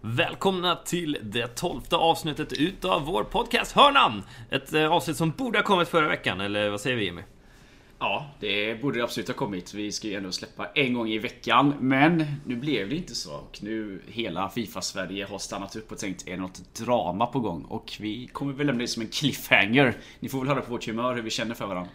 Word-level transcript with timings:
Välkomna 0.00 0.76
till 0.76 1.18
det 1.22 1.46
tolfte 1.46 1.96
avsnittet 1.96 2.52
utav 2.52 3.04
vår 3.04 3.24
podcast 3.24 3.72
Hörnan! 3.72 4.22
Ett 4.50 4.74
eh, 4.74 4.92
avsnitt 4.92 5.16
som 5.16 5.30
borde 5.30 5.58
ha 5.58 5.62
kommit 5.62 5.88
förra 5.88 6.08
veckan, 6.08 6.40
eller 6.40 6.70
vad 6.70 6.80
säger 6.80 6.96
vi 6.96 7.04
Jimmy? 7.04 7.22
Ja, 7.98 8.30
det 8.40 8.82
borde 8.82 8.98
det 8.98 9.04
absolut 9.04 9.28
ha 9.28 9.34
kommit. 9.34 9.74
Vi 9.74 9.92
ska 9.92 10.08
ju 10.08 10.14
ändå 10.14 10.32
släppa 10.32 10.66
en 10.74 10.94
gång 10.94 11.08
i 11.08 11.18
veckan. 11.18 11.74
Men 11.80 12.24
nu 12.44 12.56
blev 12.56 12.88
det 12.88 12.96
inte 12.96 13.14
så. 13.14 13.34
Och 13.34 13.58
nu 13.62 14.02
hela 14.06 14.50
Fifa-Sverige 14.50 15.26
har 15.30 15.38
stannat 15.38 15.76
upp 15.76 15.92
och 15.92 15.98
tänkt, 15.98 16.28
är 16.28 16.30
det 16.30 16.36
något 16.36 16.74
drama 16.74 17.26
på 17.26 17.40
gång? 17.40 17.64
Och 17.64 17.96
vi 18.00 18.26
kommer 18.26 18.52
väl 18.52 18.66
lämna 18.66 18.80
det 18.80 18.88
som 18.88 19.02
en 19.02 19.08
cliffhanger. 19.08 19.96
Ni 20.20 20.28
får 20.28 20.38
väl 20.38 20.48
höra 20.48 20.60
på 20.60 20.72
vårt 20.72 20.86
humör 20.86 21.14
hur 21.14 21.22
vi 21.22 21.30
känner 21.30 21.54
för 21.54 21.66
varandra. 21.66 21.90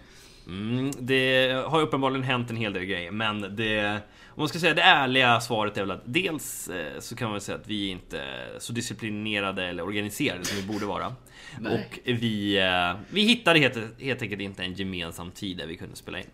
Mm, 0.47 0.91
det 0.99 1.51
har 1.67 1.81
uppenbarligen 1.81 2.23
hänt 2.23 2.49
en 2.49 2.55
hel 2.55 2.73
del 2.73 2.85
grejer, 2.85 3.11
men 3.11 3.55
det... 3.55 4.01
Om 4.35 4.41
man 4.41 4.49
ska 4.49 4.59
säga 4.59 4.73
det 4.73 4.81
ärliga 4.81 5.39
svaret 5.39 5.77
är 5.77 5.81
väl 5.81 5.91
att 5.91 6.01
dels 6.05 6.69
eh, 6.69 6.99
så 6.99 7.15
kan 7.15 7.25
man 7.25 7.33
väl 7.33 7.41
säga 7.41 7.57
att 7.57 7.67
vi 7.67 7.89
inte 7.89 8.19
är 8.19 8.59
så 8.59 8.73
disciplinerade 8.73 9.65
eller 9.65 9.83
organiserade 9.83 10.45
som 10.45 10.57
vi 10.57 10.73
borde 10.73 10.85
vara. 10.85 11.15
Nej. 11.59 11.73
Och 11.73 11.99
vi, 12.03 12.57
eh, 12.57 12.93
vi 13.09 13.21
hittade 13.21 13.59
helt, 13.59 14.01
helt 14.01 14.21
enkelt 14.21 14.41
inte 14.41 14.63
en 14.63 14.73
gemensam 14.73 15.31
tid 15.31 15.57
där 15.57 15.67
vi 15.67 15.77
kunde 15.77 15.95
spela 15.95 16.19
in. 16.19 16.25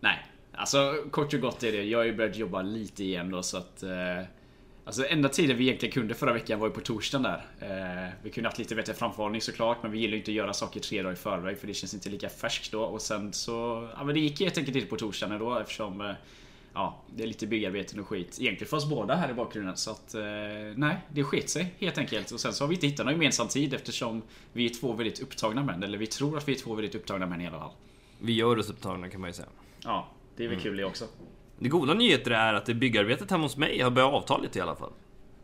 Nej, 0.00 0.26
alltså 0.52 0.94
kort 1.10 1.34
och 1.34 1.40
gott 1.40 1.62
är 1.62 1.72
det. 1.72 1.84
Jag 1.84 1.98
har 1.98 2.04
ju 2.04 2.16
börjat 2.16 2.36
jobba 2.36 2.62
lite 2.62 3.04
igen 3.04 3.30
då 3.30 3.42
så 3.42 3.56
att... 3.56 3.82
Eh, 3.82 4.24
alltså 4.84 5.06
enda 5.06 5.28
tiden 5.28 5.56
vi 5.56 5.64
egentligen 5.64 5.92
kunde 5.92 6.14
förra 6.14 6.32
veckan 6.32 6.58
var 6.58 6.66
ju 6.66 6.72
på 6.72 6.80
torsdagen 6.80 7.22
där. 7.22 7.44
Eh, 7.60 8.12
vi 8.22 8.30
kunde 8.30 8.48
haft 8.48 8.58
lite 8.58 8.74
bättre 8.74 8.94
framförhållning 8.94 9.40
såklart 9.40 9.82
men 9.82 9.92
vi 9.92 9.98
gillar 9.98 10.12
ju 10.12 10.18
inte 10.18 10.30
att 10.30 10.34
göra 10.34 10.52
saker 10.52 10.80
tre 10.80 11.02
dagar 11.02 11.12
i 11.12 11.16
förväg 11.16 11.58
för 11.58 11.66
det 11.66 11.74
känns 11.74 11.94
inte 11.94 12.08
lika 12.08 12.28
färskt 12.28 12.72
då. 12.72 12.82
Och 12.82 13.02
sen 13.02 13.32
så... 13.32 13.88
Ja 13.96 14.04
men 14.04 14.14
det 14.14 14.20
gick 14.20 14.40
helt 14.40 14.58
enkelt 14.58 14.76
inte 14.76 14.88
på 14.88 14.96
torsdagen 14.96 15.38
då 15.38 15.58
eftersom... 15.58 16.00
Eh, 16.00 16.12
ja, 16.74 17.02
det 17.16 17.22
är 17.22 17.26
lite 17.26 17.46
byggarbeten 17.46 18.00
och 18.00 18.08
skit. 18.08 18.38
Egentligen 18.40 18.68
för 18.68 18.76
oss 18.76 18.88
båda 18.88 19.14
här 19.14 19.30
i 19.30 19.34
bakgrunden. 19.34 19.76
Så 19.76 19.90
att, 19.90 20.14
eh, 20.14 20.22
nej, 20.76 20.96
det 21.12 21.24
sket 21.24 21.50
sig 21.50 21.74
helt 21.78 21.98
enkelt. 21.98 22.30
Och 22.30 22.40
sen 22.40 22.52
så 22.52 22.64
har 22.64 22.68
vi 22.68 22.74
inte 22.74 22.86
hittat 22.86 23.06
någon 23.06 23.14
gemensam 23.14 23.48
tid 23.48 23.74
eftersom 23.74 24.22
vi 24.52 24.64
är 24.66 24.74
två 24.74 24.92
väldigt 24.92 25.20
upptagna 25.20 25.62
män. 25.64 25.82
Eller 25.82 25.98
vi 25.98 26.06
tror 26.06 26.38
att 26.38 26.48
vi 26.48 26.52
är 26.52 26.58
två 26.58 26.74
väldigt 26.74 26.94
upptagna 26.94 27.26
män 27.26 27.40
i 27.40 27.46
alla 27.46 27.58
fall. 27.58 27.72
Vi 28.18 28.32
gör 28.32 28.58
oss 28.58 28.70
upptagna 28.70 29.08
kan 29.08 29.20
man 29.20 29.30
ju 29.30 29.34
säga. 29.34 29.48
Ja, 29.84 30.08
det 30.36 30.44
är 30.44 30.48
väl 30.48 30.60
kul 30.60 30.76
det 30.76 30.84
också. 30.84 31.04
Det 31.58 31.68
goda 31.68 31.94
nyheter 31.94 32.30
är 32.30 32.54
att 32.54 32.66
det 32.66 32.74
byggarbetet 32.74 33.30
hemma 33.30 33.44
hos 33.44 33.56
mig 33.56 33.80
har 33.80 33.90
börjat 33.90 34.12
avta 34.12 34.38
lite 34.38 34.58
i 34.58 34.62
alla 34.62 34.76
fall. 34.76 34.92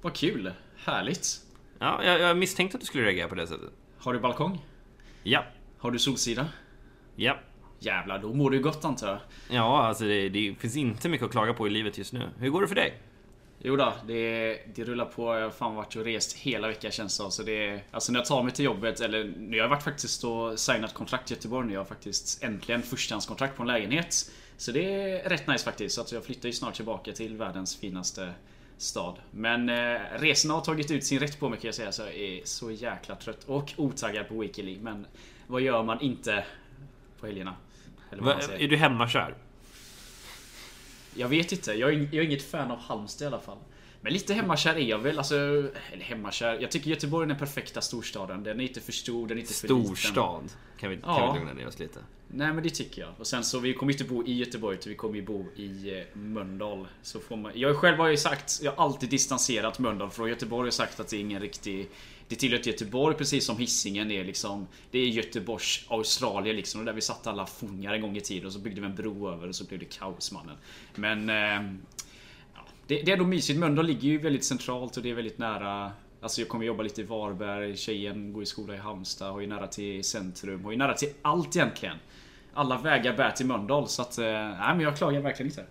Vad 0.03 0.15
kul! 0.15 0.53
Härligt! 0.77 1.41
Ja, 1.79 2.05
jag, 2.05 2.21
jag 2.21 2.37
misstänkte 2.37 2.77
att 2.77 2.81
du 2.81 2.87
skulle 2.87 3.05
reagera 3.05 3.29
på 3.29 3.35
det 3.35 3.47
sättet. 3.47 3.71
Har 3.99 4.13
du 4.13 4.21
balkong? 4.21 4.65
Ja, 5.23 5.45
Har 5.79 5.91
du 5.91 5.99
solsida? 5.99 6.49
ja. 7.17 7.39
Jävlar, 7.79 8.19
då 8.19 8.33
mår 8.33 8.51
du 8.51 8.61
gott 8.61 8.85
antar 8.85 9.09
jag. 9.09 9.19
Ja, 9.51 9.87
alltså 9.87 10.05
det, 10.05 10.29
det 10.29 10.55
finns 10.59 10.77
inte 10.77 11.09
mycket 11.09 11.25
att 11.25 11.33
klaga 11.33 11.53
på 11.55 11.67
i 11.67 11.71
livet 11.71 11.99
just 11.99 12.13
nu. 12.13 12.31
Hur 12.39 12.51
går 12.51 12.61
det 12.61 12.69
för 12.69 12.75
dig? 12.75 12.95
Jo 13.59 13.77
då, 13.77 13.93
det, 14.07 14.59
det 14.75 14.85
rullar 14.85 15.05
på. 15.05 15.35
Jag 15.35 15.43
har 15.43 15.51
fan 15.51 15.75
varit 15.75 15.97
och 15.97 16.05
rest 16.05 16.37
hela 16.37 16.69
veckan 16.69 16.91
känns 16.91 17.19
det. 17.19 17.31
Så 17.31 17.43
det 17.43 17.81
Alltså 17.91 18.13
när 18.13 18.19
jag 18.19 18.27
tar 18.27 18.43
mig 18.43 18.53
till 18.53 18.65
jobbet, 18.65 19.01
eller 19.01 19.25
nu 19.25 19.57
har 19.57 19.63
jag 19.63 19.69
varit 19.69 19.83
faktiskt 19.83 20.25
och 20.25 20.59
signat 20.59 20.95
kontrakt 20.95 21.31
i 21.31 21.35
Göteborg 21.35 21.67
nu. 21.67 21.73
Jag 21.73 21.81
har 21.81 21.85
faktiskt 21.85 22.43
äntligen 22.43 22.83
förstahandskontrakt 22.83 23.57
på 23.57 23.63
en 23.63 23.69
lägenhet. 23.69 24.31
Så 24.57 24.73
det 24.73 24.95
är 24.95 25.29
rätt 25.29 25.47
nice 25.47 25.65
faktiskt. 25.65 25.95
Så 25.95 26.01
att 26.01 26.13
jag 26.13 26.25
flyttar 26.25 26.47
ju 26.47 26.53
snart 26.53 26.75
tillbaka 26.75 27.13
till 27.13 27.37
världens 27.37 27.77
finaste 27.77 28.33
stad. 28.79 29.19
Men 29.31 29.69
eh, 29.69 30.01
resorna 30.19 30.55
har 30.55 30.61
tagit 30.61 30.91
ut 30.91 31.05
sin 31.05 31.21
rätt 31.21 31.41
på 31.41 31.49
mig 31.49 31.59
kan 31.59 31.69
jag 31.69 31.75
säga. 31.75 31.93
Så 31.93 32.03
jag 32.03 32.15
är 32.15 32.41
så 32.45 32.71
jäkla 32.71 33.15
trött 33.15 33.45
och 33.45 33.73
otaggad 33.77 34.29
på 34.29 34.39
Weekly. 34.39 34.79
Men 34.81 35.07
vad 35.47 35.61
gör 35.61 35.83
man 35.83 36.01
inte 36.01 36.45
på 37.20 37.27
helgerna? 37.27 37.55
Eller 38.11 38.22
vad 38.22 38.34
Va, 38.34 38.39
man 38.40 38.42
säger. 38.48 38.64
är 38.64 38.68
du 38.68 38.77
hemmakär? 38.77 39.34
Jag 41.14 41.28
vet 41.28 41.52
inte, 41.52 41.72
jag 41.72 41.92
är, 41.94 41.98
jag 41.98 42.14
är 42.14 42.22
inget 42.22 42.50
fan 42.50 42.70
av 42.70 42.78
Halmstad 42.78 43.24
i 43.24 43.27
alla 43.27 43.40
fall. 43.40 43.58
Men 44.00 44.12
lite 44.12 44.34
hemmakär 44.34 44.74
är 44.74 44.80
jag 44.80 44.98
väl, 44.98 45.18
alltså... 45.18 45.36
Eller 45.92 46.02
hemmakär. 46.05 46.58
Jag 46.61 46.70
tycker 46.70 46.90
Göteborg 46.90 47.24
är 47.24 47.28
den 47.28 47.39
perfekta 47.39 47.80
storstaden. 47.80 48.42
Den 48.42 48.61
är 48.61 48.64
inte 48.64 48.80
för 48.80 48.92
stor, 48.92 49.28
den 49.28 49.36
är 49.36 49.40
inte 49.40 49.55
för 49.55 49.68
liten. 49.68 49.84
Storstad. 49.84 50.44
Kan 50.78 50.90
vi, 50.90 50.96
kan 50.96 51.05
Ja. 51.14 51.33
vi 51.33 51.39
lugna 51.39 51.52
ner 51.55 51.67
oss 51.68 51.78
lite? 51.78 52.00
Nej 52.28 52.52
men 52.52 52.62
det 52.62 52.70
tycker 52.70 53.02
jag. 53.02 53.11
Och 53.18 53.27
sen 53.27 53.44
så, 53.44 53.58
vi 53.58 53.74
kommer 53.74 53.92
inte 53.92 54.05
bo 54.05 54.24
i 54.27 54.34
Göteborg 54.34 54.77
utan 54.78 54.90
vi 54.90 54.96
kommer 54.96 55.17
ju 55.17 55.23
bo 55.23 55.46
i 55.56 55.98
eh, 55.98 56.05
Mölndal. 56.18 56.86
Så 57.02 57.20
får 57.20 57.36
man, 57.36 57.52
jag 57.55 57.77
själv 57.77 57.96
har 57.98 58.08
ju 58.08 58.17
sagt, 58.17 58.61
jag 58.62 58.73
har 58.73 58.84
alltid 58.84 59.11
distanserat 59.11 59.78
Mölndal 59.78 60.11
från 60.11 60.28
Göteborg 60.28 60.68
och 60.68 60.74
sagt 60.74 61.00
att 61.00 61.08
det 61.08 61.17
är 61.17 61.20
ingen 61.20 61.40
riktig... 61.40 61.88
Det 62.29 62.37
tillhör 62.37 62.59
till 62.59 62.73
Göteborg 62.73 63.17
precis 63.17 63.47
som 63.47 63.59
Hisingen 63.59 64.11
är 64.11 64.25
liksom... 64.25 64.67
Det 64.91 64.98
är 64.98 65.07
Göteborgs 65.07 65.85
Australien 65.89 66.57
liksom. 66.57 66.81
Och 66.81 66.87
där 66.87 66.92
vi 66.92 67.01
satt 67.01 67.27
alla 67.27 67.47
fångar 67.47 67.95
en 67.95 68.01
gång 68.01 68.17
i 68.17 68.20
tiden 68.20 68.47
och 68.47 68.53
så 68.53 68.59
byggde 68.59 68.81
vi 68.81 68.87
en 68.87 68.95
bro 68.95 69.29
över 69.33 69.48
och 69.48 69.55
så 69.55 69.64
blev 69.64 69.81
det 69.81 69.85
kaos 69.98 70.33
mannen. 70.33 70.57
Men... 70.95 71.31
Eh, 71.31 71.73
ja, 72.55 72.61
det, 72.86 73.03
det 73.03 73.09
är 73.11 73.13
ändå 73.13 73.25
mysigt. 73.27 73.59
Mölndal 73.59 73.86
ligger 73.86 74.09
ju 74.09 74.19
väldigt 74.19 74.45
centralt 74.45 74.97
och 74.97 75.03
det 75.03 75.11
är 75.11 75.15
väldigt 75.15 75.39
nära 75.39 75.92
Alltså 76.20 76.41
jag 76.41 76.48
kommer 76.48 76.65
jobba 76.65 76.83
lite 76.83 77.01
i 77.01 77.05
Varberg, 77.05 77.77
tjejen 77.77 78.33
går 78.33 78.42
i 78.42 78.47
skola 78.47 78.75
i 78.75 78.79
Halmstad, 78.79 79.33
har 79.33 79.41
ju 79.41 79.47
nära 79.47 79.67
till 79.67 80.05
centrum, 80.05 80.65
har 80.65 80.70
ju 80.73 80.77
nära 80.79 80.95
till 80.95 81.09
allt 81.23 81.57
egentligen. 81.57 81.97
Alla 82.55 82.79
vägar 82.79 83.17
bär 83.17 83.31
till 83.31 83.47
Mölndal 83.47 83.89
så 83.89 84.03
att... 84.03 84.19
eh, 84.19 84.25
Nej 84.25 84.59
men 84.59 84.81
jag 84.81 84.97
klagar 84.97 85.20
verkligen 85.20 85.51
inte. 85.51 85.65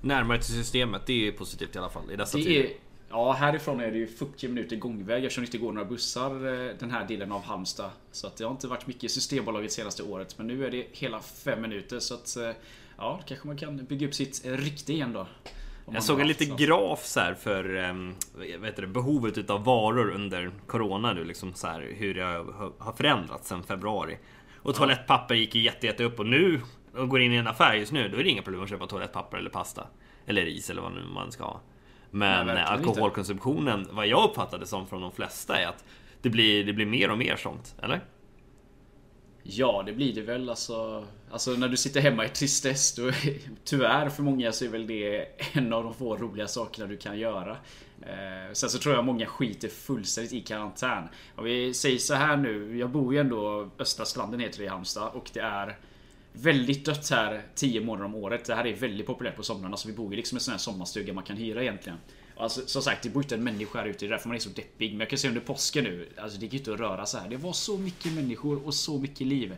Närmare 0.00 0.38
till 0.38 0.54
systemet, 0.54 1.02
det 1.06 1.12
är 1.12 1.16
ju 1.16 1.32
positivt 1.32 1.76
i 1.76 1.78
alla 1.78 1.88
fall 1.90 2.10
i 2.12 2.16
dessa 2.16 2.38
Det 2.38 2.44
tider. 2.44 2.64
är... 2.64 2.70
Ja, 3.10 3.32
härifrån 3.32 3.80
är 3.80 3.90
det 3.90 3.98
ju 3.98 4.06
40 4.06 4.48
minuter 4.48 4.76
gångväg 4.76 5.24
eftersom 5.24 5.42
det 5.42 5.46
inte 5.46 5.58
går 5.58 5.72
några 5.72 5.88
bussar 5.88 6.30
eh, 6.68 6.74
den 6.78 6.90
här 6.90 7.06
delen 7.06 7.32
av 7.32 7.42
Halmstad. 7.42 7.90
Så 8.12 8.26
att 8.26 8.36
det 8.36 8.44
har 8.44 8.50
inte 8.50 8.68
varit 8.68 8.86
mycket 8.86 9.10
Systembolaget 9.10 9.72
senaste 9.72 10.02
året. 10.02 10.38
Men 10.38 10.46
nu 10.46 10.66
är 10.66 10.70
det 10.70 10.86
hela 10.92 11.20
5 11.20 11.60
minuter 11.62 11.98
så 11.98 12.14
att... 12.14 12.36
eh, 12.36 12.50
Ja, 13.00 13.20
kanske 13.26 13.46
man 13.46 13.56
kan 13.56 13.76
bygga 13.84 14.06
upp 14.06 14.14
sitt 14.14 14.42
rykte 14.44 14.92
igen 14.92 15.12
då. 15.12 15.26
Jag 15.92 16.02
såg 16.02 16.20
en 16.20 16.26
liten 16.28 16.56
graf 16.56 17.04
så 17.06 17.20
här 17.20 17.34
för 17.34 17.64
vad 18.58 18.66
heter 18.66 18.82
det, 18.82 18.88
behovet 18.88 19.38
utav 19.38 19.64
varor 19.64 20.10
under 20.10 20.50
Corona 20.66 21.12
nu. 21.12 21.24
Liksom 21.24 21.54
så 21.54 21.66
här, 21.66 21.80
hur 21.96 22.14
det 22.14 22.22
har- 22.22 22.72
har 22.84 22.92
förändrats 22.92 23.48
sedan 23.48 23.62
februari. 23.62 24.18
Och 24.56 24.74
toalettpapper 24.74 25.34
gick 25.34 25.54
ju 25.54 25.62
jätte, 25.62 25.86
jätte 25.86 26.04
upp 26.04 26.18
och 26.20 26.26
nu, 26.26 26.60
och 26.94 27.08
går 27.08 27.20
in 27.20 27.32
i 27.32 27.36
en 27.36 27.46
affär 27.46 27.74
just 27.74 27.92
nu, 27.92 28.08
då 28.08 28.18
är 28.18 28.24
det 28.24 28.30
inga 28.30 28.42
problem 28.42 28.62
att 28.62 28.68
köpa 28.70 28.86
toalettpapper 28.86 29.38
eller 29.38 29.50
pasta. 29.50 29.86
Eller 30.26 30.42
ris 30.44 30.70
eller 30.70 30.82
vad 30.82 30.92
nu 30.92 31.04
man 31.14 31.32
ska 31.32 31.44
ha. 31.44 31.60
Men 32.10 32.46
Nej, 32.46 32.54
verkligen 32.54 32.78
inte. 32.78 32.88
alkoholkonsumtionen, 32.90 33.88
vad 33.90 34.06
jag 34.06 34.24
uppfattade 34.30 34.66
som 34.66 34.86
från 34.86 35.00
de 35.00 35.12
flesta 35.12 35.60
är 35.60 35.66
att 35.66 35.84
det 36.22 36.30
blir, 36.30 36.64
det 36.64 36.72
blir 36.72 36.86
mer 36.86 37.10
och 37.10 37.18
mer 37.18 37.36
sånt, 37.36 37.74
eller? 37.82 38.00
Ja, 39.42 39.82
det 39.86 39.92
blir 39.92 40.14
det 40.14 40.22
väl 40.22 40.50
alltså. 40.50 41.06
Alltså 41.30 41.50
när 41.50 41.68
du 41.68 41.76
sitter 41.76 42.00
hemma 42.00 42.24
i 42.24 42.28
tristess, 42.28 42.94
då, 42.94 43.10
tyvärr 43.64 44.08
för 44.08 44.22
många 44.22 44.52
så 44.52 44.64
är 44.64 44.68
väl 44.68 44.86
det 44.86 45.26
en 45.52 45.72
av 45.72 45.84
de 45.84 45.94
få 45.94 46.16
roliga 46.16 46.48
sakerna 46.48 46.86
du 46.86 46.96
kan 46.96 47.18
göra. 47.18 47.56
Eh, 48.02 48.52
sen 48.52 48.70
så 48.70 48.78
tror 48.78 48.94
jag 48.94 49.04
många 49.04 49.26
skiter 49.26 49.68
fullständigt 49.68 50.32
i 50.32 50.40
karantän. 50.40 51.08
Om 51.36 51.44
vi 51.44 51.74
säger 51.74 51.98
så 51.98 52.14
här 52.14 52.36
nu, 52.36 52.78
jag 52.78 52.90
bor 52.90 53.14
ju 53.14 53.20
ändå 53.20 53.70
Östra 53.78 54.04
Stranden 54.04 54.40
heter 54.40 54.58
det 54.58 54.64
i 54.64 54.68
Halmstad 54.68 55.10
och 55.14 55.30
det 55.32 55.40
är 55.40 55.78
väldigt 56.32 56.84
dött 56.84 57.10
här 57.10 57.42
10 57.54 57.80
månader 57.80 58.04
om 58.04 58.14
året. 58.14 58.44
Det 58.44 58.54
här 58.54 58.66
är 58.66 58.74
väldigt 58.74 59.06
populärt 59.06 59.36
på 59.36 59.42
somrarna 59.42 59.76
så 59.76 59.88
vi 59.88 59.94
bor 59.94 60.10
ju 60.10 60.16
liksom 60.16 60.36
i 60.36 60.38
en 60.38 60.40
sån 60.40 60.52
här 60.52 60.58
sommarstuga 60.58 61.12
man 61.12 61.24
kan 61.24 61.36
hyra 61.36 61.62
egentligen. 61.62 61.98
Alltså, 62.36 62.66
som 62.66 62.82
sagt, 62.82 63.02
det 63.02 63.10
bor 63.10 63.22
inte 63.22 63.34
en 63.34 63.44
människa 63.44 63.78
här 63.78 63.86
ute. 63.86 63.98
Det 63.98 64.06
är 64.06 64.10
därför 64.10 64.28
man 64.28 64.36
är 64.36 64.40
så 64.40 64.50
deppig. 64.50 64.90
Men 64.90 65.00
jag 65.00 65.08
kan 65.08 65.18
se 65.18 65.28
under 65.28 65.40
påsken 65.40 65.84
nu. 65.84 66.08
Alltså 66.16 66.38
det 66.38 66.44
gick 66.44 66.52
ju 66.52 66.58
inte 66.58 66.72
att 66.72 66.80
röra 66.80 67.06
så 67.06 67.18
här. 67.18 67.28
Det 67.28 67.36
var 67.36 67.52
så 67.52 67.78
mycket 67.78 68.12
människor 68.12 68.66
och 68.66 68.74
så 68.74 68.98
mycket 68.98 69.26
liv. 69.26 69.56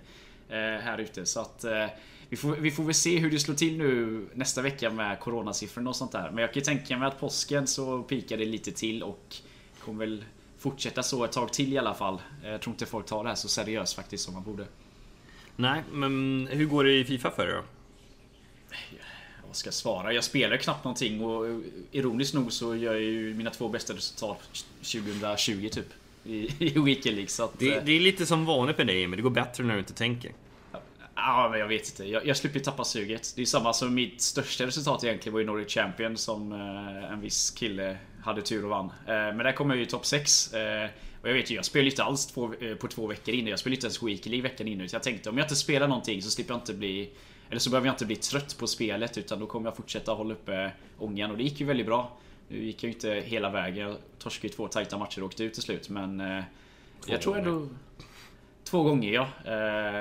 Eh, 0.49 0.57
här 0.57 0.99
ute. 0.99 1.27
Så 1.27 1.41
att 1.41 1.65
eh, 1.65 1.87
vi, 2.29 2.37
får, 2.37 2.57
vi 2.57 2.71
får 2.71 2.85
väl 2.85 2.95
se 2.95 3.19
hur 3.19 3.31
det 3.31 3.39
slår 3.39 3.55
till 3.55 3.79
nu 3.79 4.27
nästa 4.35 4.63
vecka 4.63 4.91
med 4.91 5.21
coronasiffrorna 5.21 5.91
och 5.91 5.97
sånt 5.97 6.13
där. 6.13 6.31
Men 6.31 6.39
jag 6.39 6.53
kan 6.53 6.61
ju 6.61 6.65
tänka 6.65 6.99
mig 6.99 7.09
att 7.09 7.21
påsken 7.21 7.67
så 7.67 8.03
pikar 8.03 8.37
det 8.37 8.45
lite 8.45 8.73
till 8.73 9.03
och 9.03 9.37
kommer 9.85 10.07
väl 10.07 10.25
fortsätta 10.59 11.03
så 11.03 11.25
ett 11.25 11.33
tag 11.33 11.53
till 11.53 11.73
i 11.73 11.79
alla 11.79 11.95
fall. 11.95 12.23
Jag 12.45 12.61
tror 12.61 12.75
inte 12.75 12.87
folk 12.87 13.07
tar 13.07 13.23
det 13.23 13.29
här 13.29 13.37
så 13.37 13.49
seriöst 13.49 13.97
faktiskt 13.97 14.25
som 14.25 14.35
man 14.35 14.43
borde. 14.43 14.67
Nej, 15.57 15.83
men 15.93 16.49
hur 16.51 16.67
går 16.67 16.85
det 16.85 16.93
i 16.93 17.05
Fifa 17.05 17.31
för 17.31 17.47
dig 17.47 17.55
då? 17.55 17.63
Vad 19.51 19.57
ska 19.57 19.67
jag 19.67 19.75
svara? 19.75 20.13
Jag 20.13 20.25
spelar 20.25 20.57
knappt 20.57 20.85
någonting 20.85 21.25
och 21.25 21.47
eh, 21.49 21.59
ironiskt 21.93 22.35
nog 22.35 22.53
så 22.53 22.77
gör 22.77 22.93
jag 22.93 23.03
ju 23.03 23.35
mina 23.35 23.51
två 23.51 23.69
bästa 23.69 23.95
resultat 23.95 24.39
2020 24.77 25.69
typ. 25.69 25.87
I, 26.25 26.49
i 26.59 26.79
Weekend 26.79 27.15
League 27.15 27.29
så 27.29 27.45
att... 27.45 27.59
Det, 27.59 27.75
eh, 27.75 27.85
det 27.85 27.93
är 27.93 28.01
lite 28.01 28.27
som 28.27 28.47
vanligt 28.47 28.79
med 28.79 28.87
dig, 28.87 29.07
men 29.07 29.17
det 29.17 29.23
går 29.23 29.31
bättre 29.31 29.65
när 29.65 29.75
du 29.75 29.81
inte 29.81 29.93
tänker. 29.93 30.33
Ja, 31.15 31.49
men 31.51 31.61
jag 31.61 31.69
vet 31.69 31.91
inte. 31.91 32.05
Jag, 32.05 32.27
jag 32.27 32.37
slipper 32.37 32.61
tappa 32.61 32.85
suget. 32.85 33.33
Det 33.37 33.43
är 33.43 33.47
samma 33.47 33.73
som 33.73 33.95
mitt 33.95 34.21
största 34.21 34.67
resultat 34.67 35.05
egentligen 35.05 35.33
var 35.33 35.41
ju 35.41 35.47
Nordic 35.47 35.75
Champion 35.75 36.17
som 36.17 36.53
eh, 36.53 37.13
en 37.13 37.21
viss 37.21 37.51
kille 37.51 37.97
hade 38.23 38.43
tur 38.43 38.65
och 38.65 38.71
vann. 38.71 38.93
Men 39.07 39.39
där 39.39 39.53
kom 39.53 39.71
jag 39.71 39.77
ju 39.77 39.83
i 39.83 39.87
topp 39.87 40.07
6. 40.07 40.51
Eh, 41.21 41.23
och 41.23 41.29
jag 41.29 41.35
vet 41.35 41.51
ju, 41.51 41.55
jag 41.55 41.65
spelade 41.65 41.91
inte 41.91 42.03
alls 42.03 42.27
två, 42.27 42.55
eh, 42.61 42.75
på 42.75 42.89
två 42.89 43.07
veckor 43.07 43.35
innan. 43.35 43.51
Jag 43.51 43.59
spelade 43.59 43.75
inte 43.75 43.87
ens 43.87 44.03
Weekly 44.03 44.41
veckan 44.41 44.69
innan. 44.69 44.89
Så 44.89 44.97
jag 44.97 45.03
tänkte 45.03 45.31
om 45.31 45.39
jag 45.39 45.45
inte 45.45 45.57
spelar 45.57 45.89
någonting 45.89 46.23
så 46.23 46.31
slipper 46.31 46.55
jag 46.55 46.61
inte 46.61 46.75
bli... 46.75 47.11
Eller 47.51 47.61
så 47.61 47.71
behöver 47.71 47.87
jag 47.87 47.95
inte 47.95 48.07
bli 48.07 48.17
trött 48.17 48.59
på 48.59 48.67
spelet 48.67 49.19
utan 49.19 49.41
då 49.41 49.47
kommer 49.47 49.67
jag 49.67 49.77
fortsätta 49.77 50.13
hålla 50.13 50.35
uppe 50.35 50.73
ångan. 50.99 51.31
Och 51.31 51.37
det 51.37 51.43
gick 51.43 51.61
ju 51.61 51.67
väldigt 51.67 51.87
bra. 51.87 52.19
Nu 52.49 52.65
gick 52.65 52.83
jag 52.83 52.89
ju 52.89 52.95
inte 52.95 53.23
hela 53.27 53.51
vägen. 53.51 53.89
Jag 53.89 53.97
torskade 54.19 54.49
ju 54.49 54.53
två 54.53 54.69
tajta 54.69 54.99
matcher 54.99 55.21
och 55.21 55.27
åkte 55.27 55.45
ut 55.45 55.55
till 55.55 55.63
slut 55.63 55.89
men... 55.89 56.21
Eh, 56.21 56.43
jag 57.07 57.23
tror 57.23 57.39
ändå... 57.39 57.69
Två 58.65 58.83
gånger 58.83 59.13
ja. 59.13 59.29
Uh, 59.47 59.53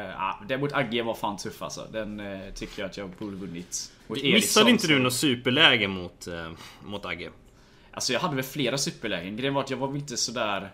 ja 0.09 0.39
däremot 0.47 0.73
Agge 0.73 1.03
var 1.03 1.13
fan 1.13 1.37
tuff 1.37 1.61
alltså. 1.61 1.87
Den 1.91 2.19
uh, 2.19 2.53
tycker 2.53 2.81
jag 2.81 2.89
att 2.89 2.97
jag 2.97 3.09
borde 3.09 3.35
vunnit. 3.35 3.91
Missade 4.07 4.69
inte 4.69 4.87
du 4.87 4.99
något 4.99 5.13
superläge 5.13 5.87
mot, 5.87 6.27
uh, 6.27 6.51
mot 6.83 7.05
Agge? 7.05 7.29
Alltså 7.91 8.13
jag 8.13 8.19
hade 8.19 8.35
väl 8.35 8.43
flera 8.43 8.77
superlägen. 8.77 9.37
Grejen 9.37 9.53
var 9.53 9.61
att 9.61 9.69
jag 9.69 9.77
var 9.77 9.95
inte 9.95 10.17
sådär 10.17 10.69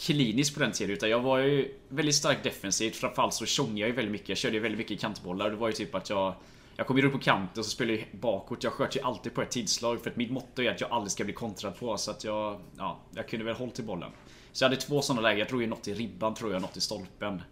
klinisk 0.00 0.54
på 0.54 0.60
den 0.60 0.72
tiden 0.72 0.92
utan 0.92 1.10
jag 1.10 1.20
var 1.20 1.38
ju 1.38 1.74
väldigt 1.88 2.14
starkt 2.14 2.44
defensivt. 2.44 2.96
Framförallt 2.96 3.34
så 3.34 3.46
tjongade 3.46 3.80
jag 3.80 3.88
ju 3.88 3.94
väldigt 3.94 4.12
mycket. 4.12 4.28
Jag 4.28 4.38
körde 4.38 4.54
ju 4.54 4.60
väldigt 4.60 4.78
mycket 4.78 5.00
kantbollar. 5.00 5.50
Det 5.50 5.56
var 5.56 5.68
ju 5.68 5.74
typ 5.74 5.94
att 5.94 6.10
jag 6.10 6.34
jag 6.76 6.86
kom 6.86 6.98
ju 6.98 7.06
upp 7.06 7.12
på 7.12 7.18
kanten 7.18 7.60
och 7.60 7.64
så 7.64 7.70
spelade 7.70 7.98
jag 7.98 8.20
bakåt. 8.20 8.64
Jag 8.64 8.72
sköt 8.72 8.96
ju 8.96 9.00
alltid 9.00 9.34
på 9.34 9.42
ett 9.42 9.50
tidslag 9.50 10.02
för 10.02 10.10
att 10.10 10.16
mitt 10.16 10.30
motto 10.30 10.62
är 10.62 10.70
att 10.70 10.80
jag 10.80 10.90
aldrig 10.90 11.12
ska 11.12 11.24
bli 11.24 11.32
kontrad 11.32 11.78
på. 11.78 11.96
Så 11.96 12.10
att 12.10 12.24
jag, 12.24 12.60
ja, 12.78 13.00
jag 13.14 13.28
kunde 13.28 13.44
väl 13.44 13.54
hålla 13.54 13.72
till 13.72 13.84
bollen. 13.84 14.10
Så 14.52 14.64
jag 14.64 14.68
hade 14.68 14.80
två 14.80 15.02
sådana 15.02 15.22
lägen. 15.22 15.38
Jag 15.38 15.48
drog 15.48 15.62
ju 15.62 15.68
något 15.68 15.88
i 15.88 15.94
ribban, 15.94 16.34
tror 16.34 16.52
jag, 16.52 16.62
något 16.62 16.76
i 16.76 16.80
stolpen. 16.80 17.42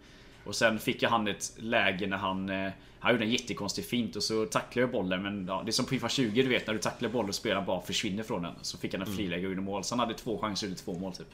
Och 0.43 0.55
sen 0.55 0.79
fick 0.79 1.01
jag 1.01 1.09
han 1.09 1.27
ett 1.27 1.53
läge 1.57 2.07
när 2.07 2.17
han... 2.17 2.49
Eh, 2.49 2.71
han 2.99 3.11
gjorde 3.11 3.23
en 3.25 3.31
jättekonstig 3.31 3.85
fint 3.85 4.15
och 4.15 4.23
så 4.23 4.45
tacklade 4.45 4.83
jag 4.83 4.91
bollen 4.91 5.23
men 5.23 5.45
ja, 5.47 5.61
det 5.65 5.69
är 5.69 5.71
som 5.71 5.85
på 5.85 5.89
Fifa 5.89 6.09
20 6.09 6.43
du 6.43 6.49
vet 6.49 6.67
när 6.67 6.73
du 6.73 6.79
tacklar 6.79 7.09
bollen 7.09 7.29
och 7.29 7.35
spelaren 7.35 7.65
bara 7.65 7.81
försvinner 7.81 8.23
från 8.23 8.43
den. 8.43 8.53
Så 8.61 8.77
fick 8.77 8.93
han 8.93 9.01
en 9.01 9.07
mm. 9.07 9.17
friläge 9.17 9.45
och 9.45 9.49
gjorde 9.49 9.61
mål. 9.61 9.83
Så 9.83 9.95
han 9.95 9.99
hade 9.99 10.13
två 10.13 10.37
chanser 10.37 10.71
och 10.71 10.77
två 10.77 10.93
mål 10.93 11.13
typ. 11.13 11.27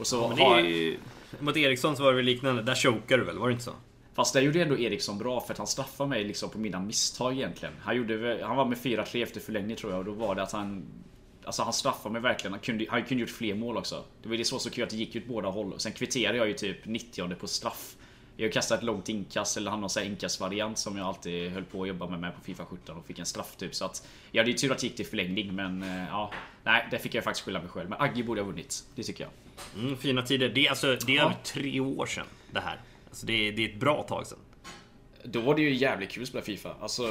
Och 0.00 0.06
så 0.06 0.34
ja, 0.38 0.58
är 0.58 0.64
ju, 0.64 0.98
Mot 1.38 1.56
Eriksson 1.56 1.96
så 1.96 2.02
var 2.02 2.10
det 2.10 2.16
väl 2.16 2.24
liknande. 2.24 2.62
Där 2.62 2.74
chokade 2.74 3.22
du 3.22 3.26
väl? 3.26 3.38
Var 3.38 3.48
det 3.48 3.52
inte 3.52 3.64
så? 3.64 3.72
Fast 4.14 4.34
det 4.34 4.40
gjorde 4.40 4.62
ändå 4.62 4.78
Eriksson 4.78 5.18
bra 5.18 5.40
för 5.40 5.52
att 5.52 5.58
han 5.58 5.66
straffade 5.66 6.08
mig 6.10 6.24
liksom 6.24 6.50
på 6.50 6.58
mina 6.58 6.80
misstag 6.80 7.32
egentligen. 7.32 7.74
Han, 7.80 7.96
gjorde, 7.96 8.40
han 8.44 8.56
var 8.56 8.64
med 8.64 8.78
4-3 8.78 9.22
efter 9.22 9.40
förlängning 9.40 9.76
tror 9.76 9.92
jag 9.92 9.98
och 9.98 10.04
då 10.04 10.12
var 10.12 10.34
det 10.34 10.42
att 10.42 10.52
han 10.52 10.84
Alltså 11.44 11.62
han 11.62 11.72
straffade 11.72 12.12
mig 12.12 12.22
verkligen. 12.22 12.52
Han 12.52 12.60
kunde, 12.60 12.86
han 12.88 13.04
kunde 13.04 13.20
gjort 13.20 13.30
fler 13.30 13.54
mål 13.54 13.76
också. 13.76 14.04
Det 14.22 14.28
var 14.28 14.36
det 14.36 14.44
som 14.44 14.56
var 14.56 14.60
så 14.60 14.70
kul 14.70 14.84
att 14.84 14.90
det 14.90 14.96
gick 14.96 15.14
ut 15.14 15.26
båda 15.26 15.48
håll. 15.48 15.74
Sen 15.76 15.92
kvitterade 15.92 16.38
jag 16.38 16.48
ju 16.48 16.54
typ 16.54 16.86
90 16.86 17.34
på 17.34 17.46
straff. 17.46 17.96
Jag 18.36 18.52
kastade 18.52 18.78
ett 18.78 18.84
långt 18.84 19.08
inkast 19.08 19.56
eller 19.56 19.70
han 19.70 19.80
någon 19.80 20.04
inkastvariant 20.04 20.78
som 20.78 20.96
jag 20.96 21.06
alltid 21.06 21.50
höll 21.50 21.64
på 21.64 21.82
att 21.82 21.88
jobba 21.88 22.08
med, 22.08 22.20
med 22.20 22.34
på 22.34 22.40
Fifa 22.40 22.64
17 22.64 22.96
och 22.96 23.06
fick 23.06 23.18
en 23.18 23.26
straff 23.26 23.56
typ. 23.56 23.74
Så 23.74 23.84
att 23.84 24.08
jag 24.30 24.42
hade 24.42 24.50
ju 24.50 24.56
tur 24.56 24.72
att 24.72 24.78
det 24.78 24.86
gick 24.86 24.96
till 24.96 25.06
förlängning 25.06 25.54
men 25.54 25.82
eh, 25.82 26.08
ja. 26.08 26.32
Nej, 26.64 26.88
det 26.90 26.98
fick 26.98 27.14
jag 27.14 27.24
faktiskt 27.24 27.44
skylla 27.44 27.58
mig 27.58 27.68
själv. 27.68 27.88
Men 27.90 28.00
Agge 28.00 28.22
borde 28.22 28.40
ha 28.40 28.46
vunnit. 28.46 28.84
Det 28.94 29.02
tycker 29.02 29.24
jag. 29.24 29.30
Mm, 29.76 29.96
fina 29.96 30.22
tider. 30.22 30.48
Det 30.48 30.66
är 30.66 30.70
alltså 30.70 30.96
det 31.06 31.16
är 31.16 31.22
över 31.22 31.36
tre 31.44 31.80
år 31.80 32.06
sedan 32.06 32.26
det 32.50 32.60
här. 32.60 32.80
Alltså 33.08 33.26
det 33.26 33.48
är, 33.48 33.52
det 33.52 33.64
är 33.64 33.68
ett 33.68 33.80
bra 33.80 34.02
tag 34.02 34.26
sedan. 34.26 34.38
Då 35.24 35.40
var 35.40 35.54
det 35.54 35.62
ju 35.62 35.74
jävligt 35.74 36.10
kul 36.10 36.22
att 36.22 36.28
spela 36.28 36.44
Fifa. 36.44 36.74
Alltså, 36.80 37.02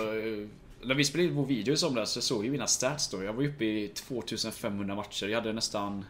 när 0.82 0.96
vi 0.96 1.04
spelade 1.04 1.34
vår 1.34 1.46
video 1.46 1.74
i 1.74 1.78
somras 1.78 2.12
så 2.12 2.22
såg 2.22 2.46
jag 2.46 2.52
mina 2.52 2.68
stats 2.68 3.10
då. 3.10 3.24
Jag 3.24 3.34
var 3.34 3.44
uppe 3.44 3.66
i 3.66 3.88
2500 3.88 4.96
matcher. 4.96 5.28
Jag 5.28 5.40
hade 5.40 5.54
nästan... 5.54 6.06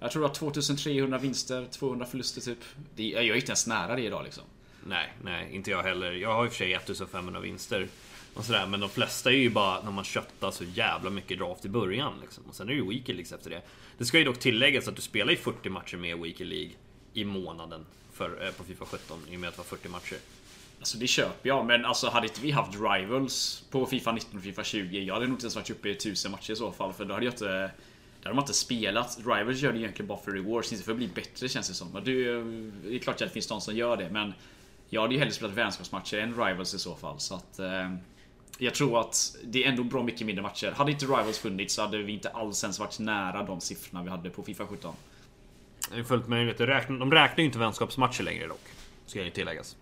Jag 0.00 0.10
tror 0.10 0.22
det 0.22 0.28
var 0.28 0.34
2300 0.34 1.18
vinster, 1.18 1.66
200 1.70 2.06
förluster 2.06 2.40
typ. 2.40 2.58
Det, 2.94 3.02
jag 3.02 3.26
är 3.26 3.34
inte 3.34 3.46
ens 3.46 3.66
nära 3.66 3.96
det 3.96 4.02
idag 4.02 4.24
liksom. 4.24 4.44
Nej, 4.86 5.12
nej, 5.22 5.48
inte 5.52 5.70
jag 5.70 5.82
heller. 5.82 6.12
Jag 6.12 6.34
har 6.34 6.44
i 6.44 6.48
och 6.48 6.52
för 6.52 6.58
sig 6.58 6.74
1500 6.74 7.40
vinster. 7.40 7.88
Och 8.36 8.44
sådär, 8.44 8.66
men 8.66 8.80
de 8.80 8.88
flesta 8.90 9.30
är 9.30 9.36
ju 9.36 9.50
bara 9.50 9.82
när 9.82 9.90
man 9.90 10.04
köttar 10.04 10.50
så 10.50 10.64
jävla 10.64 11.10
mycket 11.10 11.38
draft 11.38 11.64
i 11.64 11.68
början. 11.68 12.12
Liksom. 12.20 12.44
Och 12.48 12.54
sen 12.54 12.68
är 12.68 12.72
det 12.72 12.76
ju 12.76 12.88
Weekly 12.88 13.14
Leagues 13.14 13.32
efter 13.32 13.50
det. 13.50 13.62
Det 13.98 14.04
ska 14.04 14.18
ju 14.18 14.24
dock 14.24 14.38
tilläggas 14.38 14.88
att 14.88 14.96
du 14.96 15.02
spelar 15.02 15.30
ju 15.30 15.36
40 15.36 15.68
matcher 15.68 15.96
med 15.96 16.18
Weekly 16.18 16.46
League 16.46 16.70
i 17.12 17.24
månaden 17.24 17.86
för, 18.12 18.46
eh, 18.46 18.52
på 18.52 18.64
Fifa 18.64 18.84
17 18.84 19.18
i 19.30 19.36
och 19.36 19.40
med 19.40 19.48
att 19.48 19.54
det 19.54 19.58
var 19.58 19.64
40 19.64 19.88
matcher. 19.88 20.16
Alltså 20.78 20.98
det 20.98 21.06
köper 21.06 21.48
jag, 21.48 21.66
men 21.66 21.84
alltså 21.84 22.08
hade 22.08 22.26
inte 22.26 22.40
vi 22.40 22.50
haft 22.50 22.72
Rivals 22.74 23.64
på 23.70 23.86
Fifa 23.86 24.12
19 24.12 24.36
och 24.36 24.42
Fifa 24.42 24.64
20 24.64 25.04
Jag 25.04 25.14
hade 25.14 25.26
nog 25.26 25.34
inte 25.34 25.44
ens 25.44 25.56
varit 25.56 25.70
uppe 25.70 25.88
i 25.88 25.92
1000 25.92 26.30
matcher 26.30 26.52
i 26.52 26.56
så 26.56 26.72
fall 26.72 26.92
för 26.92 27.04
då 27.04 27.14
hade 27.14 27.26
jag 27.26 27.34
inte 27.34 27.44
Där 27.44 27.70
hade 28.22 28.34
man 28.34 28.42
inte 28.42 28.54
spelat. 28.54 29.18
Rivals 29.18 29.60
gör 29.60 29.72
det 29.72 29.78
egentligen 29.78 30.06
bara 30.06 30.18
för 30.18 30.30
rewards, 30.30 30.72
inte 30.72 30.84
för 30.84 30.92
att 30.92 30.98
bli 30.98 31.08
bättre 31.08 31.48
känns 31.48 31.68
det 31.68 31.74
som. 31.74 31.96
Eh, 31.96 32.02
det 32.02 32.10
är 32.94 32.98
klart 32.98 33.14
att 33.14 33.18
det 33.18 33.30
finns 33.30 33.46
de 33.46 33.60
som 33.60 33.76
gör 33.76 33.96
det 33.96 34.10
men 34.10 34.34
Jag 34.88 35.00
hade 35.00 35.14
ju 35.14 35.18
hellre 35.18 35.34
spelat 35.34 35.56
vänskapsmatcher 35.56 36.18
än 36.18 36.44
Rivals 36.44 36.74
i 36.74 36.78
så 36.78 36.94
fall 36.94 37.20
så 37.20 37.34
att 37.34 37.58
eh, 37.58 37.90
jag 38.58 38.74
tror 38.74 39.00
att 39.00 39.36
det 39.44 39.64
är 39.64 39.68
ändå 39.68 39.84
bra 39.84 40.02
mycket 40.02 40.26
mindre 40.26 40.42
matcher. 40.42 40.70
Hade 40.70 40.92
inte 40.92 41.04
Rivals 41.04 41.38
funnits 41.38 41.74
så 41.74 41.82
hade 41.82 41.98
vi 41.98 42.12
inte 42.12 42.28
alls 42.28 42.64
ens 42.64 42.78
varit 42.78 42.98
nära 42.98 43.42
de 43.42 43.60
siffrorna 43.60 44.04
vi 44.04 44.10
hade 44.10 44.30
på 44.30 44.42
Fifa 44.42 44.66
17. 44.66 44.94
Det 45.90 45.98
är 45.98 46.04
fullt 46.04 46.28
möjligt. 46.28 46.58
De 46.58 46.66
räknar 47.12 47.38
ju 47.38 47.44
inte 47.44 47.58
vänskapsmatcher 47.58 48.22
längre 48.22 48.46
dock. 48.46 48.64
Ska 49.06 49.24
ju 49.24 49.30
tilläggas. 49.30 49.76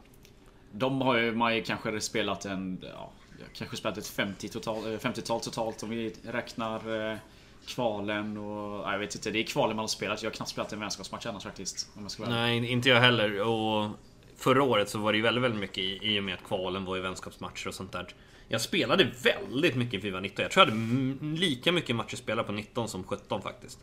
De 0.73 1.01
har 1.01 1.17
ju 1.17 1.33
man 1.33 1.57
ju 1.57 1.63
kanske 1.63 2.01
spelat 2.01 2.45
en... 2.45 2.79
Ja, 2.83 3.11
kanske 3.55 3.77
spelat 3.77 3.99
ett 3.99 4.07
50 4.07 4.49
total, 4.49 4.85
50-tal 4.85 5.41
totalt 5.41 5.83
om 5.83 5.91
vi 5.91 6.15
räknar 6.23 7.11
eh, 7.11 7.19
kvalen 7.67 8.37
och... 8.37 8.93
Jag 8.93 8.99
vet 8.99 9.15
inte, 9.15 9.31
det 9.31 9.39
är 9.39 9.43
kvalen 9.47 9.77
man 9.77 9.83
har 9.83 9.89
spelat. 9.89 10.23
Jag 10.23 10.31
har 10.31 10.35
knappt 10.35 10.51
spelat 10.51 10.73
en 10.73 10.81
vänskapsmatch 10.81 11.27
annars 11.27 11.43
faktiskt. 11.43 11.89
Om 11.97 12.03
jag 12.03 12.11
ska 12.11 12.25
Nej, 12.25 12.73
inte 12.73 12.89
jag 12.89 13.01
heller. 13.01 13.41
Och 13.43 13.91
förra 14.37 14.63
året 14.63 14.89
så 14.89 14.99
var 14.99 15.13
det 15.13 15.17
ju 15.17 15.23
väldigt, 15.23 15.45
väldigt 15.45 15.61
mycket 15.61 15.79
i, 15.79 15.99
i 16.03 16.21
och 16.21 16.25
med 16.25 16.35
att 16.35 16.45
kvalen 16.45 16.85
var 16.85 16.97
i 16.97 17.01
vänskapsmatcher 17.01 17.69
och 17.69 17.75
sånt 17.75 17.93
där. 17.93 18.07
Jag 18.49 18.61
spelade 18.61 19.11
väldigt 19.23 19.77
mycket 19.77 20.03
Fifa 20.03 20.21
19. 20.21 20.43
Jag 20.43 20.51
tror 20.53 20.67
jag 20.67 20.73
hade 20.73 21.37
lika 21.37 21.73
mycket 21.73 21.97
matcher 21.97 22.17
spelade 22.17 22.47
på 22.47 22.53
19 22.53 22.89
som 22.89 23.05
17 23.05 23.43
faktiskt. 23.43 23.79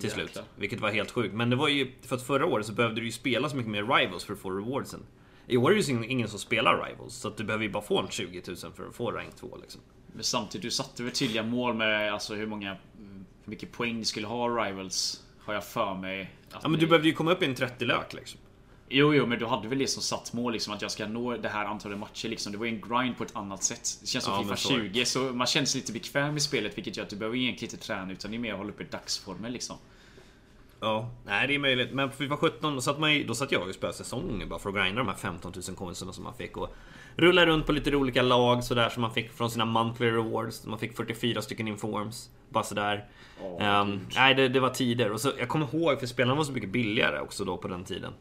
Till 0.00 0.04
Jäklar. 0.04 0.26
slut. 0.26 0.44
Vilket 0.56 0.80
var 0.80 0.90
helt 0.90 1.10
sjukt. 1.10 1.34
Men 1.34 1.50
det 1.50 1.56
var 1.56 1.68
ju... 1.68 1.92
För 2.02 2.16
att 2.16 2.22
förra 2.22 2.46
året 2.46 2.66
så 2.66 2.72
behövde 2.72 3.00
du 3.00 3.06
ju 3.06 3.12
spela 3.12 3.48
så 3.48 3.56
mycket 3.56 3.72
mer 3.72 3.82
Rivals 3.82 4.24
för 4.24 4.32
att 4.32 4.38
få 4.38 4.50
rewardsen. 4.50 5.00
I 5.46 5.56
år 5.56 5.70
är 5.70 5.74
det 5.74 5.80
ju 5.80 6.06
ingen 6.06 6.28
som 6.28 6.38
spelar 6.38 6.86
Rivals, 6.86 7.14
så 7.14 7.28
att 7.28 7.36
du 7.36 7.44
behöver 7.44 7.64
ju 7.64 7.70
bara 7.70 7.82
få 7.82 8.00
en 8.00 8.08
20 8.08 8.42
000 8.46 8.56
för 8.56 8.88
att 8.88 8.94
få 8.94 9.10
rank 9.12 9.36
2 9.36 9.58
liksom. 9.62 9.80
Men 10.14 10.24
samtidigt, 10.24 10.62
du 10.62 10.70
satte 10.70 11.02
väl 11.02 11.12
tydliga 11.12 11.42
mål 11.42 11.74
med 11.74 12.12
alltså 12.12 12.34
hur 12.34 12.46
många... 12.46 12.76
Hur 13.44 13.50
mycket 13.50 13.72
poäng 13.72 13.98
ni 13.98 14.04
skulle 14.04 14.26
ha 14.26 14.48
Rivals, 14.48 15.24
har 15.38 15.54
jag 15.54 15.64
för 15.64 15.94
mig. 15.94 16.30
Ja 16.62 16.68
men 16.68 16.80
du 16.80 16.86
behövde 16.86 17.08
ju 17.08 17.14
komma 17.14 17.32
upp 17.32 17.42
i 17.42 17.46
en 17.46 17.54
30 17.54 17.84
lök 17.84 18.12
liksom. 18.12 18.40
Jo, 18.88 19.14
jo, 19.14 19.26
men 19.26 19.38
du 19.38 19.46
hade 19.46 19.68
väl 19.68 19.78
det 19.78 19.86
som 19.86 20.02
satt 20.02 20.32
mål 20.32 20.52
liksom 20.52 20.74
att 20.74 20.82
jag 20.82 20.90
ska 20.90 21.06
nå 21.06 21.36
det 21.36 21.48
här 21.48 21.64
antalet 21.64 21.98
matcher 21.98 22.28
liksom. 22.28 22.52
Det 22.52 22.58
var 22.58 22.66
ju 22.66 22.74
en 22.74 22.80
grind 22.80 23.16
på 23.16 23.24
ett 23.24 23.36
annat 23.36 23.62
sätt. 23.62 23.98
Det 24.00 24.06
känns 24.06 24.24
som 24.24 24.34
ja, 24.34 24.42
Fifa 24.42 24.56
20, 24.56 25.04
så 25.04 25.20
man 25.20 25.46
känns 25.46 25.74
lite 25.74 25.92
bekväm 25.92 26.36
i 26.36 26.40
spelet 26.40 26.76
vilket 26.76 26.96
gör 26.96 27.04
att 27.04 27.10
du 27.10 27.16
behöver 27.16 27.36
egentligen 27.36 27.74
inte 27.74 27.86
träna 27.86 28.12
utan 28.12 28.30
det 28.30 28.36
är 28.36 28.38
mer 28.38 28.52
att 28.52 28.58
hålla 28.58 28.70
uppe 28.70 28.84
dagsformen 28.84 29.52
liksom. 29.52 29.76
Ja, 30.80 31.10
nej 31.24 31.46
det 31.46 31.54
är 31.54 31.58
möjligt. 31.58 31.92
Men 31.92 32.10
på 32.10 32.16
Fifa 32.16 32.36
17 32.36 32.74
då 32.74 32.80
satt, 32.80 32.98
man, 32.98 33.26
då 33.26 33.34
satt 33.34 33.52
jag 33.52 33.68
och 33.68 33.74
spelade 33.74 33.96
säsongen 33.96 34.48
bara 34.48 34.58
för 34.58 34.68
att 34.68 34.74
grinda 34.74 34.98
de 34.98 35.08
här 35.08 35.16
15 35.16 35.52
000 35.68 35.76
coinserna 35.76 36.12
som 36.12 36.24
man 36.24 36.34
fick. 36.34 36.56
Och 36.56 36.74
rulla 37.16 37.46
runt 37.46 37.66
på 37.66 37.72
lite 37.72 37.96
olika 37.96 38.22
lag 38.22 38.64
sådär 38.64 38.88
som 38.88 39.02
man 39.02 39.14
fick 39.14 39.32
från 39.32 39.50
sina 39.50 39.64
monthly 39.64 40.10
rewards. 40.10 40.66
Man 40.66 40.78
fick 40.78 40.96
44 40.96 41.42
stycken 41.42 41.68
informs. 41.68 42.30
Bara 42.48 42.64
sådär. 42.64 43.04
Oh, 43.42 43.80
um, 43.80 44.00
nej, 44.16 44.34
det, 44.34 44.48
det, 44.48 44.60
var 44.60 44.70
tider. 44.70 45.12
Och 45.12 45.20
så, 45.20 45.32
jag 45.38 45.48
kommer 45.48 45.74
ihåg, 45.74 46.00
för 46.00 46.06
spelarna 46.06 46.34
var 46.34 46.44
så 46.44 46.52
mycket 46.52 46.70
billigare 46.70 47.20
också 47.20 47.44
då 47.44 47.56
på 47.56 47.68
den 47.68 47.84
tiden. 47.84 48.12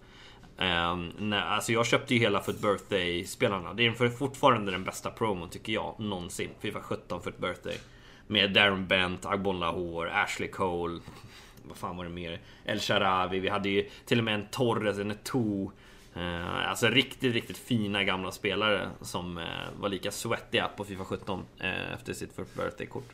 Um, 0.57 1.12
nej, 1.17 1.39
alltså 1.39 1.71
jag 1.71 1.85
köpte 1.85 2.13
ju 2.13 2.19
hela 2.19 2.41
Foot 2.41 2.62
Birthday-spelarna. 2.62 3.74
Det 3.74 3.85
är 3.85 4.09
fortfarande 4.09 4.71
den 4.71 4.83
bästa 4.83 5.12
promon 5.12 5.50
tycker 5.50 5.74
jag, 5.74 5.95
någonsin. 6.00 6.50
Fifa 6.59 6.81
17 6.81 7.21
Foot 7.21 7.38
Birthday. 7.38 7.77
Med 8.27 8.53
Darren 8.53 8.88
Bent, 8.88 9.25
Agbon 9.25 9.59
Lahore, 9.59 10.13
Ashley 10.13 10.50
Cole, 10.50 11.00
vad 11.63 11.77
fan 11.77 11.97
var 11.97 12.03
det 12.03 12.09
mer? 12.09 12.39
El 12.65 12.79
Sharawi, 12.79 13.39
vi 13.39 13.50
hade 13.50 13.69
ju 13.69 13.89
till 14.05 14.17
och 14.17 14.24
med 14.24 14.33
en 14.33 14.47
Torres, 14.51 14.97
en 14.97 15.17
To. 15.24 15.71
Uh, 16.17 16.24
ehm, 16.24 16.45
alltså 16.45 16.88
riktigt, 16.88 17.33
riktigt 17.33 17.57
fina 17.57 18.03
gamla 18.03 18.31
spelare 18.31 18.89
som 19.01 19.38
uh, 19.38 19.43
var 19.79 19.89
lika 19.89 20.12
svettiga 20.12 20.67
på 20.67 20.83
Fifa 20.83 21.05
17 21.05 21.39
uh, 21.39 21.67
eh, 21.67 21.93
efter 21.93 22.13
sitt 22.13 22.35
Foot 22.35 22.55
birthday-kort. 22.55 23.13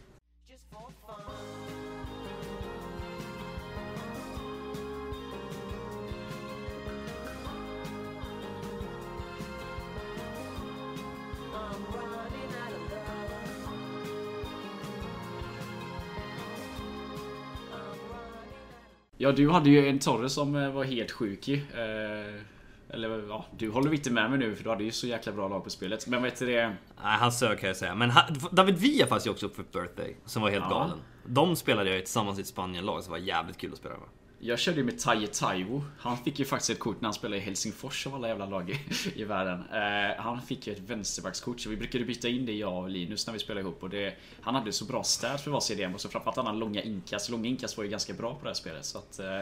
Ja, 19.22 19.32
du 19.32 19.50
hade 19.50 19.70
ju 19.70 19.88
en 19.88 20.00
Torre 20.00 20.30
som 20.30 20.56
eh, 20.56 20.72
var 20.72 20.84
helt 20.84 21.12
sjuk 21.12 21.48
ju. 21.48 21.56
Eh, 21.56 22.42
eller 22.90 23.28
ja, 23.30 23.46
du 23.58 23.70
håller 23.70 23.94
inte 23.94 24.12
med 24.12 24.30
mig 24.30 24.40
nu 24.40 24.56
för 24.56 24.63
du 24.63 24.70
hade 24.70 24.84
ju 24.84 24.92
så 24.92 25.08
jäkla 25.08 25.32
bra 25.32 25.48
lag 25.48 25.63
på 25.63 25.70
spelet. 25.70 26.08
Men 26.08 26.22
vad 26.22 26.32
heter 26.32 26.46
det? 26.46 26.68
Nej, 27.04 27.18
han 27.18 27.32
sög 27.32 27.60
kan 27.60 27.68
jag 27.68 27.78
säga. 27.78 27.96
Men 27.96 28.12
David 28.51 28.78
Villa 28.78 29.08
fanns 29.08 29.28
ju 29.28 29.32
också 29.32 29.46
upp 29.46 29.56
för 29.56 29.63
birthday. 29.63 30.16
Som 30.25 30.42
var 30.42 30.50
helt 30.50 30.66
ja. 30.70 30.78
galen. 30.78 30.98
De 31.25 31.56
spelade 31.56 31.90
jag 31.90 32.00
tillsammans 32.00 32.38
i 32.38 32.42
ett 32.42 32.48
Spanien-lag 32.48 33.04
som 33.04 33.12
var 33.12 33.18
jävligt 33.18 33.58
kul 33.58 33.72
att 33.72 33.78
spela 33.78 33.96
med. 33.96 34.08
Jag 34.43 34.60
körde 34.60 34.77
ju 34.77 34.83
med 34.83 35.00
Taje 35.00 35.27
Taivo. 35.27 35.83
Han 35.98 36.17
fick 36.17 36.39
ju 36.39 36.45
faktiskt 36.45 36.69
ett 36.69 36.79
kort 36.79 37.01
när 37.01 37.07
han 37.07 37.13
spelade 37.13 37.38
i 37.38 37.39
Helsingfors 37.39 38.07
av 38.07 38.15
alla 38.15 38.27
jävla 38.27 38.45
lag 38.45 38.69
i, 38.69 38.79
i 39.21 39.24
världen. 39.24 39.63
Eh, 39.74 40.24
han 40.24 40.41
fick 40.41 40.67
ju 40.67 40.74
ett 40.74 40.79
vänsterbackskort 40.79 41.60
så 41.60 41.69
vi 41.69 41.77
brukade 41.77 42.05
byta 42.05 42.27
in 42.27 42.45
det 42.45 42.53
jag 42.53 42.83
och 42.83 42.89
Linus 42.89 43.27
när 43.27 43.33
vi 43.33 43.39
spelade 43.39 43.62
ihop. 43.62 43.83
Och 43.83 43.89
det, 43.89 44.15
han 44.41 44.55
hade 44.55 44.71
så 44.71 44.86
bra 44.86 45.03
stats 45.03 45.43
för 45.43 45.51
var 45.51 45.60
CDM 45.60 45.93
och 45.93 46.01
så 46.01 46.10
framförallt 46.10 46.38
han 46.38 46.60
långa 46.60 46.81
inkast. 46.81 47.29
Långa 47.29 47.48
inkast 47.48 47.77
var 47.77 47.83
ju 47.83 47.89
ganska 47.89 48.13
bra 48.13 48.36
på 48.36 48.43
det 48.43 48.50
här 48.50 48.53
spelet. 48.53 48.86
Så 48.86 48.98
att, 48.98 49.19
eh, 49.19 49.41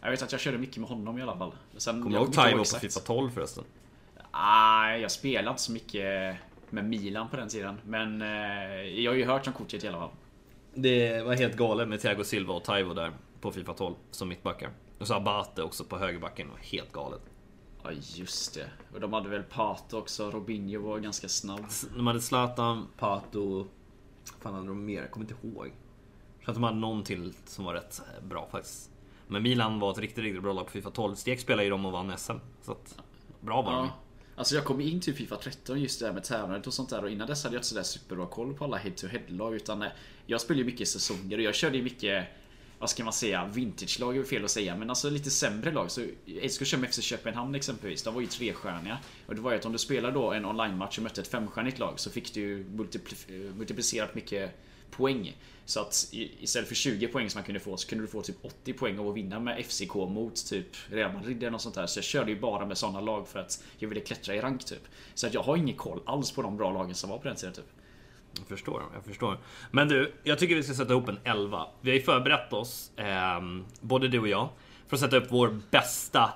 jag 0.00 0.10
vet 0.10 0.22
att 0.22 0.32
jag 0.32 0.40
körde 0.40 0.58
mycket 0.58 0.76
med 0.76 0.88
honom 0.88 1.18
i 1.18 1.22
alla 1.22 1.36
fall. 1.36 1.52
Kommer 1.84 2.10
du 2.10 2.16
ihåg 2.16 2.32
Taivo 2.32 2.58
på 2.58 2.64
Fifa 2.64 3.00
12 3.00 3.30
förresten? 3.30 3.64
Nej, 4.32 5.00
jag 5.00 5.10
spelade 5.10 5.50
inte 5.50 5.62
så 5.62 5.72
mycket 5.72 6.36
med 6.70 6.84
Milan 6.84 7.28
på 7.28 7.36
den 7.36 7.48
tiden. 7.48 7.78
Men 7.84 8.22
eh, 8.22 8.28
jag 8.82 9.10
har 9.10 9.16
ju 9.16 9.24
hört 9.24 9.46
om 9.46 9.52
kortet 9.52 9.84
i 9.84 9.88
alla 9.88 9.98
fall. 9.98 10.10
Det 10.74 11.22
var 11.22 11.34
helt 11.34 11.56
galet 11.56 11.88
med 11.88 12.00
Thiago 12.00 12.24
Silva 12.24 12.54
och 12.54 12.64
Taivo 12.64 12.94
där 12.94 13.12
på 13.42 13.52
Fifa 13.52 13.74
12 13.74 13.94
som 14.10 14.28
mittbackar. 14.28 14.70
Och 14.98 15.06
så 15.06 15.14
Abate 15.14 15.62
också 15.62 15.84
på 15.84 15.98
högerbacken. 15.98 16.48
Helt 16.60 16.92
galet. 16.92 17.22
Ja 17.82 17.90
just 17.92 18.54
det. 18.54 18.70
Och 18.94 19.00
de 19.00 19.12
hade 19.12 19.28
väl 19.28 19.42
Pato 19.42 19.98
också. 19.98 20.30
Robinho 20.30 20.82
var 20.82 20.98
ganska 20.98 21.28
snabb. 21.28 21.66
De 21.96 22.06
hade 22.06 22.20
Zlatan, 22.20 22.88
Pato... 22.98 23.66
fan 24.40 24.54
hade 24.54 24.66
de 24.66 24.84
mer? 24.84 25.00
Jag 25.00 25.10
kommer 25.10 25.30
inte 25.30 25.46
ihåg. 25.46 25.66
Jag 25.66 26.44
tror 26.44 26.50
att 26.50 26.56
de 26.56 26.62
hade 26.62 26.76
någon 26.76 27.04
till 27.04 27.34
som 27.44 27.64
var 27.64 27.74
rätt 27.74 28.00
eh, 28.00 28.24
bra 28.24 28.48
faktiskt. 28.50 28.90
Men 29.26 29.42
Milan 29.42 29.80
var 29.80 29.90
ett 29.90 29.98
riktigt, 29.98 30.24
riktigt 30.24 30.42
bra 30.42 30.52
lag 30.52 30.66
på 30.66 30.72
Fifa 30.72 30.90
12. 30.90 31.14
Stek 31.14 31.40
spelade 31.40 31.64
ju 31.64 31.70
dem 31.70 31.86
och 31.86 31.92
vann 31.92 32.18
SM. 32.18 32.32
Så 32.62 32.72
att, 32.72 33.02
bra 33.40 33.62
var 33.62 33.72
de. 33.72 33.86
Ja. 33.86 33.92
Alltså 34.36 34.54
jag 34.54 34.64
kom 34.64 34.80
in 34.80 35.00
till 35.00 35.14
Fifa 35.14 35.36
13 35.36 35.80
just 35.80 36.00
det 36.00 36.06
här 36.06 36.12
med 36.12 36.24
tävlandet 36.24 36.66
och 36.66 36.74
sånt 36.74 36.90
där 36.90 37.04
och 37.04 37.10
innan 37.10 37.26
dess 37.26 37.44
hade 37.44 37.56
jag 37.56 37.58
inte 37.58 37.68
sådär 37.68 37.82
superbra 37.82 38.26
koll 38.26 38.54
på 38.54 38.64
alla 38.64 38.76
head-to-head-lag 38.76 39.54
utan 39.54 39.82
eh, 39.82 39.88
jag 40.26 40.40
spelade 40.40 40.60
ju 40.60 40.66
mycket 40.66 40.88
säsonger 40.88 41.38
och 41.38 41.44
jag 41.44 41.54
körde 41.54 41.76
ju 41.76 41.82
mycket 41.82 42.26
vad 42.82 42.90
ska 42.90 43.04
man 43.04 43.12
säga, 43.12 43.46
vintage-lag 43.46 44.16
är 44.16 44.22
fel 44.22 44.44
att 44.44 44.50
säga, 44.50 44.76
men 44.76 44.90
alltså 44.90 45.10
lite 45.10 45.30
sämre 45.30 45.72
lag. 45.72 45.90
Så 45.90 46.00
SK 46.48 46.66
kör 46.66 46.78
med 46.78 46.90
FC 46.90 47.02
Köpenhamn 47.02 47.54
exempelvis, 47.54 48.02
de 48.02 48.14
var 48.14 48.20
ju 48.20 48.26
trestjärniga. 48.26 48.98
Och 49.26 49.34
det 49.34 49.40
var 49.40 49.50
ju 49.50 49.58
att 49.58 49.64
om 49.64 49.72
du 49.72 49.78
spelar 49.78 50.12
då 50.12 50.32
en 50.32 50.44
online-match 50.44 50.98
och 50.98 51.04
mötte 51.04 51.20
ett 51.20 51.28
femstjärnigt 51.28 51.78
lag 51.78 52.00
så 52.00 52.10
fick 52.10 52.34
du 52.34 52.40
ju 52.40 52.64
multipl- 52.64 53.54
multiplicerat 53.54 54.14
mycket 54.14 54.50
poäng. 54.90 55.36
Så 55.64 55.80
att 55.80 56.08
istället 56.12 56.68
för 56.68 56.74
20 56.74 57.08
poäng 57.08 57.30
som 57.30 57.38
man 57.38 57.44
kunde 57.44 57.60
få 57.60 57.76
så 57.76 57.88
kunde 57.88 58.04
du 58.04 58.08
få 58.08 58.22
typ 58.22 58.44
80 58.44 58.72
poäng 58.72 58.98
av 58.98 59.08
att 59.08 59.16
vinna 59.16 59.40
med 59.40 59.64
FCK 59.66 59.94
mot 59.94 60.46
typ 60.46 60.66
Real 60.90 61.12
Madrid 61.12 61.36
eller 61.36 61.50
något 61.50 61.62
sånt 61.62 61.74
där. 61.74 61.86
Så 61.86 61.98
jag 61.98 62.04
körde 62.04 62.30
ju 62.30 62.40
bara 62.40 62.66
med 62.66 62.78
sådana 62.78 63.00
lag 63.00 63.28
för 63.28 63.38
att 63.38 63.64
jag 63.78 63.88
ville 63.88 64.00
klättra 64.00 64.34
i 64.34 64.40
rank 64.40 64.64
typ. 64.64 64.88
Så 65.14 65.26
att 65.26 65.34
jag 65.34 65.42
har 65.42 65.56
ingen 65.56 65.76
koll 65.76 66.00
alls 66.06 66.32
på 66.32 66.42
de 66.42 66.56
bra 66.56 66.72
lagen 66.72 66.94
som 66.94 67.10
var 67.10 67.18
på 67.18 67.28
den 67.28 67.36
tiden 67.36 67.54
typ. 67.54 67.66
Jag 68.38 68.46
förstår, 68.48 68.82
jag 68.94 69.04
förstår. 69.04 69.38
Men 69.70 69.88
du, 69.88 70.12
jag 70.22 70.38
tycker 70.38 70.54
vi 70.54 70.62
ska 70.62 70.74
sätta 70.74 70.92
ihop 70.92 71.08
en 71.08 71.18
11. 71.24 71.66
Vi 71.80 71.90
har 71.90 71.96
ju 71.96 72.02
förberett 72.02 72.52
oss, 72.52 72.90
eh, 72.96 73.40
både 73.80 74.08
du 74.08 74.18
och 74.18 74.28
jag, 74.28 74.48
för 74.88 74.96
att 74.96 75.00
sätta 75.00 75.16
upp 75.16 75.26
vår 75.28 75.60
bästa 75.70 76.30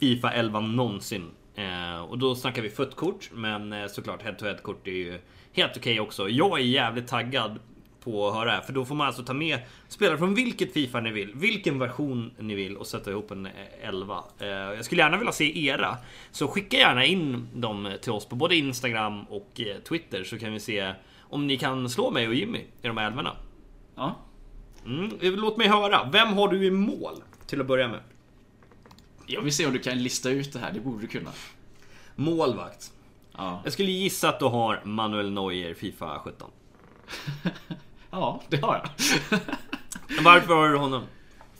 Fifa 0.00 0.32
11 0.32 0.60
någonsin. 0.60 1.30
Eh, 1.54 2.00
och 2.00 2.18
då 2.18 2.34
snackar 2.34 2.62
vi 2.62 2.70
footkort, 2.70 3.30
men 3.32 3.72
eh, 3.72 3.86
såklart 3.86 4.22
head-to-head-kort 4.22 4.86
är 4.86 4.92
ju 4.92 5.18
helt 5.52 5.76
okej 5.76 5.92
okay 5.92 6.00
också. 6.00 6.28
Jag 6.28 6.58
är 6.60 6.64
jävligt 6.64 7.08
taggad 7.08 7.58
på 8.04 8.28
att 8.28 8.34
höra 8.34 8.44
det 8.44 8.50
här, 8.50 8.60
för 8.60 8.72
då 8.72 8.84
får 8.84 8.94
man 8.94 9.06
alltså 9.06 9.22
ta 9.22 9.32
med 9.32 9.58
spelare 9.88 10.18
från 10.18 10.34
vilket 10.34 10.72
Fifa 10.72 11.00
ni 11.00 11.10
vill, 11.10 11.32
vilken 11.34 11.78
version 11.78 12.30
ni 12.38 12.54
vill 12.54 12.76
och 12.76 12.86
sätta 12.86 13.10
ihop 13.10 13.30
en 13.30 13.46
eh, 13.46 13.52
11. 13.82 14.24
Eh, 14.38 14.48
jag 14.48 14.84
skulle 14.84 15.02
gärna 15.02 15.16
vilja 15.16 15.32
se 15.32 15.66
era, 15.66 15.96
så 16.30 16.48
skicka 16.48 16.76
gärna 16.76 17.04
in 17.04 17.48
dem 17.54 17.92
till 18.02 18.12
oss 18.12 18.26
på 18.28 18.36
både 18.36 18.56
Instagram 18.56 19.24
och 19.24 19.60
eh, 19.60 19.76
Twitter 19.88 20.24
så 20.24 20.38
kan 20.38 20.52
vi 20.52 20.60
se 20.60 20.92
om 21.32 21.46
ni 21.46 21.58
kan 21.58 21.90
slå 21.90 22.10
mig 22.10 22.28
och 22.28 22.34
Jimmy 22.34 22.58
i 22.58 22.88
de 22.88 22.96
här 22.96 23.06
älvorna. 23.06 23.36
Ja. 23.94 24.16
Mm, 24.86 25.18
låt 25.20 25.56
mig 25.56 25.68
höra. 25.68 26.08
Vem 26.12 26.28
har 26.28 26.48
du 26.48 26.64
i 26.66 26.70
mål? 26.70 27.22
Till 27.46 27.60
att 27.60 27.66
börja 27.66 27.88
med. 27.88 28.00
Jag 29.26 29.42
vill 29.42 29.54
se 29.54 29.66
om 29.66 29.72
du 29.72 29.78
kan 29.78 30.02
lista 30.02 30.30
ut 30.30 30.52
det 30.52 30.58
här. 30.58 30.72
Det 30.72 30.80
borde 30.80 31.00
du 31.00 31.06
kunna. 31.06 31.30
Målvakt. 32.14 32.92
Ja. 33.32 33.60
Jag 33.64 33.72
skulle 33.72 33.90
gissa 33.90 34.28
att 34.28 34.38
du 34.38 34.44
har 34.44 34.80
Manuel 34.84 35.30
Neuer 35.30 35.74
Fifa 35.74 36.18
17. 36.18 36.50
ja, 38.10 38.42
det 38.48 38.56
har 38.56 38.74
jag. 38.74 39.38
Varför 40.24 40.54
har 40.54 40.68
du 40.68 40.76
honom? 40.76 41.02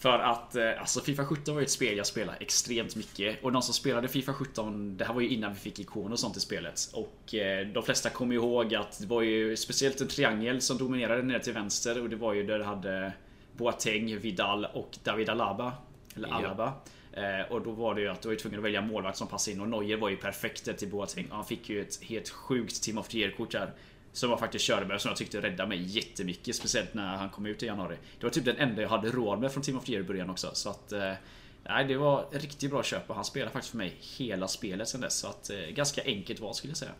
För 0.02 0.18
att 0.18 0.56
eh, 0.56 0.80
alltså 0.80 1.00
Fifa 1.00 1.24
17 1.24 1.54
var 1.54 1.60
ju 1.60 1.64
ett 1.64 1.70
spel 1.70 1.96
jag 1.96 2.06
spelade 2.06 2.38
extremt 2.40 2.96
mycket. 2.96 3.44
Och 3.44 3.52
de 3.52 3.62
som 3.62 3.74
spelade 3.74 4.08
Fifa 4.08 4.32
17, 4.32 4.96
det 4.96 5.04
här 5.04 5.14
var 5.14 5.20
ju 5.20 5.28
innan 5.28 5.52
vi 5.52 5.58
fick 5.58 5.78
ikoner 5.78 6.12
och 6.12 6.18
sånt 6.18 6.36
i 6.36 6.40
spelet. 6.40 6.80
Och 6.92 7.34
eh, 7.34 7.66
de 7.66 7.82
flesta 7.82 8.10
kommer 8.10 8.34
ihåg 8.34 8.74
att 8.74 9.00
det 9.00 9.06
var 9.06 9.22
ju 9.22 9.56
speciellt 9.56 10.00
en 10.00 10.08
triangel 10.08 10.60
som 10.60 10.78
dominerade 10.78 11.22
ner 11.22 11.38
till 11.38 11.52
vänster. 11.52 12.02
Och 12.02 12.10
det 12.10 12.16
var 12.16 12.32
ju 12.32 12.46
där 12.46 12.58
det 12.58 12.64
hade 12.64 13.12
Boateng, 13.56 14.18
Vidal 14.18 14.64
och 14.64 14.98
David 15.04 15.28
Alaba. 15.28 15.72
Eller 16.16 16.28
Alaba. 16.28 16.72
Ja. 17.14 17.44
Och 17.50 17.62
då 17.62 17.70
var 17.70 17.94
det 17.94 18.00
ju 18.00 18.08
att 18.08 18.22
du 18.22 18.28
var 18.28 18.34
tvungen 18.34 18.58
att 18.58 18.64
välja 18.64 18.80
målvakt 18.80 19.18
som 19.18 19.28
passade 19.28 19.54
in 19.54 19.60
och 19.60 19.68
Neuer 19.68 19.96
var 19.96 20.08
ju 20.08 20.16
perfekt 20.16 20.78
till 20.78 20.88
Boateng. 20.88 21.26
Han 21.30 21.44
fick 21.44 21.68
ju 21.68 21.80
ett 21.80 22.02
helt 22.02 22.28
sjukt 22.28 22.82
Team 22.82 22.98
of 22.98 23.08
the 23.08 23.18
Year-kort 23.18 23.50
där. 23.50 23.72
Som 24.12 24.30
jag 24.30 24.40
faktiskt 24.40 24.68
med 24.68 25.00
som 25.00 25.08
jag 25.08 25.16
tyckte 25.16 25.42
räddade 25.42 25.68
mig 25.68 25.82
jättemycket. 25.82 26.56
Speciellt 26.56 26.94
när 26.94 27.16
han 27.16 27.30
kom 27.30 27.46
ut 27.46 27.62
i 27.62 27.66
januari. 27.66 27.96
Det 28.20 28.26
var 28.26 28.30
typ 28.30 28.44
den 28.44 28.56
enda 28.56 28.82
jag 28.82 28.88
hade 28.88 29.10
råd 29.10 29.40
med 29.40 29.52
från 29.52 29.62
Team 29.62 29.78
of 29.78 29.84
the 29.84 29.92
Year 29.92 30.04
i 30.04 30.06
början 30.06 30.30
också. 30.30 30.50
Så 30.52 30.70
att... 30.70 30.92
Eh, 30.92 31.12
nej, 31.64 31.84
det 31.84 31.96
var 31.96 32.26
riktigt 32.32 32.70
bra 32.70 32.82
köp 32.82 33.10
och 33.10 33.16
han 33.16 33.24
spelade 33.24 33.52
faktiskt 33.52 33.70
för 33.70 33.78
mig 33.78 33.96
hela 34.18 34.48
spelet 34.48 34.88
sen 34.88 35.00
dess. 35.00 35.18
Så 35.18 35.26
att 35.26 35.50
eh, 35.50 35.56
ganska 35.56 36.02
enkelt 36.04 36.40
val 36.40 36.54
skulle 36.54 36.70
jag 36.70 36.78
säga. 36.78 36.92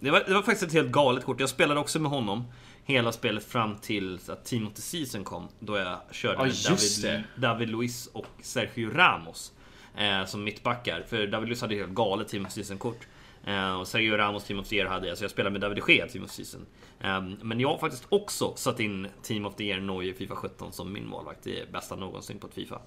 Det 0.00 0.10
var, 0.10 0.24
det 0.26 0.34
var 0.34 0.42
faktiskt 0.42 0.62
ett 0.62 0.72
helt 0.72 0.90
galet 0.90 1.24
kort. 1.24 1.40
Jag 1.40 1.48
spelade 1.48 1.80
också 1.80 1.98
med 1.98 2.10
honom 2.10 2.44
hela 2.84 3.12
spelet 3.12 3.44
fram 3.44 3.78
till 3.78 4.18
att 4.28 4.44
Team 4.44 4.66
of 4.66 4.74
the 4.74 4.82
Season 4.82 5.24
kom. 5.24 5.48
Då 5.58 5.78
jag 5.78 5.98
körde 6.10 6.34
ja, 6.34 6.44
med 6.44 6.54
David, 6.64 7.24
David 7.36 7.68
Luiz 7.68 8.06
och 8.06 8.26
Sergio 8.42 8.90
Ramos. 8.90 9.52
Eh, 9.96 10.24
som 10.26 10.44
mittbackar. 10.44 11.04
För 11.08 11.26
David 11.26 11.48
Luiz 11.48 11.60
hade 11.60 11.74
ett 11.74 11.80
helt 11.80 11.94
galet 11.94 12.28
Team 12.28 12.46
of 12.46 12.54
the 12.54 12.64
Season-kort. 12.64 13.06
Eh, 13.46 13.74
och 13.74 13.88
Sergio 13.88 14.16
Ramos 14.16 14.44
Team 14.44 14.58
of 14.58 14.68
the 14.68 14.76
Year 14.76 14.88
hade 14.88 15.08
jag, 15.08 15.18
så 15.18 15.24
jag 15.24 15.30
spelade 15.30 15.52
med 15.52 15.60
David 15.60 15.82
de 15.86 15.94
Gea 15.94 16.08
Team 16.08 16.24
of 16.24 16.30
the 16.30 16.44
Season. 16.44 16.66
Eh, 17.00 17.22
men 17.42 17.60
jag 17.60 17.68
har 17.68 17.78
faktiskt 17.78 18.06
också 18.08 18.52
satt 18.56 18.80
in 18.80 19.08
Team 19.22 19.46
of 19.46 19.54
the 19.54 19.64
Year 19.64 19.80
Neuer 19.80 20.12
Fifa 20.12 20.34
17 20.36 20.72
som 20.72 20.92
min 20.92 21.06
målvakt. 21.06 21.40
Det 21.42 21.60
är 21.60 21.66
bästa 21.66 21.96
någonsin 21.96 22.38
på 22.38 22.46
ett 22.46 22.54
Fifa. 22.54 22.80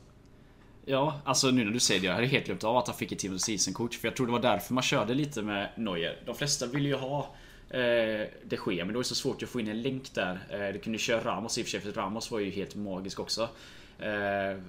Ja, 0.86 1.22
alltså 1.26 1.52
nu 1.52 1.66
när 1.66 1.72
du 1.72 1.80
säger 1.80 2.02
det, 2.02 2.08
jag 2.08 2.14
hade 2.14 2.28
helt 2.28 2.46
glömt 2.46 2.64
av 2.64 2.78
att 2.78 2.88
han 2.88 2.96
fick 2.96 3.12
ett 3.12 3.20
Team 3.20 3.36
of 3.36 3.42
the 3.42 3.46
Season-kort. 3.52 3.94
För 3.94 4.08
jag 4.08 4.16
tror 4.16 4.26
det 4.26 4.32
var 4.32 4.40
därför 4.40 4.74
man 4.74 4.84
körde 4.84 5.14
lite 5.14 5.42
med 5.42 5.70
Neuer. 5.76 6.22
De 6.26 6.36
flesta 6.36 6.66
ville 6.66 6.88
ju 6.88 6.96
ha 6.96 7.20
eh, 7.70 8.28
de 8.44 8.58
Gea, 8.68 8.86
men 8.86 8.88
det 8.88 8.96
var 8.96 9.04
så 9.04 9.16
svårt 9.16 9.44
att 9.44 9.50
få 9.50 9.60
in 9.60 9.68
en 9.68 9.82
länk 9.82 10.14
där. 10.14 10.40
Eh, 10.50 10.74
du 10.74 10.80
kunde 10.80 11.00
köra 11.00 11.24
Ramos 11.24 11.58
i 11.58 11.62
och 11.62 11.66
för 11.66 11.72
sig, 11.72 11.82
för 11.82 11.92
Ramos 11.92 12.32
var 12.32 12.40
ju 12.40 12.50
helt 12.50 12.76
magisk 12.76 13.20
också. 13.20 13.50
Eh, 14.00 14.60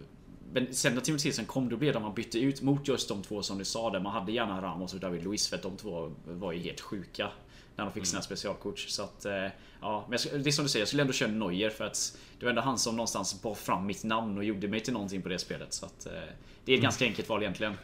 men 0.52 0.74
sen 0.74 0.94
när 0.94 1.00
Timothy 1.00 1.22
Season 1.22 1.44
kom, 1.44 1.68
då 1.68 1.76
blev 1.76 1.92
det 1.92 2.00
man 2.00 2.14
bytte 2.14 2.38
ut 2.38 2.62
mot 2.62 2.88
just 2.88 3.08
de 3.08 3.22
två 3.22 3.42
som 3.42 3.58
du 3.58 3.64
sa 3.64 3.90
där. 3.90 4.00
Man 4.00 4.12
hade 4.12 4.32
gärna 4.32 4.62
Ramos 4.62 4.94
och 4.94 5.00
David 5.00 5.24
Luiz 5.24 5.48
för 5.48 5.56
att 5.56 5.62
de 5.62 5.76
två 5.76 6.12
var 6.24 6.52
ju 6.52 6.58
helt 6.58 6.80
sjuka. 6.80 7.28
När 7.76 7.84
de 7.84 7.92
fick 7.92 8.06
sina 8.06 8.18
mm. 8.18 8.24
specialkort. 8.24 8.78
Så 8.78 9.02
att, 9.02 9.24
eh, 9.24 9.32
ja, 9.80 10.06
men 10.08 10.18
jag, 10.32 10.40
det 10.40 10.50
är 10.50 10.52
som 10.52 10.64
du 10.64 10.68
säger, 10.68 10.82
jag 10.82 10.88
skulle 10.88 11.02
ändå 11.02 11.12
köra 11.12 11.30
Neuer 11.30 11.70
för 11.70 11.84
att 11.84 12.18
det 12.38 12.46
var 12.46 12.50
ändå 12.50 12.62
han 12.62 12.78
som 12.78 12.96
någonstans 12.96 13.42
bar 13.42 13.54
fram 13.54 13.86
mitt 13.86 14.04
namn 14.04 14.38
och 14.38 14.44
gjorde 14.44 14.68
mig 14.68 14.80
till 14.80 14.92
någonting 14.92 15.22
på 15.22 15.28
det 15.28 15.38
spelet. 15.38 15.72
Så 15.72 15.86
att, 15.86 16.06
eh, 16.06 16.12
det 16.12 16.18
är 16.18 16.28
ett 16.62 16.68
mm. 16.68 16.80
ganska 16.80 17.04
enkelt 17.04 17.28
val 17.28 17.42
egentligen. 17.42 17.74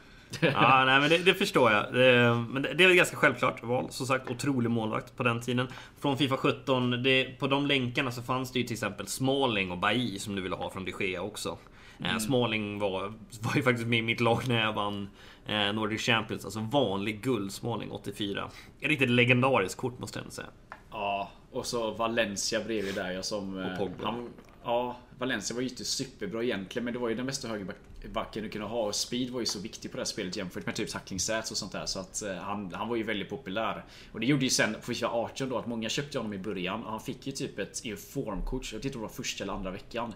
ja, 0.40 0.84
nej, 0.86 1.00
men 1.00 1.10
det, 1.10 1.18
det 1.18 1.34
förstår 1.34 1.72
jag. 1.72 1.94
Det, 1.94 2.34
men 2.50 2.62
det, 2.62 2.74
det 2.74 2.84
är 2.84 2.88
väl 2.88 2.96
ganska 2.96 3.16
självklart 3.16 3.62
val. 3.62 3.86
Som 3.90 4.06
sagt, 4.06 4.30
otrolig 4.30 4.70
målvakt 4.70 5.16
på 5.16 5.22
den 5.22 5.40
tiden. 5.40 5.68
Från 6.00 6.18
Fifa 6.18 6.36
17, 6.36 7.02
det, 7.02 7.24
på 7.24 7.46
de 7.46 7.66
länkarna 7.66 8.10
så 8.10 8.22
fanns 8.22 8.52
det 8.52 8.58
ju 8.58 8.64
till 8.64 8.74
exempel 8.74 9.06
Smalling 9.06 9.70
och 9.70 9.78
Bailly 9.78 10.18
som 10.18 10.36
du 10.36 10.42
ville 10.42 10.56
ha 10.56 10.70
från 10.70 10.84
de 10.84 10.92
Gea 11.00 11.22
också. 11.22 11.58
Eh, 11.98 12.08
mm. 12.08 12.20
Smalling 12.20 12.78
var, 12.78 13.12
var 13.40 13.54
ju 13.56 13.62
faktiskt 13.62 13.88
med 13.88 13.98
i 13.98 14.02
mitt 14.02 14.20
lag 14.20 14.48
när 14.48 14.60
jag 14.60 14.72
vann 14.72 15.08
eh, 15.46 15.72
Nordic 15.72 16.02
Champions. 16.02 16.44
Alltså 16.44 16.60
vanlig 16.60 17.22
guld 17.22 17.52
Smalling 17.52 17.90
84. 17.90 18.50
Ett 18.80 18.88
riktigt 18.88 19.10
legendariskt 19.10 19.80
kort 19.80 19.98
måste 19.98 20.20
jag 20.24 20.32
säga. 20.32 20.48
Ja, 20.90 21.30
och 21.52 21.66
så 21.66 21.90
Valencia 21.90 22.64
bredvid 22.64 22.94
där 22.94 23.10
jag 23.10 23.24
som... 23.24 23.56
Och 23.56 23.78
Pogba. 23.78 24.04
Han, 24.04 24.28
ja, 24.64 24.96
Valencia 25.18 25.54
var 25.54 25.62
ju 25.62 25.68
inte 25.68 25.84
superbra 25.84 26.42
egentligen 26.42 26.84
men 26.84 26.94
det 26.94 27.00
var 27.00 27.08
ju 27.08 27.14
den 27.14 27.26
bästa 27.26 27.48
högerbacken 27.48 28.42
du 28.42 28.48
kunde 28.48 28.66
ha 28.66 28.82
och 28.82 28.94
speed 28.94 29.30
var 29.30 29.40
ju 29.40 29.46
så 29.46 29.60
viktig 29.60 29.90
på 29.90 29.96
det 29.96 30.00
här 30.00 30.04
spelet 30.04 30.36
jämfört 30.36 30.66
med 30.66 30.74
typ 30.74 30.88
tacklingstats 30.88 31.50
och 31.50 31.56
sånt 31.56 31.72
där 31.72 31.86
så 31.86 32.00
att 32.00 32.22
eh, 32.22 32.34
han, 32.34 32.74
han 32.74 32.88
var 32.88 32.96
ju 32.96 33.02
väldigt 33.02 33.30
populär. 33.30 33.84
Och 34.12 34.20
det 34.20 34.26
gjorde 34.26 34.44
ju 34.44 34.50
sen 34.50 34.74
på 34.74 34.80
FIFA 34.80 35.08
18 35.08 35.48
då 35.48 35.58
att 35.58 35.66
många 35.66 35.88
köpte 35.88 36.18
honom 36.18 36.32
i 36.32 36.38
början 36.38 36.84
och 36.84 36.90
han 36.90 37.00
fick 37.00 37.26
ju 37.26 37.32
typ 37.32 37.58
ett 37.58 37.84
informkort, 37.84 38.72
jag 38.72 38.78
vet 38.78 38.84
inte 38.84 38.98
om 38.98 39.02
det 39.02 39.08
var 39.08 39.14
första 39.14 39.44
eller 39.44 39.52
andra 39.52 39.70
veckan. 39.70 40.14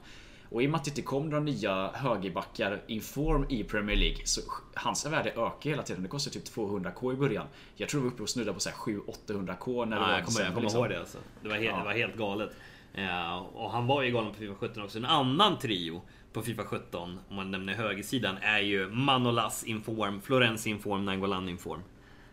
Och 0.50 0.62
i 0.62 0.66
och 0.66 0.70
med 0.70 0.78
att 0.78 0.84
det 0.84 0.90
inte 0.90 1.02
kom 1.02 1.28
några 1.28 1.44
nya 1.44 1.90
högerbackar 1.94 2.82
inform 2.86 3.46
i 3.48 3.64
Premier 3.64 3.96
League 3.96 4.20
så 4.24 4.40
hans 4.74 5.06
värde 5.06 5.30
ökar 5.30 5.70
hela 5.70 5.82
tiden. 5.82 6.02
Det 6.02 6.08
kostar 6.08 6.30
typ 6.30 6.44
200k 6.44 7.12
i 7.12 7.16
början. 7.16 7.46
Jag 7.76 7.88
tror 7.88 8.00
vi 8.00 8.06
var 8.06 8.14
uppe 8.14 8.22
och 8.22 8.28
snudda 8.28 8.52
på 8.52 8.58
700-800k 8.58 9.86
när 9.86 9.96
det 9.96 10.02
ja, 10.02 10.12
Jag 10.12 10.26
kommer, 10.26 10.40
jag 10.40 10.48
kommer 10.48 10.62
liksom. 10.62 10.80
ihåg 10.80 10.90
det 10.90 11.00
alltså. 11.00 11.18
Det 11.42 11.48
var 11.48 11.56
helt, 11.56 11.66
ja. 11.66 11.78
det 11.78 11.84
var 11.84 11.92
helt 11.92 12.16
galet. 12.16 12.50
Ja, 12.94 13.50
och 13.54 13.70
han 13.70 13.86
var 13.86 14.02
ju 14.02 14.12
galen 14.12 14.32
på 14.32 14.38
Fifa 14.38 14.54
17 14.54 14.82
också. 14.82 14.98
En 14.98 15.04
annan 15.04 15.58
trio 15.58 16.02
på 16.32 16.42
Fifa 16.42 16.64
17, 16.64 17.20
om 17.28 17.36
man 17.36 17.50
nämner 17.50 17.74
högersidan, 17.74 18.36
är 18.40 18.58
ju 18.58 18.88
Manolas 18.88 19.64
Inform, 19.64 20.20
Florence 20.20 20.68
Inform, 20.68 21.04
Nangolan 21.04 21.48
Inform. 21.48 21.82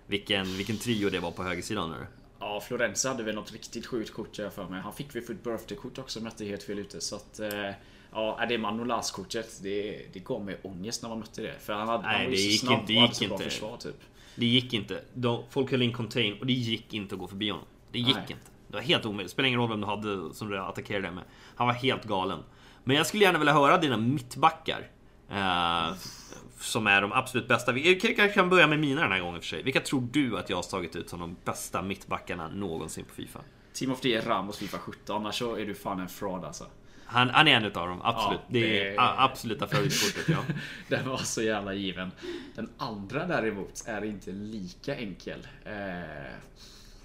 Vilken, 0.08 0.46
vilken 0.46 0.78
trio 0.78 1.10
det 1.10 1.20
var 1.20 1.32
på 1.32 1.44
högersidan 1.44 1.90
nu. 1.90 2.08
Ja, 2.40 2.62
Florenza 2.62 3.10
hade 3.10 3.24
väl 3.24 3.36
något 3.36 3.52
riktigt 3.52 3.86
sjukt 3.86 4.14
kort 4.14 4.38
jag 4.38 4.54
för 4.54 4.70
mig. 4.70 4.82
Han 4.82 4.94
fick 4.94 5.16
väl 5.16 5.24
för 5.24 5.34
ett 5.34 5.44
birthday-kort 5.44 5.98
också 5.98 6.20
om 6.20 6.26
jag 6.26 6.32
inte 6.32 6.46
är 6.46 6.50
helt 6.50 6.64
fel 6.64 6.80
ute. 6.80 7.02
Så 7.02 7.16
att... 7.16 7.40
Eh, 7.40 7.72
Ja, 8.16 8.46
det 8.50 8.58
Manolas-kortet, 8.58 9.60
det, 9.64 10.06
det 10.14 10.20
gav 10.20 10.46
mig 10.46 10.58
ångest 10.64 11.02
när 11.02 11.10
man 11.10 11.20
mötte 11.20 11.42
det. 11.42 11.60
För 11.60 11.74
han, 11.74 11.88
hade, 11.88 12.04
Nej, 12.04 12.16
han 12.16 12.26
var 12.26 12.32
ju 12.32 12.38
så 12.38 12.50
gick 12.50 12.60
snabb 12.60 12.80
inte, 12.80 12.94
det 12.94 12.98
och 12.98 13.02
gick 13.02 13.10
hade 13.10 13.16
så 13.16 13.24
inte. 13.24 13.36
bra 13.36 13.44
försvar 13.44 13.78
typ. 13.78 14.02
Det 14.36 14.46
gick 14.46 14.74
inte. 14.74 15.02
De, 15.14 15.44
folk 15.50 15.72
höll 15.72 15.82
in 15.82 15.94
contain 15.94 16.40
och 16.40 16.46
det 16.46 16.54
gick 16.54 16.94
inte 16.94 17.16
att 17.16 17.20
gå 17.20 17.28
förbi 17.28 17.50
honom. 17.50 17.66
Det 17.92 18.00
gick 18.00 18.16
Nej. 18.16 18.26
inte. 18.30 18.52
Det 18.68 18.74
var 18.76 18.82
helt 18.82 19.06
omöjligt. 19.06 19.32
Spelar 19.32 19.48
ingen 19.48 19.60
roll 19.60 19.70
vem 19.70 19.82
du 19.82 19.88
hade 19.88 20.34
som 20.34 20.50
du 20.50 20.60
attackerade 20.60 21.12
med. 21.12 21.24
Han 21.56 21.68
var 21.68 21.74
helt 21.74 22.04
galen. 22.04 22.40
Men 22.84 22.96
jag 22.96 23.06
skulle 23.08 23.24
gärna 23.24 23.40
vilja 23.40 23.54
höra 23.54 23.78
dina 23.78 23.98
mittbackar. 23.98 24.88
Eh, 25.30 25.94
som 26.60 26.88
är 26.88 27.02
de 27.02 27.12
absolut 27.12 27.48
bästa. 27.48 27.72
Vi 27.72 27.96
kanske 27.96 28.28
kan 28.28 28.50
börja 28.50 28.68
med 28.68 28.80
mina 28.80 29.02
den 29.02 29.12
här 29.12 29.20
gången 29.20 29.42
för 29.42 29.48
sig. 29.48 29.64
Vilka 29.64 29.80
tror 29.82 30.08
du 30.12 30.38
att 30.38 30.50
jag 30.50 30.58
har 30.58 30.64
tagit 30.64 30.96
ut 30.96 31.10
som 31.10 31.20
de 31.20 31.36
bästa 31.46 31.82
mittbackarna 31.82 32.48
någonsin 32.48 33.06
på 33.06 33.14
Fifa? 33.14 33.40
Team 33.74 33.92
of 33.92 34.00
the 34.02 34.10
Year 34.10 34.26
Ramos 34.26 34.58
Fifa 34.58 34.78
17, 34.78 35.16
annars 35.16 35.40
så 35.40 35.56
är 35.56 35.66
du 35.66 35.76
fan 35.76 36.00
en 36.00 36.10
fraud 36.10 36.46
alltså. 36.46 36.66
Han, 37.06 37.30
han 37.30 37.48
är 37.48 37.52
en 37.52 37.66
utav 37.66 37.88
dem, 37.88 38.02
absolut. 38.04 38.40
Ja, 38.48 38.54
det, 38.54 38.60
det- 38.60 38.88
är 38.96 39.00
a- 39.00 39.16
absoluta 39.18 39.68
favoritkortet, 39.68 40.30
ja. 40.30 40.44
Den 40.88 41.10
var 41.10 41.18
så 41.18 41.42
jävla 41.42 41.74
given. 41.74 42.12
Den 42.56 42.70
andra 42.78 43.26
däremot 43.28 43.84
är 43.88 44.06
inte 44.06 44.32
lika 44.32 44.96
enkel. 44.96 45.48
Eh, 45.66 45.74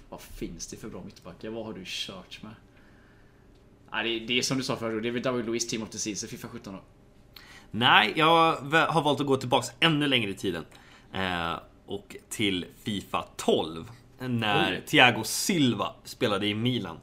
vad 0.09 0.21
finns 0.21 0.67
det 0.67 0.77
för 0.77 0.89
bra 0.89 1.01
mittbackar? 1.05 1.49
Vad 1.49 1.65
har 1.65 1.73
du 1.73 1.81
kört 1.85 2.43
med? 2.43 2.51
Nej, 3.91 4.19
det, 4.19 4.25
det 4.25 4.37
är 4.37 4.41
som 4.41 4.57
du 4.57 4.63
sa 4.63 4.75
förut, 4.75 5.03
det 5.03 5.09
är 5.09 5.13
väl 5.13 5.21
David 5.21 5.45
Luiz 5.45 5.67
Team 5.67 5.83
of 5.83 5.89
the 5.89 5.97
Season, 5.97 6.29
Fifa 6.29 6.47
17 6.47 6.73
då. 6.73 6.79
Nej, 7.71 8.13
jag 8.15 8.53
har 8.87 9.01
valt 9.01 9.19
att 9.21 9.27
gå 9.27 9.37
tillbaks 9.37 9.67
ännu 9.79 10.07
längre 10.07 10.31
i 10.31 10.33
tiden. 10.33 10.65
Eh, 11.13 11.53
och 11.85 12.15
till 12.29 12.65
Fifa 12.83 13.25
12. 13.37 13.91
När 14.19 14.71
Oj. 14.71 14.83
Thiago 14.87 15.23
Silva 15.23 15.93
spelade 16.03 16.47
i 16.47 16.53
Milan. 16.55 16.97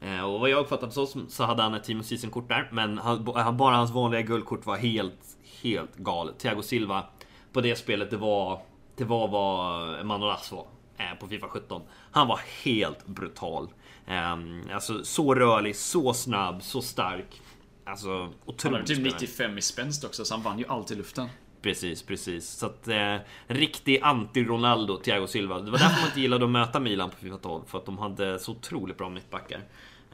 Eh, 0.00 0.20
och 0.24 0.40
vad 0.40 0.50
jag 0.50 0.60
uppfattat 0.60 0.92
så, 0.94 1.06
så 1.28 1.44
hade 1.44 1.62
han 1.62 1.74
ett 1.74 1.84
Team 1.84 2.00
of 2.00 2.06
Season-kort 2.06 2.48
där. 2.48 2.68
Men 2.72 2.98
han, 2.98 3.28
han, 3.34 3.56
bara 3.56 3.76
hans 3.76 3.90
vanliga 3.90 4.22
guldkort 4.22 4.66
var 4.66 4.76
helt, 4.76 5.36
helt 5.62 5.96
galet. 5.96 6.38
Thiago 6.38 6.62
Silva 6.62 7.04
på 7.52 7.60
det 7.60 7.76
spelet, 7.76 8.10
det 8.10 8.16
var, 8.16 8.60
det 8.96 9.04
var 9.04 9.28
vad 9.28 10.06
Manolas 10.06 10.52
var. 10.52 10.66
eh, 10.98 11.18
På 11.20 11.26
Fifa 11.28 11.48
17. 11.48 11.82
Han 12.10 12.28
var 12.28 12.40
helt 12.64 13.06
brutal. 13.06 13.68
Eh, 14.06 14.36
alltså 14.74 15.04
så 15.04 15.34
rörlig, 15.34 15.76
så 15.76 16.14
snabb, 16.14 16.62
så 16.62 16.82
stark. 16.82 17.40
Alltså 17.84 18.18
Han 18.18 18.32
otroligt 18.46 18.74
hade 18.76 18.86
typ 18.86 18.96
spelare. 18.96 19.12
95 19.20 19.58
i 19.58 19.62
spänst 19.62 20.04
också, 20.04 20.24
så 20.24 20.34
han 20.34 20.42
vann 20.42 20.58
ju 20.58 20.64
allt 20.68 20.90
i 20.90 20.94
luften. 20.94 21.28
Precis, 21.62 22.02
precis. 22.02 22.48
Så 22.50 22.66
att 22.66 22.88
eh, 22.88 23.16
riktig 23.46 24.00
anti-Ronaldo, 24.02 24.96
Thiago 25.02 25.26
Silva. 25.26 25.58
Det 25.60 25.70
var 25.70 25.78
därför 25.78 26.00
man 26.00 26.06
inte 26.08 26.20
gillade 26.20 26.44
att 26.44 26.50
möta 26.50 26.80
Milan 26.80 27.10
på 27.10 27.16
Fifa 27.16 27.36
12. 27.36 27.62
För 27.66 27.78
att 27.78 27.86
de 27.86 27.98
hade 27.98 28.38
så 28.38 28.52
otroligt 28.52 28.98
bra 28.98 29.08
mittbackar. 29.08 29.60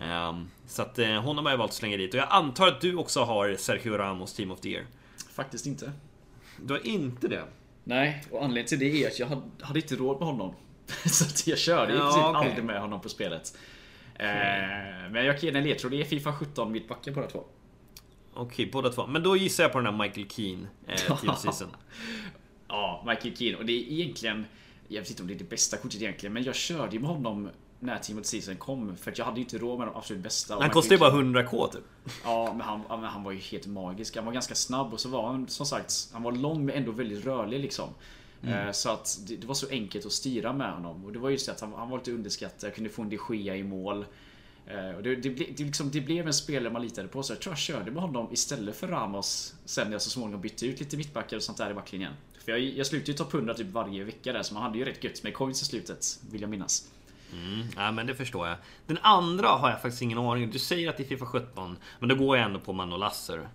Ehm, 0.01 0.49
så 0.67 0.83
att 0.83 0.99
eh, 0.99 1.09
honom 1.23 1.45
har 1.45 1.53
jag 1.53 1.59
valt 1.59 1.71
att 1.71 1.77
slänga 1.77 1.97
dit. 1.97 2.15
Och 2.15 2.21
jag 2.21 2.29
antar 2.31 2.69
att 2.69 2.81
du 2.81 2.97
också 2.97 3.21
har 3.25 3.57
Sergio 3.57 3.97
Ramos 3.99 4.35
Team 4.35 4.51
of 4.51 4.61
the 4.61 4.69
Year. 4.69 4.87
Faktiskt 5.33 5.67
inte. 5.67 5.93
Du 6.63 6.73
har 6.75 6.87
inte 6.87 7.29
det? 7.29 7.45
Nej, 7.85 8.25
och 8.31 8.45
anledningen 8.45 8.69
till 8.69 8.79
det 8.79 9.05
är 9.05 9.09
att 9.09 9.19
jag 9.19 9.27
hade, 9.27 9.43
hade 9.61 9.79
inte 9.81 9.97
råd 9.97 10.19
med 10.19 10.29
honom. 10.29 10.55
så 11.07 11.25
att 11.25 11.47
jag 11.47 11.59
körde 11.59 11.93
i 11.93 11.97
Ja, 11.97 12.03
princip 12.03 12.25
okej. 12.25 12.49
aldrig 12.49 12.65
med 12.65 12.81
honom 12.81 13.01
på 13.01 13.09
spelet. 13.09 13.57
Eh, 14.15 14.27
men 15.11 15.25
jag 15.25 15.41
kan 15.41 15.47
ge 15.47 15.51
dig 15.51 15.63
en 15.63 15.69
ledtråd, 15.69 15.93
det 15.93 16.01
är 16.01 16.05
Fifa 16.05 16.33
17 16.33 16.73
mittbackar 16.73 17.13
båda 17.13 17.27
två. 17.27 17.45
Okej, 18.35 18.71
båda 18.73 18.89
två. 18.91 19.07
Men 19.07 19.23
då 19.23 19.37
gissar 19.37 19.65
jag 19.65 19.73
på 19.73 19.81
den 19.81 19.95
här 19.95 20.05
Michael 20.05 20.29
Keane 20.31 20.67
eh, 20.87 21.19
Team 21.21 21.37
Season. 21.37 21.69
Ja, 22.69 23.05
Michael 23.07 23.37
Keane. 23.37 23.57
Och 23.57 23.65
det 23.67 23.73
är 23.73 23.93
egentligen... 23.93 24.47
Jag 24.89 25.01
vet 25.01 25.11
inte 25.11 25.23
om 25.23 25.29
det 25.29 25.35
är 25.35 25.39
det 25.39 25.51
bästa 25.51 25.77
kortet 25.77 26.03
egentligen, 26.03 26.33
men 26.33 26.45
jag 26.45 26.55
körde 26.55 26.93
ju 26.93 27.01
med 27.01 27.11
honom 27.11 27.51
när 27.81 27.99
Team 27.99 28.19
of 28.19 28.23
the 28.25 28.29
Season 28.29 28.57
kom. 28.57 28.97
För 28.97 29.11
att 29.11 29.19
jag 29.19 29.25
hade 29.25 29.37
ju 29.37 29.43
inte 29.45 29.59
råd 29.59 29.79
med 29.79 29.89
de 29.89 29.97
absolut 29.97 30.23
bästa. 30.23 30.61
Han 30.61 30.71
kostar 30.71 30.93
ju 30.95 30.99
bara 30.99 31.11
Keane- 31.11 31.35
100k 31.45 31.73
typ. 31.73 31.83
Ja, 32.25 32.53
men 32.59 32.61
han, 32.61 32.81
men 32.89 33.05
han 33.11 33.23
var 33.23 33.33
ju 33.33 33.39
helt 33.39 33.67
magisk. 33.67 34.17
Han 34.17 34.25
var 34.27 34.33
ganska 34.33 34.55
snabb 34.55 34.93
och 34.93 35.01
så 35.01 35.09
var 35.09 35.27
han 35.27 35.49
som 35.49 35.67
sagt, 35.67 36.09
han 36.13 36.23
var 36.23 36.33
lång 36.33 36.65
men 36.65 36.75
ändå 36.75 36.93
väldigt 36.93 37.25
rörlig 37.25 37.61
liksom. 37.61 37.89
Eh, 38.43 38.71
Så 38.73 38.91
att 38.91 39.19
det, 39.29 39.37
det 39.37 39.47
var 39.47 39.55
så 39.55 39.69
enkelt 39.71 40.07
att 40.07 40.13
styra 40.13 40.53
med 40.53 40.73
honom. 40.73 41.05
Och 41.05 41.13
det 41.13 41.19
var 41.19 41.31
just 41.31 41.47
det 41.47 41.53
att 41.53 41.61
han, 41.61 41.73
han 41.73 41.91
var 41.91 41.99
lite 41.99 42.13
underskattad. 42.13 42.69
Jag 42.69 42.75
kunde 42.75 42.91
få 42.91 43.03
en 43.03 43.09
de 43.09 43.19
Gea 43.31 43.57
i 43.57 43.63
mål. 43.63 44.05
Eh, 44.67 44.97
Och 44.97 45.03
det, 45.03 45.17
det, 45.17 45.29
det, 45.29 45.65
liksom, 45.65 45.91
det 45.91 46.01
blev 46.01 46.27
en 46.27 46.35
spelare 46.35 46.73
man 46.73 46.83
litade 46.83 47.09
på. 47.09 47.23
Så 47.23 47.33
jag 47.33 47.41
tror 47.41 47.51
jag 47.53 47.59
körde 47.59 47.91
med 47.91 48.03
honom 48.03 48.29
istället 48.33 48.77
för 48.77 48.89
Ramos. 48.89 49.55
Sen 49.65 49.87
när 49.87 49.93
jag 49.93 50.03
så 50.03 50.11
småningom 50.11 50.41
bytte 50.41 50.67
ut 50.67 50.81
lite 50.81 50.97
mittbackar 50.97 51.37
och 51.37 51.43
sånt 51.43 51.59
där 51.59 51.71
i 51.71 51.75
backlinjen. 51.75 52.13
För 52.45 52.53
jag, 52.53 52.61
jag 52.61 52.87
slutade 52.87 53.11
ju 53.13 53.17
topp 53.19 53.35
100 53.35 53.55
typ 53.55 53.67
varje 53.73 54.05
vecka 54.05 54.33
där. 54.33 54.43
Så 54.43 54.55
man 54.55 54.63
hade 54.63 54.79
ju 54.79 54.85
rätt 54.85 55.05
gött 55.05 55.23
med 55.23 55.35
coins 55.35 55.63
i 55.63 55.65
slutet. 55.65 56.19
Vill 56.31 56.41
jag 56.41 56.51
minnas. 56.51 56.89
Mm, 57.35 57.67
ja, 57.77 57.93
men 57.93 58.07
det 58.07 58.15
förstår 58.15 58.49
jag. 58.49 58.57
Den 58.87 58.99
andra 59.03 59.49
har 59.49 59.71
jag 59.71 59.83
faktiskt 59.83 60.03
ingen 60.03 60.19
aning 60.19 60.45
om. 60.45 60.51
Du 60.51 60.59
säger 60.59 60.91
att 60.91 60.97
det 60.97 61.03
är 61.03 61.09
Fifa 61.09 61.27
17. 61.27 61.77
Men 61.99 62.09
då 62.09 62.15
går 62.15 62.37
jag 62.37 62.47
ändå 62.47 62.61
på 62.61 62.73
Manolasser. 62.73 63.49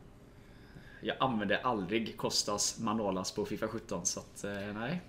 Jag 1.01 1.15
använde 1.19 1.59
aldrig 1.61 2.17
Kostas 2.17 2.79
Manolas 2.79 3.31
på 3.31 3.45
Fifa 3.45 3.67
17. 3.67 4.05
Så 4.05 4.19
att, 4.19 4.43
eh, 4.43 4.51
nej. 4.51 5.01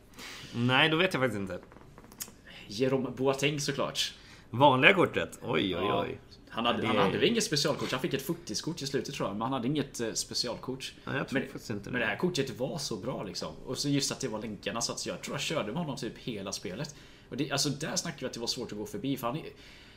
Nej, 0.54 0.88
då 0.88 0.96
vet 0.96 1.14
jag 1.14 1.22
faktiskt 1.22 1.40
inte. 1.40 1.60
Jerome 2.66 3.10
Boateng 3.10 3.60
såklart. 3.60 4.14
Vanliga 4.50 4.94
kortet? 4.94 5.38
Oj, 5.42 5.76
oj, 5.76 5.92
oj. 5.92 6.18
Han 6.52 6.66
hade, 6.66 6.80
det 6.80 6.86
han 6.86 6.96
hade 6.96 7.18
väl 7.18 7.24
inget 7.24 7.44
specialkort. 7.44 7.92
Han 7.92 8.00
fick 8.00 8.14
ett 8.14 8.22
footieskort 8.22 8.82
i 8.82 8.86
slutet 8.86 9.14
tror 9.14 9.28
jag. 9.28 9.34
Men 9.34 9.42
han 9.42 9.52
hade 9.52 9.68
inget 9.68 10.00
eh, 10.00 10.12
specialkort. 10.12 10.94
Nej, 11.04 11.16
jag 11.16 11.28
tror 11.28 11.40
men, 11.40 11.48
faktiskt 11.48 11.70
inte 11.70 11.84
det. 11.84 11.90
men 11.90 12.00
det 12.00 12.06
här 12.06 12.16
kortet 12.16 12.58
var 12.58 12.78
så 12.78 12.96
bra 12.96 13.22
liksom. 13.22 13.54
Och 13.66 13.78
så 13.78 13.88
just 13.88 14.12
att 14.12 14.20
det 14.20 14.28
var 14.28 14.38
länkarna. 14.38 14.80
Så 14.80 14.92
att 14.92 15.06
jag 15.06 15.22
tror 15.22 15.34
jag 15.34 15.40
körde 15.40 15.72
med 15.72 15.82
honom 15.82 15.96
typ 15.96 16.18
hela 16.18 16.52
spelet. 16.52 16.94
Och 17.30 17.36
det, 17.36 17.50
alltså 17.50 17.68
där 17.68 17.96
snackar 17.96 18.20
vi 18.20 18.26
att 18.26 18.32
det 18.32 18.40
var 18.40 18.46
svårt 18.46 18.72
att 18.72 18.78
gå 18.78 18.86
förbi. 18.86 19.16
För 19.16 19.26
han 19.26 19.36
är, 19.36 19.44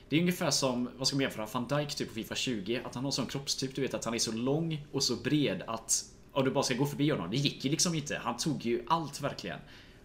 det 0.09 0.15
är 0.15 0.19
ungefär 0.19 0.51
som, 0.51 0.89
vad 0.97 1.07
ska 1.07 1.15
man 1.15 1.21
jämföra? 1.21 1.47
Van 1.53 1.67
Dijk 1.67 1.95
typ 1.95 2.07
på 2.07 2.13
Fifa 2.13 2.35
20. 2.35 2.81
Att 2.85 2.95
han 2.95 3.03
har 3.03 3.11
sån 3.11 3.25
kroppstyp, 3.25 3.75
du 3.75 3.81
vet 3.81 3.93
att 3.93 4.05
han 4.05 4.13
är 4.13 4.19
så 4.19 4.31
lång 4.31 4.85
och 4.91 5.03
så 5.03 5.15
bred 5.15 5.63
att 5.67 6.05
om 6.31 6.45
du 6.45 6.51
bara 6.51 6.63
ska 6.63 6.73
gå 6.73 6.85
förbi 6.85 7.09
honom. 7.09 7.31
Det 7.31 7.37
gick 7.37 7.65
ju 7.65 7.71
liksom 7.71 7.95
inte. 7.95 8.17
Han 8.17 8.37
tog 8.37 8.65
ju 8.65 8.83
allt 8.87 9.21
verkligen. 9.21 9.59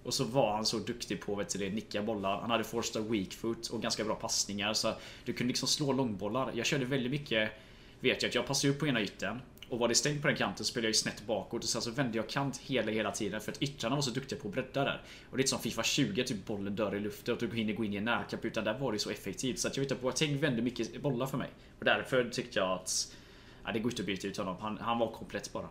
Och 0.05 0.15
så 0.15 0.25
var 0.25 0.55
han 0.55 0.67
så 0.67 0.79
duktig 0.79 1.21
på 1.21 1.35
vet 1.35 1.49
du, 1.49 1.59
det, 1.59 1.71
nicka 1.71 2.03
bollar. 2.03 2.41
Han 2.41 2.51
hade 2.51 2.65
första 2.65 3.01
weak 3.01 3.33
foot 3.33 3.67
och 3.67 3.83
ganska 3.83 4.05
bra 4.05 4.15
passningar. 4.15 4.75
Så 4.75 4.93
du 5.25 5.33
kunde 5.33 5.49
liksom 5.49 5.69
slå 5.69 5.93
långbollar. 5.93 6.53
Jag 6.55 6.67
körde 6.67 6.85
väldigt 6.85 7.11
mycket 7.11 7.51
Vet 8.01 8.23
jag 8.23 8.29
att 8.29 8.35
jag 8.35 8.47
passade 8.47 8.73
upp 8.73 8.79
på 8.79 8.87
ena 8.87 9.03
yttern 9.03 9.41
och 9.71 9.79
var 9.79 9.89
det 9.89 9.95
stängt 9.95 10.23
på 10.23 10.29
den 10.29 10.37
kanten 10.37 10.65
så 10.65 10.71
spelade 10.71 10.87
jag 10.87 10.91
ju 10.91 10.95
snett 10.95 11.27
bakåt 11.27 11.63
och 11.63 11.69
sen 11.69 11.83
så 11.83 11.91
vände 11.91 12.17
jag 12.17 12.29
kant 12.29 12.57
hela 12.57 12.93
hela 12.93 13.11
tiden 13.11 13.41
för 13.41 13.53
att 13.53 13.63
yttrarna 13.63 13.95
var 13.95 14.03
så 14.03 14.11
duktiga 14.11 14.39
på 14.39 14.49
att 14.49 14.55
bredda 14.55 14.85
där. 14.85 15.03
Och 15.31 15.37
det 15.37 15.41
är 15.41 15.43
inte 15.43 15.51
som 15.51 15.59
Fifa 15.59 15.83
20, 15.83 16.25
typ 16.25 16.47
bollen 16.47 16.77
dör 16.77 16.95
i 16.95 17.01
luften 17.01 17.35
och 17.35 17.41
du 17.41 17.57
hinner 17.57 17.73
gå 17.73 17.85
in 17.85 17.95
i 17.95 17.97
en 17.97 18.05
närkamp 18.05 18.45
utan 18.45 18.65
där 18.65 18.79
var 18.79 18.93
det 18.93 18.99
så 18.99 19.11
effektivt. 19.11 19.59
Så 19.59 19.69
att 19.69 19.77
jag 19.77 19.85
vet 19.85 19.93
att 19.93 20.01
Boateng 20.01 20.41
vände 20.41 20.63
mycket 20.63 21.03
bollar 21.03 21.27
för 21.27 21.39
mig. 21.39 21.51
Och 21.79 21.85
därför 21.85 22.25
tyckte 22.25 22.59
jag 22.59 22.71
att 22.71 23.15
ja, 23.65 23.73
det 23.73 23.79
går 23.79 23.93
inte 23.93 24.03
att 24.03 24.07
byta 24.07 24.27
ut 24.27 24.37
honom. 24.37 24.57
Han, 24.61 24.79
han 24.79 24.99
var 24.99 25.11
komplett 25.13 25.53
bara. 25.53 25.69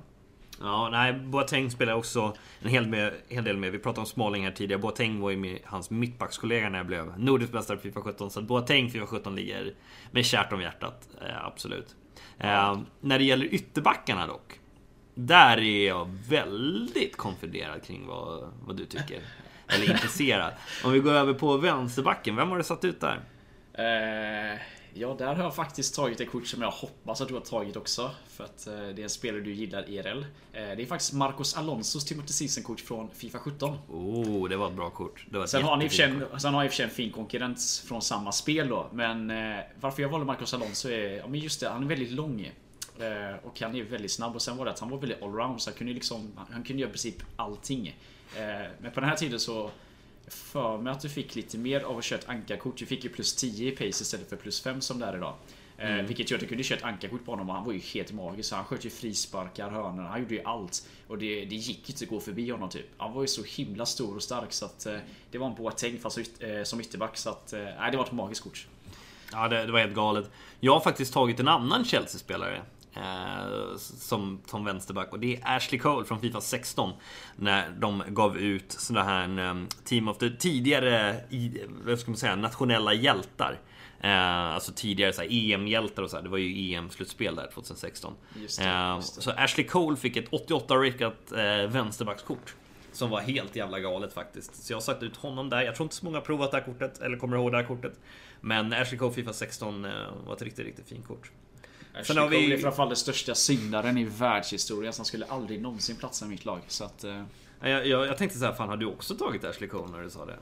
Ja, 0.61 0.89
nej, 0.91 1.13
Boateng 1.13 1.71
spelar 1.71 1.93
också 1.93 2.35
en 2.59 2.69
hel, 2.69 2.87
med, 2.87 3.13
hel 3.27 3.43
del 3.43 3.57
med. 3.57 3.71
Vi 3.71 3.79
pratade 3.79 3.99
om 3.99 4.05
Smalling 4.05 4.43
här 4.43 4.51
tidigare. 4.51 4.81
Boateng 4.81 5.19
var 5.19 5.29
ju 5.29 5.37
med 5.37 5.59
hans 5.65 5.89
mittbackskollega 5.89 6.69
när 6.69 6.77
jag 6.77 6.87
blev 6.87 7.19
nordisk 7.19 7.53
mästare 7.53 7.77
på 7.77 7.83
Fifa 7.83 8.01
17. 8.01 8.31
Så 8.31 8.39
att 8.39 8.45
Boateng 8.45 8.89
Fifa 8.89 9.05
17 9.05 9.35
ligger 9.35 9.73
med 10.11 10.25
kärt 10.25 10.53
om 10.53 10.61
hjärtat. 10.61 11.09
Eh, 11.21 11.45
absolut. 11.45 11.95
Eh, 12.39 12.79
när 13.01 13.19
det 13.19 13.23
gäller 13.25 13.53
ytterbackarna 13.53 14.27
dock. 14.27 14.59
Där 15.15 15.57
är 15.57 15.87
jag 15.87 16.09
väldigt 16.29 17.17
konfunderad 17.17 17.83
kring 17.83 18.07
vad, 18.07 18.53
vad 18.65 18.77
du 18.77 18.85
tycker. 18.85 19.21
Eller 19.67 19.91
intresserad. 19.91 20.53
Om 20.83 20.91
vi 20.91 20.99
går 20.99 21.11
över 21.11 21.33
på 21.33 21.57
vänsterbacken, 21.57 22.35
vem 22.35 22.49
har 22.49 22.57
du 22.57 22.63
satt 22.63 22.85
ut 22.85 23.01
där? 23.01 23.19
Eh, 23.73 24.59
ja, 24.99 25.15
där 25.19 25.35
har 25.35 25.43
jag 25.43 25.55
faktiskt 25.55 25.95
tagit 25.95 26.21
ett 26.21 26.31
kort 26.31 26.47
som 26.47 26.61
jag 26.61 26.71
hoppas 26.71 27.21
att 27.21 27.27
du 27.27 27.33
har 27.33 27.41
tagit 27.41 27.75
också. 27.75 28.11
För 28.27 28.43
att 28.43 28.67
eh, 28.67 28.73
det 28.73 28.79
är 28.99 29.03
en 29.03 29.09
spelare 29.09 29.41
du 29.41 29.53
gillar 29.53 29.89
IRL. 29.89 30.21
Eh, 30.21 30.25
det 30.53 30.59
är 30.81 30.85
faktiskt 30.85 31.13
Marcos 31.13 31.57
Alonsos 31.57 32.05
Timothy 32.05 32.33
Season-kort 32.33 32.79
från 32.79 33.09
Fifa 33.13 33.39
17. 33.39 33.77
Oh, 33.89 34.49
det 34.49 34.57
var 34.57 34.67
ett 34.67 34.75
bra 34.75 34.89
kort. 34.89 35.25
Sen 35.47 35.63
har, 35.63 35.71
han 35.71 35.81
i 35.81 35.87
och 35.87 35.91
för 35.91 35.97
jättefint 35.99 36.19
sig, 36.23 36.29
en- 36.33 36.39
sen 36.39 36.53
har 36.53 36.63
i 36.63 36.67
och 36.67 36.71
för 36.71 36.75
sig 36.75 36.85
en 36.85 36.91
fin 36.91 37.11
konkurrens 37.11 37.79
från 37.87 38.01
samma 38.01 38.31
spel 38.31 38.67
då. 38.69 38.89
Men 38.93 39.29
eh, 39.31 39.59
varför 39.79 40.01
jag 40.01 40.09
valde 40.09 40.25
Marcos 40.25 40.53
Alonso 40.53 40.89
är, 40.89 41.17
ja 41.17 41.27
men 41.27 41.39
just 41.39 41.59
det, 41.59 41.69
han 41.69 41.83
är 41.83 41.87
väldigt 41.87 42.11
lång. 42.11 42.51
Och 43.43 43.61
han 43.61 43.75
är 43.75 43.83
väldigt 43.83 44.11
snabb 44.11 44.35
och 44.35 44.41
sen 44.41 44.57
var 44.57 44.65
det 44.65 44.71
att 44.71 44.79
han 44.79 44.89
var 44.89 44.97
väldigt 44.97 45.21
allround 45.23 45.61
så 45.61 45.69
han 45.69 45.77
kunde 45.77 45.93
liksom, 45.93 46.31
han 46.51 46.63
kunde 46.63 46.81
göra 46.81 46.89
i 46.89 46.91
princip 46.93 47.15
allting. 47.35 47.95
Men 48.81 48.91
på 48.93 48.99
den 48.99 49.09
här 49.09 49.15
tiden 49.15 49.39
så 49.39 49.71
för 50.27 50.77
mig 50.77 50.91
att 50.93 50.99
du 51.01 51.09
fick 51.09 51.35
lite 51.35 51.57
mer 51.57 51.81
av 51.81 51.97
att 51.97 52.03
köra 52.03 52.19
ett 52.19 52.29
ankarkort. 52.29 52.77
Du 52.77 52.85
fick 52.85 53.03
ju 53.03 53.09
plus 53.09 53.35
10 53.35 53.67
i 53.67 53.75
pace 53.75 53.85
istället 54.03 54.29
för 54.29 54.35
plus 54.35 54.61
5 54.61 54.81
som 54.81 54.99
det 54.99 55.05
är 55.05 55.15
idag. 55.17 55.33
Eh, 55.77 55.95
vilket 55.95 56.31
gör 56.31 56.37
att 56.37 56.41
du 56.41 56.47
kunde 56.47 56.63
köra 56.63 56.77
ett 56.77 56.83
ankarkort 56.85 57.25
på 57.25 57.31
honom 57.31 57.49
och 57.49 57.55
han 57.55 57.65
var 57.65 57.73
ju 57.73 57.79
helt 57.79 58.11
magisk. 58.11 58.53
Han 58.53 58.65
sköt 58.65 58.85
ju 58.85 58.89
frisparkar, 58.89 59.69
hörnor, 59.69 60.03
han 60.03 60.21
gjorde 60.21 60.35
ju 60.35 60.41
allt. 60.43 60.87
Och 61.07 61.17
det, 61.17 61.45
det 61.45 61.55
gick 61.55 61.89
ju 61.89 61.93
inte 61.93 62.03
att 62.03 62.09
gå 62.09 62.19
förbi 62.19 62.49
honom 62.49 62.69
typ. 62.69 62.85
Han 62.97 63.13
var 63.13 63.21
ju 63.21 63.27
så 63.27 63.43
himla 63.43 63.85
stor 63.85 64.15
och 64.15 64.23
stark 64.23 64.53
så 64.53 64.65
att 64.65 64.85
eh, 64.85 64.97
det 65.31 65.37
var 65.37 65.47
en 65.47 65.55
Boateng 65.55 65.99
fast 65.99 66.17
yt- 66.17 66.57
eh, 66.57 66.63
som 66.63 66.81
ytterback. 66.81 67.17
Så 67.17 67.29
att, 67.29 67.53
eh, 67.53 67.59
nej, 67.59 67.91
det 67.91 67.97
var 67.97 68.05
ett 68.05 68.11
magiskt 68.11 68.43
kort. 68.43 68.67
Ja, 69.31 69.47
det, 69.47 69.65
det 69.65 69.71
var 69.71 69.79
helt 69.79 69.95
galet. 69.95 70.31
Jag 70.59 70.73
har 70.73 70.79
faktiskt 70.79 71.13
tagit 71.13 71.39
en 71.39 71.47
annan 71.47 71.85
Chelsea-spelare. 71.85 72.61
Eh, 72.97 73.77
som, 73.77 74.41
som 74.45 74.65
vänsterback 74.65 75.11
och 75.11 75.19
det 75.19 75.35
är 75.35 75.55
Ashley 75.55 75.79
Cole 75.79 76.05
från 76.05 76.19
Fifa 76.19 76.41
16. 76.41 76.93
När 77.35 77.69
de 77.69 78.03
gav 78.07 78.37
ut 78.37 78.71
sådana 78.71 79.05
här 79.05 79.65
Team 79.83 80.07
of 80.07 80.17
the 80.17 80.29
tidigare, 80.29 81.15
vad 81.85 81.99
ska 81.99 82.11
man 82.11 82.17
säga, 82.17 82.35
nationella 82.35 82.93
hjältar. 82.93 83.59
Eh, 83.99 84.53
alltså 84.53 84.71
tidigare 84.75 85.13
så 85.13 85.21
EM-hjältar 85.21 86.03
och 86.03 86.09
så 86.09 86.15
här. 86.15 86.23
Det 86.23 86.29
var 86.29 86.37
ju 86.37 86.73
EM-slutspel 86.75 87.35
där 87.35 87.47
2016. 87.53 88.13
Just 88.41 88.59
det, 88.59 88.65
Eh, 88.65 88.95
just 88.95 89.15
det. 89.15 89.21
Så 89.21 89.31
Ashley 89.31 89.67
Cole 89.67 89.97
fick 89.97 90.17
ett 90.17 90.27
88 90.31 90.75
rickat 90.75 91.31
eh, 91.31 91.67
vänsterbackskort. 91.67 92.55
Som 92.91 93.09
var 93.09 93.21
helt 93.21 93.55
jävla 93.55 93.79
galet 93.79 94.13
faktiskt. 94.13 94.55
Så 94.55 94.73
jag 94.73 94.77
har 94.77 94.81
satt 94.81 95.03
ut 95.03 95.15
honom 95.15 95.49
där. 95.49 95.61
Jag 95.61 95.75
tror 95.75 95.85
inte 95.85 95.95
så 95.95 96.05
många 96.05 96.17
har 96.17 96.21
provat 96.21 96.51
det 96.51 96.57
här 96.57 96.65
kortet, 96.65 97.01
eller 97.01 97.17
kommer 97.17 97.37
ihåg 97.37 97.51
det 97.51 97.57
här 97.57 97.65
kortet. 97.65 97.99
Men 98.41 98.73
Ashley 98.73 98.99
Cole 98.99 99.13
Fifa 99.13 99.33
16 99.33 99.85
eh, 99.85 99.91
var 100.25 100.33
ett 100.35 100.41
riktigt, 100.41 100.65
riktigt 100.65 100.89
fint 100.89 101.07
kort. 101.07 101.31
Ashley 102.01 102.19
har 102.21 102.29
vi- 102.29 102.53
är 102.53 102.57
framförallt 102.57 102.89
den 102.89 102.97
största 102.97 103.35
syndaren 103.35 103.97
i 103.97 104.03
världshistorien. 104.03 104.93
Så 104.93 104.99
han 104.99 105.05
skulle 105.05 105.25
aldrig 105.25 105.61
någonsin 105.61 105.95
platsa 105.95 106.25
i 106.25 106.29
mitt 106.29 106.45
lag. 106.45 106.59
Så 106.67 106.83
att, 106.83 107.03
eh, 107.03 107.23
Jag, 107.61 107.87
jag, 107.87 108.07
jag 108.07 108.17
tänkte 108.17 108.37
så 108.37 108.45
här, 108.45 108.53
fan 108.53 108.69
har 108.69 108.77
du 108.77 108.85
också 108.85 109.15
tagit 109.15 109.43
Ashley 109.43 109.69
Cole 109.69 109.91
när 109.91 110.01
du 110.03 110.09
sa 110.09 110.25
det? 110.25 110.37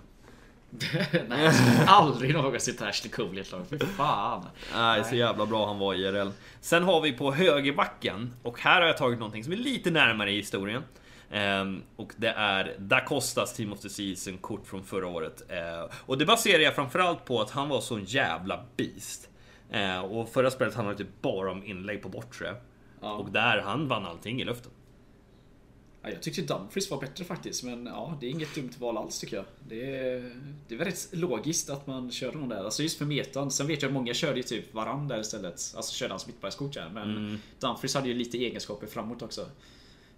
Nej, 1.30 1.52
aldrig 1.88 2.34
någonsin 2.34 2.76
ta 2.76 2.86
Ashley 2.88 3.12
Cole 3.12 3.38
i 3.38 3.42
ett 3.42 3.52
lag. 3.52 3.62
Fy 3.70 3.80
fan. 3.80 4.46
Nej, 4.76 5.04
så 5.04 5.16
jävla 5.16 5.46
bra 5.46 5.68
han 5.68 5.80
var 5.80 5.94
i 5.94 5.98
IRL. 6.02 6.30
Sen 6.62 6.84
har 6.84 7.02
vi 7.02 7.12
på 7.12 7.32
högerbacken, 7.32 8.34
och 8.44 8.60
här 8.60 8.82
har 8.82 8.88
jag 8.88 8.98
tagit 8.98 9.20
någonting 9.20 9.44
som 9.44 9.54
är 9.54 9.58
lite 9.58 9.92
närmare 9.92 10.32
i 10.32 10.36
historien. 10.36 10.84
Ehm, 11.32 11.82
och 11.96 12.14
det 12.18 12.28
är 12.28 12.76
Da 12.80 13.00
Costas 13.06 13.54
Team 13.54 13.74
of 13.74 13.80
the 13.80 13.90
Season 13.90 14.38
kort 14.38 14.68
från 14.68 14.84
förra 14.84 15.08
året. 15.08 15.52
Ehm, 15.52 15.90
och 16.06 16.18
det 16.18 16.26
baserar 16.26 16.60
jag 16.62 16.76
framförallt 16.76 17.26
på 17.26 17.42
att 17.42 17.52
han 17.52 17.70
var 17.70 17.82
så 17.82 18.00
jävla 18.00 18.64
beast. 18.78 19.30
Ehm, 19.72 20.04
och 20.04 20.30
förra 20.30 20.52
spelet 20.52 20.74
handlade 20.76 20.98
typ 20.98 21.22
bara 21.22 21.52
om 21.52 21.64
inlägg 21.66 22.02
på 22.02 22.10
bortre. 22.10 22.56
Ja. 23.02 23.14
Och 23.14 23.32
där 23.32 23.62
han 23.62 23.88
vann 23.88 24.06
allting 24.06 24.42
i 24.42 24.46
luften. 24.46 24.72
Ja, 26.02 26.10
jag 26.12 26.22
tyckte 26.22 26.42
Dumfries 26.42 26.92
var 26.92 27.02
bättre 27.02 27.24
faktiskt, 27.26 27.64
men 27.64 27.86
ja, 27.86 28.18
det 28.20 28.26
är 28.26 28.30
inget 28.30 28.56
dumt 28.56 28.72
val 28.80 28.98
alls 28.98 29.20
tycker 29.20 29.36
jag. 29.36 29.46
Det 29.68 29.96
är, 29.96 30.36
det 30.68 30.76
är 30.76 30.80
väl 30.80 30.88
rätt 30.88 31.10
logiskt 31.12 31.70
att 31.70 31.88
man 31.88 32.12
kör 32.12 32.32
honom 32.34 32.50
där. 32.50 32.64
Alltså 32.64 32.84
just 32.84 32.98
för 32.98 33.06
metan. 33.06 33.52
Sen 33.52 33.68
vet 33.68 33.82
jag 33.82 33.90
att 33.90 33.94
många 33.94 34.14
körde 34.14 34.38
ju 34.38 34.44
typ 34.44 34.74
varann 34.74 35.08
där 35.08 35.20
istället. 35.20 35.54
Alltså 35.76 35.94
körde 35.96 36.14
han 36.14 36.20
smittbärgskort 36.20 36.74
där. 36.74 36.90
Men 36.94 37.18
Mm. 37.18 37.38
Dumfries 37.60 37.96
hade 37.96 38.08
ju 38.08 38.14
lite 38.14 38.38
egenskaper 38.38 38.88
framåt 38.88 39.22
också. 39.22 39.46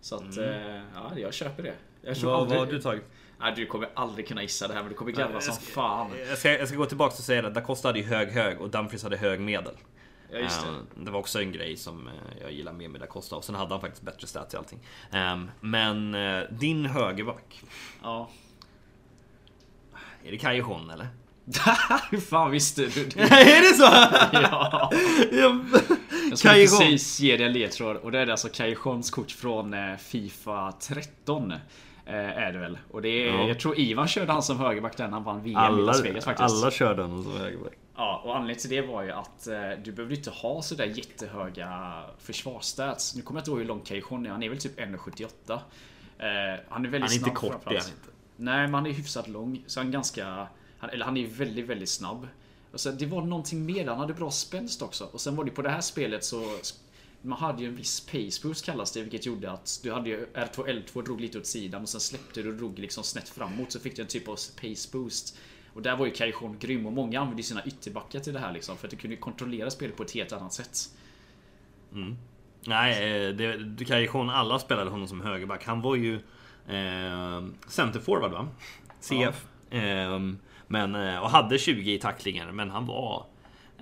Så 0.01 0.15
att, 0.15 0.37
eh, 0.37 0.75
ja, 0.95 1.11
jag 1.17 1.33
köper 1.33 1.63
det. 1.63 1.73
Jag 2.01 2.17
tror 2.17 2.31
Vad, 2.31 2.41
aldrig- 2.41 2.59
har 2.59 2.65
du 2.65 2.81
tagit? 2.81 3.03
Nej, 3.39 3.53
du 3.55 3.65
kommer 3.65 3.89
aldrig 3.93 4.27
kunna 4.27 4.41
gissa 4.41 4.67
det 4.67 4.73
här, 4.73 4.81
men 4.81 4.89
du 4.89 4.95
kommer 4.97 5.11
garva 5.11 5.41
som 5.41 5.53
ska- 5.53 5.63
fan. 5.73 6.07
Jag 6.29 6.37
ska, 6.37 6.51
jag 6.57 6.67
ska 6.67 6.77
gå 6.77 6.85
tillbaka 6.85 7.13
och 7.17 7.23
säga 7.23 7.41
det. 7.41 7.49
Da 7.49 7.61
Costa 7.61 7.87
hade 7.87 7.99
ju 7.99 8.05
hög 8.05 8.29
hög 8.31 8.61
och 8.61 8.69
Dumfries 8.69 9.03
hade 9.03 9.17
hög 9.17 9.39
medel. 9.39 9.73
Ja, 10.31 10.37
just 10.37 10.61
det. 10.61 10.67
Ehm, 10.67 11.05
det 11.05 11.11
var 11.11 11.19
också 11.19 11.41
en 11.41 11.51
grej 11.51 11.77
som 11.77 12.07
eh, 12.07 12.13
jag 12.41 12.51
gillar 12.51 12.73
mer 12.73 12.87
med 12.87 13.01
Da 13.01 13.07
Costa. 13.07 13.35
Och 13.35 13.43
sen 13.43 13.55
hade 13.55 13.73
han 13.73 13.81
faktiskt 13.81 14.03
bättre 14.03 14.27
stats 14.27 14.53
i 14.53 14.57
allting. 14.57 14.79
Ehm, 15.11 15.51
Men 15.61 16.15
eh, 16.15 16.43
din 16.51 16.85
högerback. 16.85 17.61
Ja. 18.03 18.29
Är 20.25 20.31
det 20.31 20.37
Kajon 20.37 20.89
eller? 20.89 21.07
Hur 22.11 22.19
fan 22.19 22.51
visste 22.51 22.81
du 22.85 23.05
det? 23.05 23.19
är 23.21 23.61
det 23.61 23.77
så? 23.77 23.83
Ja. 24.33 24.91
Ja. 25.31 25.59
Jag 26.29 26.37
skulle 26.39 26.53
Callejon. 26.53 26.77
precis 26.79 27.19
ge 27.19 27.37
dig 27.37 27.45
en 27.45 27.53
ledtråd 27.53 27.97
och 27.97 28.11
det 28.11 28.19
är 28.19 28.27
alltså 28.27 28.49
Callejons 28.49 29.11
kort 29.11 29.31
från 29.31 29.73
eh, 29.73 29.95
Fifa 29.97 30.71
13. 30.71 31.53
Eh, 32.07 32.13
Är 32.15 32.51
det 32.53 32.59
väl? 32.59 32.77
Och 32.91 33.01
det 33.01 33.09
är, 33.09 33.33
Ja. 33.33 33.47
jag 33.47 33.59
tror 33.59 33.79
Ivan 33.79 34.07
körde 34.07 34.31
han 34.31 34.43
som 34.43 34.57
högerback 34.59 34.97
när 34.97 35.07
han 35.07 35.23
vann 35.23 35.41
VM 35.43 35.53
i 35.53 35.55
alla, 35.55 35.77
Las 35.81 36.05
Vegas 36.05 36.25
faktiskt. 36.25 36.63
alla 36.63 36.71
körde 36.71 37.01
honom 37.01 37.23
som 37.23 37.37
högerback. 37.37 37.73
Ja, 37.95 38.21
och 38.25 38.35
anledningen 38.35 38.61
till 38.61 38.69
det 38.69 38.81
var 38.81 39.03
ju 39.03 39.11
att 39.11 39.47
eh, 39.47 39.69
du 39.83 39.91
behövde 39.91 40.15
inte 40.15 40.29
ha 40.29 40.61
sådär 40.61 40.85
jättehöga 40.85 42.01
försvarsstats. 42.19 43.15
Nu 43.15 43.21
kommer 43.21 43.37
jag 43.39 43.41
inte 43.41 43.51
ihåg 43.51 43.59
hur 43.59 43.65
lång 43.67 43.79
Callejon 43.81 44.25
är. 44.25 44.29
Han 44.29 44.43
är 44.43 44.49
väl 44.49 44.57
typ 44.59 44.79
1,78. 44.79 45.53
Eh, 46.19 46.59
han 46.69 46.85
är 46.85 46.89
väldigt 46.89 46.91
Han 46.91 46.91
är 46.91 47.01
inte 47.01 47.17
snabb 47.19 47.35
kort, 47.35 47.51
framförallt. 47.51 47.65
det 47.69 47.75
är 47.75 47.79
han 47.81 47.89
inte. 47.89 48.09
Nej, 48.37 48.61
men 48.61 48.73
han 48.73 48.85
är 48.85 48.91
hyfsat 48.91 49.27
lång. 49.27 49.63
Så 49.67 49.79
han 49.79 49.87
är 49.87 49.91
ganska... 49.91 50.47
Han, 50.79 50.89
eller 50.89 51.05
han 51.05 51.17
är 51.17 51.27
väldigt, 51.27 51.65
väldigt 51.65 51.89
snabb. 51.89 52.27
Och 52.71 52.79
sen, 52.79 52.97
det 52.97 53.05
var 53.05 53.21
någonting 53.21 53.65
mer. 53.65 53.87
Han 53.87 53.99
hade 53.99 54.13
bra 54.13 54.31
spänst 54.31 54.81
också. 54.81 55.03
Och 55.11 55.21
sen 55.21 55.35
var 55.35 55.43
det 55.43 55.51
på 55.51 55.61
det 55.61 55.69
här 55.69 55.81
spelet 55.81 56.23
så... 56.23 56.41
Man 57.21 57.39
hade 57.39 57.61
ju 57.61 57.67
en 57.67 57.75
viss 57.75 57.99
pace 57.99 58.47
boost 58.47 58.65
kallas 58.65 58.91
det, 58.91 59.01
vilket 59.01 59.25
gjorde 59.25 59.51
att 59.51 59.79
du 59.83 59.93
hade 59.93 60.09
ju 60.09 60.25
R2 60.25 60.65
L2 60.67 61.03
drog 61.03 61.21
lite 61.21 61.37
åt 61.37 61.45
sidan 61.45 61.81
och 61.81 61.89
sen 61.89 62.01
släppte 62.01 62.41
du 62.41 62.49
och 62.49 62.55
drog 62.55 62.79
liksom 62.79 63.03
snett 63.03 63.29
framåt 63.29 63.71
så 63.71 63.79
fick 63.79 63.95
du 63.95 64.01
en 64.01 64.07
typ 64.07 64.27
av 64.27 64.35
pace 64.61 64.89
boost. 64.91 65.37
Och 65.73 65.81
där 65.81 65.97
var 65.97 66.05
ju 66.05 66.11
Callejon 66.11 66.59
grym 66.59 66.85
och 66.85 66.93
många 66.93 67.19
använde 67.19 67.43
sina 67.43 67.65
ytterbackar 67.65 68.19
till 68.19 68.33
det 68.33 68.39
här 68.39 68.53
liksom 68.53 68.77
för 68.77 68.87
att 68.87 68.91
du 68.91 68.97
kunde 68.97 69.15
kontrollera 69.15 69.69
spelet 69.69 69.97
på 69.97 70.03
ett 70.03 70.11
helt 70.11 70.31
annat 70.31 70.53
sätt. 70.53 70.77
Nej, 72.65 73.25
eh, 73.27 73.33
det, 73.33 73.85
Kajon, 73.85 74.29
alla 74.29 74.59
spelade 74.59 74.89
honom 74.89 75.07
som 75.07 75.21
högerback. 75.21 75.65
Han 75.65 75.81
var 75.81 75.95
ju 75.95 76.15
eh, 76.67 77.45
centerforward 77.67 78.31
va? 78.31 78.47
CF. 78.99 79.45
Ehm, 79.69 80.37
men, 80.67 80.95
eh, 80.95 81.17
och 81.17 81.29
hade 81.29 81.57
20 81.57 81.93
i 81.93 81.99
tacklingar, 81.99 82.51
men 82.51 82.69
han 82.69 82.85
var 82.85 83.25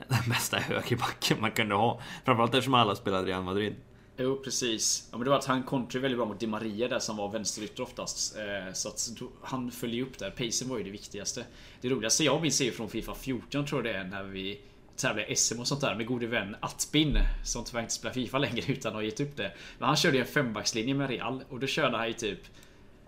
den 0.07 0.29
bästa 0.29 0.57
högerbacken 0.57 1.41
man 1.41 1.51
kunde 1.51 1.75
ha. 1.75 2.01
Framförallt 2.25 2.53
eftersom 2.53 2.73
alla 2.73 2.95
spelade 2.95 3.27
Real 3.27 3.43
Madrid. 3.43 3.75
Jo 4.17 4.41
precis. 4.43 5.07
Ja, 5.11 5.17
men 5.17 5.23
det 5.23 5.29
var 5.29 5.37
att 5.37 5.45
han 5.45 5.63
kontrade 5.63 6.01
väldigt 6.01 6.17
bra 6.17 6.25
mot 6.25 6.39
Di 6.39 6.47
Maria 6.47 6.87
där 6.87 6.99
som 6.99 7.17
var 7.17 7.31
vänsterytter 7.31 7.83
oftast. 7.83 8.37
Eh, 8.37 8.73
så 8.73 8.89
att 8.89 9.09
han 9.41 9.71
följde 9.71 10.01
upp 10.01 10.19
där. 10.19 10.31
Pacen 10.31 10.69
var 10.69 10.77
ju 10.77 10.83
det 10.83 10.89
viktigaste. 10.89 11.45
Det 11.81 11.89
roligaste 11.89 12.23
jag 12.23 12.41
minns 12.41 12.61
är 12.61 12.65
ju 12.65 12.71
från 12.71 12.89
Fifa 12.89 13.15
14 13.15 13.65
tror 13.65 13.85
jag 13.85 13.95
det 13.95 13.99
är 13.99 14.03
när 14.03 14.23
vi 14.23 14.61
tävlade 14.95 15.31
i 15.31 15.35
SM 15.35 15.59
och 15.59 15.67
sånt 15.67 15.81
där 15.81 15.95
med 15.95 16.05
gode 16.05 16.27
vän 16.27 16.55
Atbin 16.59 17.17
som 17.43 17.63
tyvärr 17.63 17.81
inte 17.81 17.93
spelar 17.93 18.13
Fifa 18.13 18.37
längre 18.37 18.61
utan 18.71 18.93
har 18.93 19.01
gett 19.01 19.19
upp 19.19 19.37
det. 19.37 19.51
Men 19.79 19.87
han 19.87 19.95
körde 19.95 20.17
ju 20.17 20.21
en 20.21 20.27
fembackslinje 20.27 20.93
med 20.93 21.09
Real 21.09 21.43
och 21.49 21.59
då 21.59 21.67
körde 21.67 21.97
han 21.97 22.07
ju 22.07 22.13
typ 22.13 22.39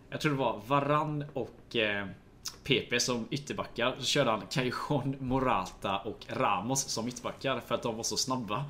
Jag 0.09 0.21
tror 0.21 0.31
det 0.31 0.37
var 0.37 0.61
Varann 0.67 1.25
och 1.33 1.75
eh, 1.75 2.07
PP 2.63 2.99
som 2.99 3.27
ytterbackar. 3.31 3.95
Så 3.99 4.05
körde 4.05 4.31
han 4.31 4.41
Callejon, 4.51 5.15
Morata 5.19 5.97
och 5.97 6.25
Ramos 6.29 6.89
som 6.89 7.05
mittbackar 7.05 7.59
för 7.59 7.75
att 7.75 7.83
de 7.83 7.95
var 7.95 8.03
så 8.03 8.17
snabba. 8.17 8.65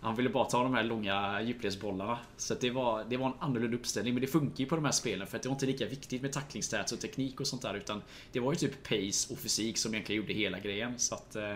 Han 0.00 0.16
ville 0.16 0.28
bara 0.28 0.44
ta 0.44 0.62
de 0.62 0.74
här 0.74 0.82
långa 0.82 1.42
djupledsbollarna. 1.42 2.18
Så 2.36 2.54
det, 2.54 2.70
var, 2.70 3.04
det 3.08 3.16
var 3.16 3.26
en 3.26 3.32
annorlunda 3.38 3.76
uppställning. 3.76 4.14
Men 4.14 4.20
det 4.20 4.26
funkar 4.26 4.58
ju 4.58 4.66
på 4.66 4.74
de 4.74 4.84
här 4.84 4.92
spelen 4.92 5.26
för 5.26 5.36
att 5.36 5.42
det 5.42 5.48
var 5.48 5.54
inte 5.54 5.66
lika 5.66 5.86
viktigt 5.86 6.22
med 6.22 6.32
tacklingsstats 6.32 6.92
och 6.92 7.00
teknik 7.00 7.40
och 7.40 7.46
sånt 7.46 7.62
där. 7.62 7.74
Utan 7.74 8.02
det 8.32 8.40
var 8.40 8.52
ju 8.52 8.58
typ 8.58 8.82
pace 8.82 9.32
och 9.32 9.38
fysik 9.38 9.78
som 9.78 9.94
egentligen 9.94 10.22
gjorde 10.22 10.32
hela 10.34 10.58
grejen. 10.58 10.98
Så 10.98 11.14
att 11.14 11.36
eh, 11.36 11.54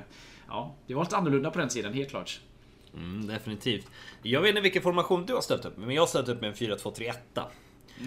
ja, 0.49 0.75
det 0.87 0.95
var 0.95 1.05
lite 1.05 1.17
annorlunda 1.17 1.51
på 1.51 1.59
den 1.59 1.69
tiden 1.69 1.95
helt 1.95 2.11
klart. 2.11 2.41
Mm, 2.95 3.27
definitivt. 3.27 3.87
Jag 4.23 4.41
vet 4.41 4.49
inte 4.49 4.61
vilken 4.61 4.83
formation 4.83 5.27
du 5.27 5.35
har 5.35 5.41
ställt 5.41 5.65
upp 5.65 5.77
men 5.77 5.91
jag 5.91 6.03
har 6.03 6.07
ställt 6.07 6.29
upp 6.29 6.41
med 6.41 6.51
en 6.51 6.57
4-2-3-1. 6.57 7.12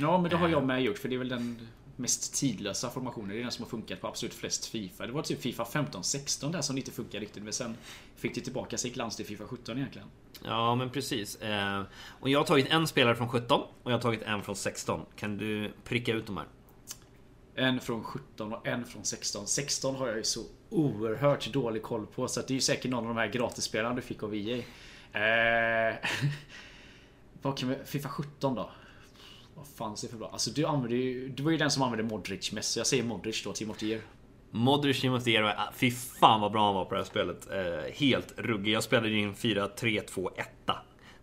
Ja, 0.01 0.21
men 0.21 0.29
det 0.29 0.35
har 0.35 0.49
jag 0.49 0.65
med 0.65 0.83
gjort 0.83 0.97
för 0.97 1.09
det 1.09 1.15
är 1.15 1.19
väl 1.19 1.29
den 1.29 1.67
mest 1.99 2.33
tidlösa 2.33 2.89
formationen. 2.89 3.29
Det 3.29 3.39
är 3.39 3.41
den 3.41 3.51
som 3.51 3.63
har 3.63 3.69
funkat 3.69 4.01
på 4.01 4.07
absolut 4.07 4.33
flest 4.33 4.65
Fifa. 4.65 5.05
Det 5.05 5.11
var 5.11 5.21
typ 5.21 5.41
Fifa 5.41 5.63
15-16 5.63 6.51
där 6.51 6.61
som 6.61 6.77
inte 6.77 6.91
funkar 6.91 7.19
riktigt. 7.19 7.43
Men 7.43 7.53
sen 7.53 7.77
fick 8.15 8.35
det 8.35 8.41
tillbaka 8.41 8.77
sig 8.77 8.91
glans 8.91 9.15
till 9.15 9.25
Fifa 9.25 9.43
17 9.47 9.77
egentligen. 9.77 10.07
Ja, 10.43 10.75
men 10.75 10.89
precis. 10.89 11.35
Eh, 11.41 11.83
och 12.19 12.29
jag 12.29 12.39
har 12.39 12.45
tagit 12.45 12.67
en 12.69 12.87
spelare 12.87 13.15
från 13.15 13.29
17 13.29 13.61
och 13.83 13.91
jag 13.91 13.97
har 13.97 14.01
tagit 14.01 14.21
en 14.21 14.43
från 14.43 14.55
16. 14.55 15.01
Kan 15.15 15.37
du 15.37 15.71
pricka 15.83 16.13
ut 16.13 16.25
de 16.25 16.37
här? 16.37 16.45
En 17.55 17.79
från 17.79 18.03
17 18.03 18.53
och 18.53 18.67
en 18.67 18.85
från 18.85 19.05
16. 19.05 19.47
16 19.47 19.95
har 19.95 20.07
jag 20.07 20.17
ju 20.17 20.23
så 20.23 20.41
oerhört 20.69 21.53
dålig 21.53 21.83
koll 21.83 22.07
på. 22.07 22.27
Så 22.27 22.39
det 22.41 22.51
är 22.51 22.55
ju 22.55 22.61
säkert 22.61 22.91
någon 22.91 23.03
av 23.03 23.15
de 23.15 23.17
här 23.17 23.27
gratisspelarna 23.27 23.95
du 23.95 24.01
fick 24.01 24.23
av 24.23 24.35
EA. 24.35 24.57
Eh, 25.13 25.95
vad 27.41 27.57
kan 27.57 27.69
vi... 27.69 27.75
Fifa 27.85 28.09
17 28.09 28.55
då? 28.55 28.69
Vad 29.59 29.67
fanns 29.67 30.01
det 30.01 30.07
för 30.07 30.17
bra? 30.17 30.29
Alltså 30.31 30.51
du 30.51 30.65
använde 30.65 30.95
ju... 30.95 31.29
Du 31.29 31.43
var 31.43 31.51
ju 31.51 31.57
den 31.57 31.71
som 31.71 31.83
använde 31.83 32.03
Modric 32.03 32.51
mest. 32.51 32.71
Så 32.71 32.79
jag 32.79 32.87
säger 32.87 33.03
Modric 33.03 33.43
då, 33.43 33.53
Team 33.53 33.71
of 33.71 33.77
the 33.77 33.85
Year. 33.85 34.01
Modric 34.51 35.03
Year, 35.03 35.43
ah, 35.43 35.73
fy 35.75 35.91
fan 35.91 36.41
vad 36.41 36.51
bra 36.51 36.65
han 36.65 36.75
var 36.75 36.85
på 36.85 36.93
det 36.93 36.99
här 36.99 37.05
spelet. 37.05 37.49
Eh, 37.51 37.93
helt 37.93 38.33
ruggig. 38.37 38.73
Jag 38.73 38.83
spelade 38.83 39.09
ju 39.09 39.23
en 39.23 39.35
4-3-2-1 39.35 40.29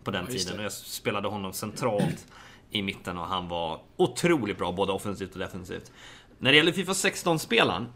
på 0.04 0.10
den 0.10 0.24
Ja, 0.24 0.32
tiden 0.32 0.58
och 0.58 0.64
jag 0.64 0.72
spelade 0.72 1.28
honom 1.28 1.52
centralt 1.52 2.26
i 2.70 2.82
mitten 2.82 3.18
och 3.18 3.26
han 3.26 3.48
var 3.48 3.82
otroligt 3.96 4.58
bra 4.58 4.72
både 4.72 4.92
offensivt 4.92 5.32
och 5.32 5.38
defensivt. 5.38 5.92
När 6.38 6.50
det 6.50 6.56
gäller 6.56 6.72
Fifa 6.72 6.92
16-spelaren 6.92 7.86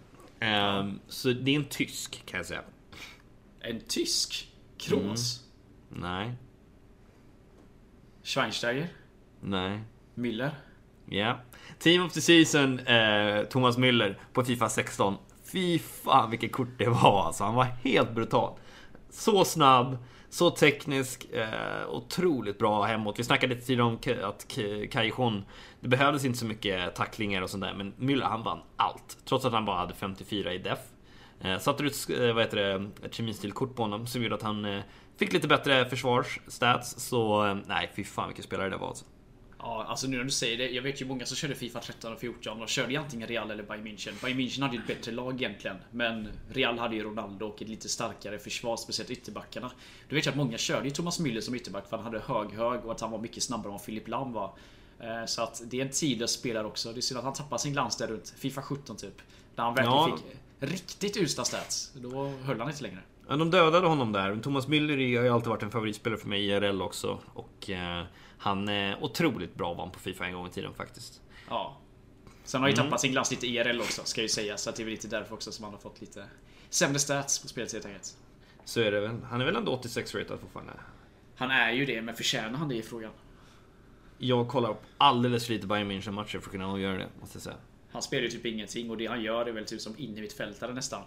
ehm, 0.41 1.01
så 1.09 1.33
det 1.33 1.51
är 1.51 1.57
en 1.57 1.65
tysk 1.65 2.27
kan 2.27 2.39
jag 2.39 2.47
säga. 2.47 2.63
En 3.61 3.81
tysk? 3.81 4.53
Kroos? 4.79 5.45
Nej, 5.89 6.35
Schweinsteiger? 8.23 8.89
nej. 9.41 9.81
Müller? 10.21 10.51
Ja. 11.07 11.41
Team 11.79 12.07
of 12.07 12.13
the 12.13 12.21
Season, 12.21 12.79
eh, 12.79 13.45
Thomas 13.45 13.79
Müller 13.79 14.17
på 14.33 14.45
Fifa 14.45 14.69
16. 14.69 15.17
Fy 15.53 15.79
fan 15.79 16.31
vilket 16.31 16.53
kort 16.53 16.79
det 16.79 16.89
var 16.89 17.27
alltså. 17.27 17.45
Han 17.45 17.55
var 17.55 17.65
helt 17.65 18.11
brutal. 18.11 18.59
Så 19.11 19.45
snabb, 19.45 19.99
så 20.31 20.51
teknisk, 20.51 21.27
eh, 21.33 21.91
otroligt 21.91 22.59
bra 22.59 22.83
hemåt. 22.83 23.19
Vi 23.19 23.25
snackade 23.25 23.55
lite 23.55 23.67
tidigare 23.67 23.89
om 23.89 23.99
att 24.29 24.47
Kajon, 24.91 25.45
det 25.81 25.89
behövdes 25.89 26.25
inte 26.25 26.39
så 26.39 26.47
mycket 26.47 26.95
tacklingar 26.95 27.43
och 27.43 27.51
sånt 27.51 27.63
där, 27.63 27.75
men 27.75 27.93
Müller 27.93 28.25
han 28.25 28.43
vann 28.43 28.61
allt. 28.77 29.19
Trots 29.25 29.45
att 29.45 29.53
han 29.53 29.65
bara 29.65 29.77
hade 29.77 29.95
54 29.95 30.53
i 30.53 30.59
def. 30.59 30.79
Eh, 31.41 31.59
satte 31.59 31.85
ut, 31.85 32.11
eh, 32.11 32.33
vad 32.33 32.45
heter 32.45 32.57
det, 32.57 32.91
ett 33.07 33.15
kemistilkort 33.15 33.77
på 33.77 33.83
honom 33.83 34.07
som 34.07 34.23
gjorde 34.23 34.35
att 34.35 34.43
han 34.43 34.65
eh, 34.65 34.81
fick 35.19 35.33
lite 35.33 35.49
bättre 35.49 35.89
försvarsstats. 35.89 37.01
Så 37.01 37.47
eh, 37.47 37.57
nej, 37.67 37.93
fy 37.97 38.05
fan 38.05 38.29
vilken 38.29 38.45
spelare 38.45 38.69
det 38.69 38.77
var 38.77 38.89
alltså. 38.89 39.05
Ja, 39.63 39.85
alltså 39.89 40.07
nu 40.07 40.17
när 40.17 40.25
du 40.25 40.31
säger 40.31 40.59
det. 40.59 40.71
Jag 40.71 40.83
vet 40.83 41.01
ju 41.01 41.07
många 41.07 41.27
som 41.27 41.37
körde 41.37 41.55
Fifa 41.55 41.81
13 41.81 42.13
och 42.13 42.21
14 42.21 42.63
och 42.63 42.69
körde 42.69 42.93
ju 42.93 42.99
antingen 42.99 43.29
Real 43.29 43.51
eller 43.51 43.63
Bayern 43.63 43.87
München. 43.87 44.23
Bayern 44.23 44.39
München 44.41 44.63
hade 44.63 44.75
ju 44.77 44.81
ett 44.81 44.87
bättre 44.87 45.13
lag 45.13 45.35
egentligen. 45.43 45.77
Men 45.91 46.29
Real 46.53 46.79
hade 46.79 46.97
ju 46.97 47.03
Ronaldo 47.03 47.47
och 47.47 47.63
ett 47.63 47.69
lite 47.69 47.89
starkare 47.89 48.39
försvar, 48.39 48.77
speciellt 48.77 49.11
ytterbackarna. 49.11 49.71
Du 50.09 50.15
vet 50.15 50.27
ju 50.27 50.31
att 50.31 50.37
många 50.37 50.59
körde 50.59 50.85
ju 50.85 50.91
Thomas 50.91 51.21
Müller 51.21 51.41
som 51.41 51.55
ytterback 51.55 51.89
för 51.89 51.97
han 51.97 52.05
hade 52.07 52.19
hög 52.19 52.51
hög 52.53 52.85
och 52.85 52.93
att 52.93 53.01
han 53.01 53.11
var 53.11 53.19
mycket 53.19 53.43
snabbare 53.43 53.67
än 53.69 53.73
vad 53.73 53.83
Filip 53.83 54.09
Lam 54.09 54.33
var. 54.33 54.53
Eh, 55.01 55.25
Så 55.27 55.43
att 55.43 55.63
det 55.65 55.81
är 55.81 55.85
en 55.85 55.91
tidlös 55.91 56.31
spelare 56.33 56.67
också. 56.67 56.93
Det 56.93 56.99
är 56.99 57.03
synd 57.03 57.19
att 57.19 57.25
han 57.25 57.35
tappar 57.35 57.59
sin 57.59 57.73
glans 57.73 57.97
där 57.97 58.07
runt 58.07 58.35
Fifa 58.39 58.63
17 58.63 58.97
typ. 58.97 59.19
Där 59.55 59.63
han 59.63 59.75
verkligen 59.75 59.97
Ja. 59.97 60.17
fick 60.61 60.71
riktigt 60.73 61.17
usla 61.17 61.45
stats. 61.45 61.93
Då 61.95 62.27
höll 62.27 62.61
han 62.61 62.69
inte 62.71 62.83
längre. 62.83 62.99
Ja, 63.29 63.37
de 63.37 63.51
dödade 63.51 63.87
honom 63.87 64.13
där. 64.13 64.37
Thomas 64.37 64.69
Müller 64.69 65.17
har 65.17 65.25
ju 65.25 65.29
alltid 65.29 65.49
varit 65.49 65.63
en 65.63 65.71
favoritspelare 65.71 66.21
för 66.21 66.29
mig 66.29 66.41
i 66.45 66.51
IRL 66.51 66.83
också. 66.83 67.19
Och 67.35 67.71
eh, 67.71 68.05
han 68.41 68.69
är 68.69 69.05
otroligt 69.05 69.55
bra 69.55 69.75
vann 69.75 69.91
på 69.91 69.99
Fifa 69.99 70.27
en 70.27 70.33
gång 70.33 70.47
i 70.47 70.51
tiden 70.51 70.75
faktiskt. 70.75 71.23
Ja. 71.49 71.77
Sen 72.45 72.61
har 72.61 72.69
han 72.69 72.77
ju 72.77 72.83
tappat 72.83 73.01
sin 73.01 73.13
glans 73.13 73.31
lite 73.31 73.47
IRL 73.47 73.81
också, 73.81 74.05
ska 74.05 74.23
ju 74.23 74.29
säga. 74.29 74.57
Så 74.57 74.71
det 74.71 74.83
är 74.83 74.85
väl 74.85 74.91
lite 74.91 75.09
därför 75.09 75.35
också 75.35 75.53
som 75.53 75.65
han 75.65 75.75
har 75.75 75.81
fått 75.81 76.01
lite 76.01 76.25
sämre 76.71 76.99
stats 76.99 77.43
på 77.43 77.49
spelet 77.49 77.73
helt 77.73 77.87
enkelt. 77.87 78.17
Så 78.65 78.81
är 78.81 78.93
det 78.93 79.01
väl. 79.01 79.23
Han 79.25 79.41
är 79.41 79.45
väl 79.45 79.57
ändå 79.57 79.73
86 79.73 80.15
ratad 80.15 80.41
fortfarande? 80.41 80.73
Han 81.37 81.51
är 81.51 81.73
ju 81.73 81.87
det, 81.87 82.03
men 82.03 82.15
förtjänar 82.17 82.59
han 82.59 82.69
det 82.69 82.75
i 82.75 82.83
frågan? 82.83 83.11
Jag 84.19 84.49
kollar 84.49 84.71
upp 84.71 84.83
alldeles 84.99 85.47
för 85.47 85.53
lite 85.53 85.67
Bayern 85.67 85.91
München-matcher 85.91 86.27
för 86.27 86.39
att 86.39 86.51
kunna 86.51 86.69
avgöra 86.69 86.99
det, 86.99 87.09
måste 87.21 87.37
jag 87.37 87.43
säga. 87.43 87.57
Han 87.93 88.03
spelar 88.03 88.23
ju 88.23 88.29
typ 88.29 88.47
ingenting 88.47 88.91
och 88.91 88.97
det 88.97 89.07
han 89.07 89.23
gör 89.23 89.47
är 89.47 89.53
väl 89.53 89.67
typ 89.67 89.81
som 89.81 89.95
innermittfältare 89.99 90.73
nästan. 90.73 91.03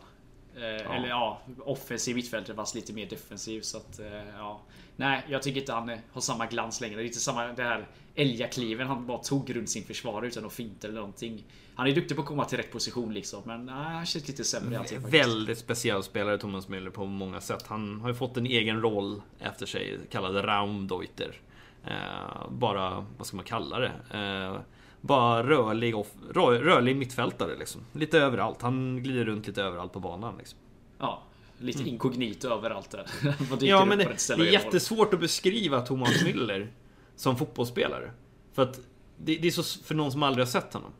Eh, 0.58 0.96
Eller 0.96 1.08
ja, 1.08 1.42
offensiv 1.60 2.16
mittfältare 2.16 2.56
fast 2.56 2.76
lite 2.76 2.94
mer 2.94 3.10
defensiv. 3.10 3.62
Så 3.62 3.78
att, 3.78 4.00
eh, 4.00 4.28
ja. 4.38 4.62
Nej, 4.96 5.26
jag 5.30 5.42
tycker 5.44 5.60
inte 5.60 5.74
han 5.74 5.98
har 6.12 6.22
samma 6.22 6.46
glans 6.46 6.82
längre. 6.82 6.96
Det 6.96 7.04
är 7.04 7.06
inte 7.06 7.20
samma 7.20 7.48
det 7.48 7.64
här 7.64 7.88
älgakliven 8.16 8.88
han 8.88 9.08
bara 9.08 9.18
tog 9.18 9.56
runt 9.56 9.70
sin 9.70 9.84
försvarare 9.84 10.28
utan 10.28 10.46
att 10.46 10.54
finta 10.54 10.88
eller 10.88 11.00
någonting. 11.00 11.44
Han 11.76 11.88
är 11.88 11.92
duktig 11.96 12.18
på 12.18 12.22
att 12.22 12.28
komma 12.28 12.46
till 12.46 12.58
rätt 12.58 12.72
position 12.72 13.14
liksom, 13.14 13.42
men 13.46 13.66
nej, 13.66 13.76
han 13.76 14.06
känns 14.06 14.28
lite 14.28 14.44
sämre 14.44 14.78
faktiskt. 14.78 15.08
Väldigt 15.08 15.58
speciell 15.58 16.04
spelare 16.04 16.38
Thomas 16.38 16.68
Müller 16.68 16.90
på 16.90 17.06
många 17.06 17.42
sätt. 17.42 17.68
Han 17.68 18.02
har 18.02 18.10
ju 18.10 18.16
fått 18.16 18.38
en 18.38 18.46
egen 18.46 18.82
roll 18.82 19.22
efter 19.40 19.66
sig, 19.66 20.00
kallad 20.12 20.46
Raumdeuter. 20.46 21.40
Eh, 21.86 22.50
bara, 22.52 23.06
vad 23.18 23.28
ska 23.28 23.36
man 23.36 23.46
kalla 23.46 23.80
det? 23.80 23.92
Eh, 24.12 24.60
bara 25.04 25.44
rörlig, 25.44 25.96
off, 25.96 26.08
rör, 26.34 26.60
rörlig 26.60 26.96
mittfältare 26.96 27.58
liksom. 27.58 27.82
Lite 27.94 28.20
överallt. 28.20 28.62
Han 28.62 29.04
glider 29.04 29.26
runt 29.26 29.48
lite 29.48 29.64
överallt 29.64 29.94
på 29.94 30.00
banan 30.00 30.38
liksom. 30.38 30.60
Ja, 31.00 31.24
lite 31.58 31.90
inkognito 31.90 32.48
överallt 32.48 32.92
där. 32.92 33.06
Ja 33.60 33.86
men 33.86 33.98
det, 33.98 34.04
det 34.04 34.34
är 34.34 34.38
mål? 34.38 34.48
jättesvårt 34.48 35.14
att 35.14 35.20
beskriva 35.20 35.82
Thomas 35.82 36.24
Müller 36.24 36.68
som 37.16 37.36
fotbollsspelare. 37.36 38.12
För 38.54 38.62
att 38.62 38.80
det, 39.18 39.36
det 39.36 39.48
är 39.48 39.52
så 39.52 39.64
för 39.84 39.96
någon 39.96 40.12
som 40.12 40.24
aldrig 40.24 40.46
har 40.46 40.52
sett 40.52 40.74
honom. 40.74 40.92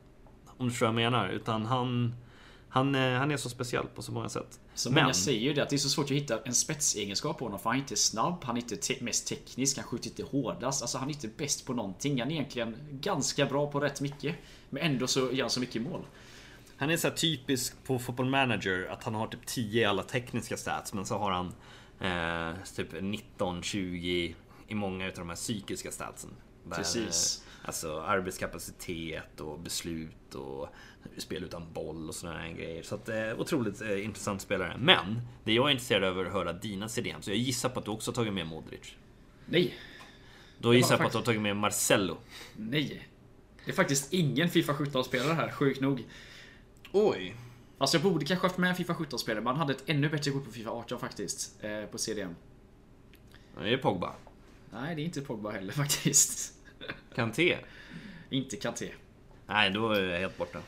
Om 0.58 0.66
du 0.66 0.72
förstår 0.72 0.86
vad 0.86 1.04
jag 1.04 1.12
menar. 1.12 1.30
Utan 1.30 1.66
han, 1.66 2.16
han, 2.74 2.96
eh, 2.96 3.12
han 3.14 3.32
är 3.32 3.38
så 3.38 3.50
speciell 3.50 3.88
på 3.96 4.02
så 4.02 4.12
många 4.12 4.30
sätt. 4.30 4.60
Så 4.74 4.92
många 4.92 5.14
säger 5.14 5.40
ju 5.40 5.54
det 5.54 5.64
att 5.64 5.70
det 5.70 5.76
är 5.76 5.78
så 5.78 5.90
svårt 5.90 6.06
att 6.06 6.12
hitta 6.12 6.40
en 6.46 6.54
spetsegenskap 6.54 7.38
på 7.38 7.46
honom 7.46 7.60
för 7.60 7.70
han 7.70 7.78
är 7.78 7.82
inte 7.82 7.96
snabb, 7.96 8.44
han 8.44 8.58
är 8.58 8.62
inte 8.62 8.76
te- 8.78 8.98
mest 9.02 9.28
teknisk, 9.28 9.78
han 9.78 9.86
skjuter 9.86 10.10
inte 10.10 10.24
hårdast. 10.24 10.82
Alltså 10.82 10.98
han 10.98 11.10
är 11.10 11.14
inte 11.14 11.28
bäst 11.28 11.66
på 11.66 11.74
någonting. 11.74 12.20
Han 12.20 12.32
är 12.32 12.36
egentligen 12.36 12.76
ganska 12.92 13.46
bra 13.46 13.72
på 13.72 13.80
rätt 13.80 14.02
mycket. 14.02 14.36
Men 14.70 14.84
ändå 14.84 15.08
så 15.08 15.20
gör 15.20 15.42
han 15.44 15.50
så 15.50 15.60
mycket 15.60 15.82
mål. 15.82 16.02
Han 16.78 16.90
är 16.90 16.98
så 16.98 17.08
här 17.08 17.16
typisk 17.16 17.84
på 17.84 18.00
Football 18.00 18.30
Manager 18.30 18.88
att 18.92 19.04
han 19.04 19.16
har 19.16 19.28
typ 19.28 19.46
10 19.46 19.82
i 19.82 19.86
alla 19.86 20.04
tekniska 20.04 20.58
stats 20.58 20.94
men 20.94 21.06
så 21.06 21.18
har 21.18 21.32
han 21.32 21.46
eh, 22.00 22.58
typ 22.76 22.94
19-20 22.94 24.36
i 24.68 24.76
många 24.76 25.08
utav 25.08 25.22
de 25.22 25.30
här 25.30 25.36
psykiska 25.36 25.92
statsen. 25.92 26.30
Där, 26.70 26.76
Precis. 26.76 27.38
eh, 27.38 27.50
Alltså 27.66 28.00
arbetskapacitet 28.02 29.40
och 29.40 29.60
beslut 29.60 30.36
och 30.36 30.68
spel 31.18 31.44
utan 31.44 31.74
boll 31.74 32.08
och 32.10 32.16
sådana 32.16 32.50
grejer. 32.52 32.84
Så 32.84 32.96
att, 32.96 33.10
eh, 33.10 33.40
otroligt 33.40 33.82
eh, 33.82 34.06
intressant 34.06 34.42
spelare. 34.42 34.76
Men 34.80 35.22
det 35.44 35.54
jag 35.54 35.68
är 35.68 35.72
intresserad 35.72 36.04
av 36.04 36.20
är 36.20 36.26
att 36.26 36.34
höra 36.34 36.54
dina 36.54 36.90
CDM. 36.90 37.22
Så 37.22 37.30
jag 37.32 37.38
gissar 37.38 37.70
på 37.70 37.80
att 37.80 37.86
du 37.86 37.92
också 37.92 38.12
har 38.12 38.16
tagit 38.16 38.34
med 38.34 38.48
Modric. 38.48 38.96
Nej, 39.46 39.74
Då 40.58 40.74
gissar 40.74 40.92
jag 40.94 41.00
på 41.00 41.06
att 41.08 41.14
faktiskt- 41.14 41.14
du 41.14 41.18
har 41.18 41.26
tagit 41.26 41.42
med 41.42 41.56
Marcello. 41.58 42.18
nej. 42.56 43.08
Det 43.66 43.72
är 43.72 43.76
faktiskt 43.76 44.14
ingen 44.14 44.50
Fifa 44.50 44.74
17-spelare 44.74 45.34
här, 45.34 45.52
sjukt 45.52 45.82
nog. 45.82 46.04
Oj! 46.92 47.36
Alltså 47.78 47.98
jag 47.98 48.04
borde 48.04 48.26
kanske 48.26 48.48
haft 48.48 48.58
med 48.58 48.70
en 48.70 48.76
Fifa 48.76 48.94
17-spelare, 48.94 49.44
man 49.44 49.56
hade 49.58 49.74
ett 49.74 49.84
ännu 49.86 50.10
bättre 50.10 50.32
kort 50.32 50.46
på 50.46 50.52
Fifa 50.52 50.70
18 50.70 51.00
faktiskt. 51.00 51.64
Eh, 51.64 51.86
på 51.86 51.98
CDM. 51.98 52.36
Det 53.62 53.74
är 53.74 53.78
Pogba. 53.78 54.16
Nej, 54.72 54.96
det 54.96 55.02
är 55.02 55.04
inte 55.04 55.22
Pogba 55.22 55.52
heller 55.52 55.74
faktiskt. 55.84 56.54
Kanté. 57.16 57.58
inte 58.30 58.56
Kanté. 58.58 58.90
Nej, 59.48 59.70
då 59.72 59.92
är 59.92 60.04
jag 60.04 60.20
helt 60.20 60.38
borta. 60.38 60.60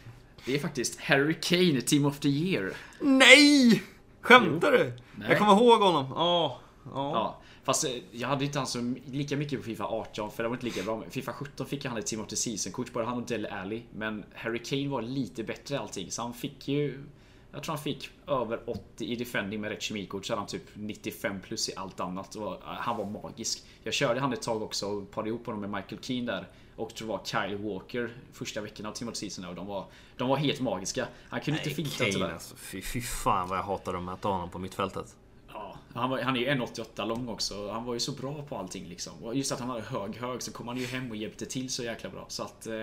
Det 0.45 0.55
är 0.55 0.59
faktiskt 0.59 0.99
Harry 0.99 1.35
Kane, 1.41 1.81
Team 1.81 2.05
of 2.05 2.19
the 2.19 2.29
Year. 2.29 2.73
Nej! 3.01 3.83
Skämtar 4.21 4.71
du? 4.71 4.93
Jag 5.29 5.37
kommer 5.37 5.51
ihåg 5.51 5.81
honom. 5.81 6.05
Ja. 6.15 6.59
Ja. 6.93 7.11
Ja, 7.13 7.41
fast 7.63 7.85
eh, 7.85 7.91
jag 8.11 8.27
hade 8.27 8.45
inte 8.45 8.59
han 8.59 8.67
så 8.67 8.93
lika 9.05 9.37
mycket 9.37 9.59
på 9.59 9.65
Fifa 9.65 9.83
18 9.83 10.31
för 10.31 10.43
det 10.43 10.49
var 10.49 10.55
inte 10.55 10.65
lika 10.65 10.83
bra. 10.83 10.97
Men 10.97 11.11
Fifa 11.11 11.33
17 11.33 11.67
fick 11.67 11.85
han 11.85 11.97
ett 11.97 12.05
Team 12.05 12.21
of 12.21 12.27
the 12.27 12.35
Season-kort, 12.35 12.93
både 12.93 13.05
han 13.05 13.17
och 13.17 13.27
Dele 13.27 13.49
Alli. 13.49 13.83
Men 13.93 14.23
Harry 14.33 14.59
Kane 14.59 14.87
var 14.87 15.01
lite 15.01 15.43
bättre 15.43 15.75
i 15.75 15.77
allting, 15.77 16.11
så 16.11 16.21
han 16.21 16.33
fick 16.33 16.67
ju... 16.67 17.03
Jag 17.51 17.63
tror 17.63 17.75
han 17.75 17.83
fick 17.83 18.09
över 18.27 18.69
80 18.69 19.05
i 19.05 19.15
defending 19.15 19.61
med 19.61 19.69
rätt 19.69 19.81
kemikort, 19.81 20.25
så 20.25 20.33
hade 20.33 20.41
han 20.41 20.47
typ 20.47 20.69
95 20.73 21.41
plus 21.41 21.69
i 21.69 21.73
allt 21.75 21.99
annat. 21.99 22.35
Och 22.35 22.57
han 22.63 22.97
var 22.97 23.05
magisk. 23.05 23.63
Jag 23.83 23.93
körde 23.93 24.19
han 24.19 24.33
ett 24.33 24.41
tag 24.41 24.61
också 24.61 24.85
och 24.85 25.11
parade 25.11 25.29
ihop 25.29 25.45
honom 25.45 25.61
med 25.61 25.69
Michael 25.69 26.01
Keane 26.01 26.31
där. 26.31 26.47
Och 26.75 26.95
tror 26.95 27.07
det 27.07 27.13
var 27.13 27.25
Kyle 27.25 27.57
Walker 27.57 28.13
första 28.31 28.61
veckan 28.61 28.85
av 28.85 28.91
the 28.91 29.05
Season 29.13 29.45
och 29.45 29.55
de 29.55 29.67
var, 29.67 29.85
de 30.17 30.29
var 30.29 30.37
helt 30.37 30.59
magiska. 30.59 31.07
Han 31.29 31.41
kunde 31.41 31.59
inte 31.59 31.69
finta 31.69 31.97
Kane 31.97 32.11
tyvärr. 32.11 32.31
alltså. 32.31 32.55
Fy, 32.55 32.81
fy 32.81 33.01
fan 33.01 33.49
vad 33.49 33.57
jag 33.57 33.63
hatar 33.63 33.93
att 33.93 34.03
möta 34.03 34.27
honom 34.27 34.49
på 34.49 34.59
mittfältet. 34.59 35.15
Ja, 35.53 35.77
han, 35.93 36.09
var, 36.09 36.21
han 36.21 36.35
är 36.35 36.39
ju 36.39 36.47
1,88 36.47 37.07
lång 37.07 37.29
också. 37.29 37.71
Han 37.71 37.85
var 37.85 37.93
ju 37.93 37.99
så 37.99 38.11
bra 38.11 38.43
på 38.49 38.57
allting 38.57 38.87
liksom. 38.89 39.23
Och 39.23 39.35
just 39.35 39.51
att 39.51 39.59
han 39.59 39.69
hade 39.69 39.81
hög 39.81 40.17
hög 40.17 40.41
så 40.41 40.51
kom 40.51 40.67
han 40.67 40.77
ju 40.77 40.85
hem 40.85 41.09
och 41.09 41.15
hjälpte 41.15 41.45
till 41.45 41.69
så 41.69 41.83
jäkla 41.83 42.09
bra. 42.09 42.25
Så 42.27 42.43
att 42.43 42.67
eh, 42.67 42.73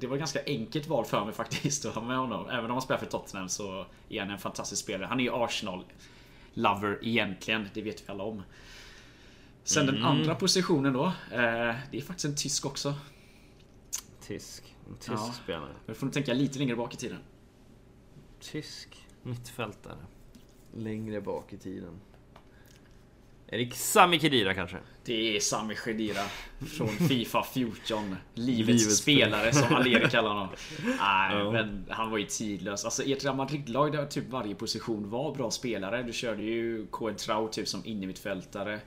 det 0.00 0.06
var 0.06 0.16
ett 0.16 0.20
ganska 0.20 0.40
enkelt 0.46 0.86
val 0.86 1.04
för 1.04 1.24
mig 1.24 1.34
faktiskt 1.42 1.86
att 1.86 1.94
ha 1.94 2.02
med 2.02 2.18
honom. 2.18 2.48
Även 2.48 2.64
om 2.64 2.70
han 2.70 2.82
spelar 2.82 2.98
för 2.98 3.06
Tottenham 3.06 3.48
så 3.48 3.86
är 4.08 4.20
han 4.20 4.30
en 4.30 4.38
fantastisk 4.38 4.82
spelare. 4.82 5.06
Han 5.06 5.20
är 5.20 5.24
ju 5.24 5.32
Arsenal 5.34 5.84
lover 6.54 6.98
egentligen, 7.02 7.68
det 7.74 7.82
vet 7.82 8.02
vi 8.08 8.12
alla 8.12 8.24
om. 8.24 8.42
Sen 9.64 9.86
den 9.86 10.02
andra 10.04 10.34
positionen 10.34 10.92
då. 10.92 11.04
Eh, 11.30 11.74
det 11.90 11.98
är 11.98 12.00
faktiskt 12.00 12.24
en 12.24 12.36
tysk 12.36 12.66
också. 12.66 12.94
Tysk. 14.20 14.76
En 14.88 14.94
tysk 14.96 15.10
Ja. 15.12 15.32
spelare. 15.42 15.72
Men 15.86 15.94
får 15.96 16.06
ni 16.06 16.12
tänka 16.12 16.32
lite 16.34 16.58
längre 16.58 16.76
bak 16.76 16.94
i 16.94 16.96
tiden. 16.96 17.18
Tysk 18.40 19.06
mittfältare. 19.22 19.96
Längre 20.76 21.20
bak 21.20 21.52
i 21.52 21.56
tiden. 21.58 22.00
Erik 23.52 23.74
Sami 23.74 24.18
Khedira 24.18 24.54
kanske? 24.54 24.76
Det 25.04 25.36
är 25.36 25.40
Sami 25.40 25.74
Khedira 25.74 26.22
från 26.58 26.88
Fifa 27.08 27.42
14. 27.54 28.16
Livets, 28.34 28.68
Livets 28.68 28.96
spelare 28.96 29.52
som 29.52 29.74
Aleri 29.76 30.10
kallar 30.10 30.28
honom. 30.28 30.48
Nej, 30.84 31.36
Ja. 31.38 31.50
men 31.52 31.84
han 31.88 32.10
var 32.10 32.18
ju 32.18 32.26
tidlös. 32.26 32.84
Alltså 32.84 33.02
ert 33.02 33.24
Real 33.24 33.36
Madrid-lag 33.36 33.92
där 33.92 34.06
typ 34.06 34.28
varje 34.30 34.54
position 34.54 35.10
var 35.10 35.34
bra 35.34 35.50
spelare. 35.50 36.02
Du 36.02 36.12
körde 36.12 36.42
ju 36.42 36.86
KN 36.92 37.14
Trau 37.16 37.48
typ 37.48 37.68
som 37.68 37.84
innermittfältare. 37.86 38.80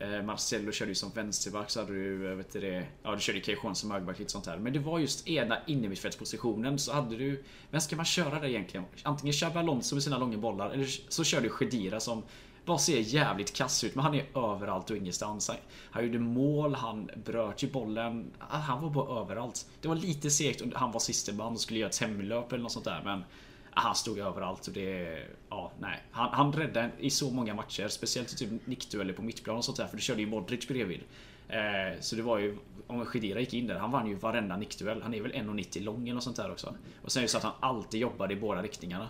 Eh, 0.00 0.22
Marcelo 0.22 0.72
körde 0.72 0.90
ju 0.90 0.94
som 0.94 1.10
vänsterback 1.10 1.70
så 1.70 1.80
hade 1.80 1.92
du, 1.92 2.30
eh, 2.30 2.36
vet 2.36 2.52
du 2.52 2.60
det, 2.60 2.86
ja 3.02 3.14
du 3.14 3.20
körde 3.20 3.40
Kejon 3.40 3.74
som 3.74 3.90
högerback 3.90 4.18
lite 4.18 4.32
sånt 4.32 4.46
här. 4.46 4.58
Men 4.58 4.72
det 4.72 4.78
var 4.78 4.98
just 4.98 5.28
ena 5.28 5.58
innermittfältspositionen 5.66 6.78
så 6.78 6.92
hade 6.92 7.16
du, 7.16 7.44
vem 7.70 7.80
ska 7.80 7.96
man 7.96 8.04
köra 8.04 8.40
där 8.40 8.48
egentligen? 8.48 8.86
Antingen 9.02 9.32
kör 9.32 9.56
Alonso 9.56 9.94
med 9.94 10.02
sina 10.02 10.18
långa 10.18 10.38
bollar 10.38 10.70
eller 10.70 10.86
så 11.08 11.24
kör 11.24 11.40
du 11.40 11.50
Khedira 11.50 12.00
som 12.00 12.22
bara 12.64 12.78
ser 12.78 13.00
jävligt 13.00 13.52
kass 13.52 13.84
ut 13.84 13.94
men 13.94 14.04
han 14.04 14.14
är 14.14 14.38
överallt 14.38 14.90
och 14.90 14.96
ingenstans. 14.96 15.48
Han, 15.48 15.56
han 15.90 16.04
gjorde 16.04 16.18
mål, 16.18 16.74
han 16.74 17.10
bröt 17.24 17.62
ju 17.62 17.70
bollen. 17.70 18.30
Ah, 18.38 18.58
han 18.58 18.82
var 18.82 18.90
bara 18.90 19.20
överallt. 19.20 19.66
Det 19.80 19.88
var 19.88 19.96
lite 19.96 20.30
segt 20.30 20.60
och 20.60 20.68
han 20.74 20.92
var 20.92 21.00
sista 21.00 21.32
man 21.32 21.52
och 21.52 21.60
skulle 21.60 21.80
göra 21.80 21.90
ett 21.90 21.98
hemlöp 21.98 22.52
eller 22.52 22.62
något 22.62 22.72
sånt 22.72 22.84
där 22.84 23.02
men 23.04 23.24
han 23.70 23.94
stod 23.94 24.18
överallt 24.18 24.66
och 24.66 24.72
det... 24.72 25.22
Ja, 25.48 25.72
nej. 25.80 26.02
Han, 26.10 26.28
han 26.32 26.52
räddade 26.52 26.90
i 26.98 27.10
så 27.10 27.30
många 27.30 27.54
matcher. 27.54 27.88
Speciellt 27.88 28.32
i 28.32 28.36
typ 28.36 28.66
nickdueller 28.66 29.12
på 29.12 29.22
mittplan 29.22 29.56
och 29.56 29.64
sånt 29.64 29.78
där 29.78 29.86
för 29.86 29.96
du 29.96 30.02
körde 30.02 30.20
ju 30.20 30.26
Modric 30.26 30.68
bredvid. 30.68 31.00
Eh, 31.48 32.00
så 32.00 32.16
det 32.16 32.22
var 32.22 32.38
ju... 32.38 32.58
Om 32.86 33.06
Khedira 33.06 33.40
gick 33.40 33.54
in 33.54 33.66
där, 33.66 33.78
han 33.78 33.90
vann 33.90 34.06
ju 34.06 34.14
varenda 34.14 34.56
nickduell. 34.56 35.02
Han 35.02 35.14
är 35.14 35.22
väl 35.22 35.32
1,90 35.32 35.82
lång 35.84 36.08
eller 36.08 36.20
sånt 36.20 36.36
där 36.36 36.50
också. 36.50 36.74
Och 37.02 37.12
sen 37.12 37.20
är 37.20 37.24
det 37.24 37.30
så 37.30 37.36
att 37.36 37.44
han 37.44 37.52
alltid 37.60 38.00
jobbade 38.00 38.34
i 38.34 38.36
båda 38.36 38.62
riktningarna. 38.62 39.08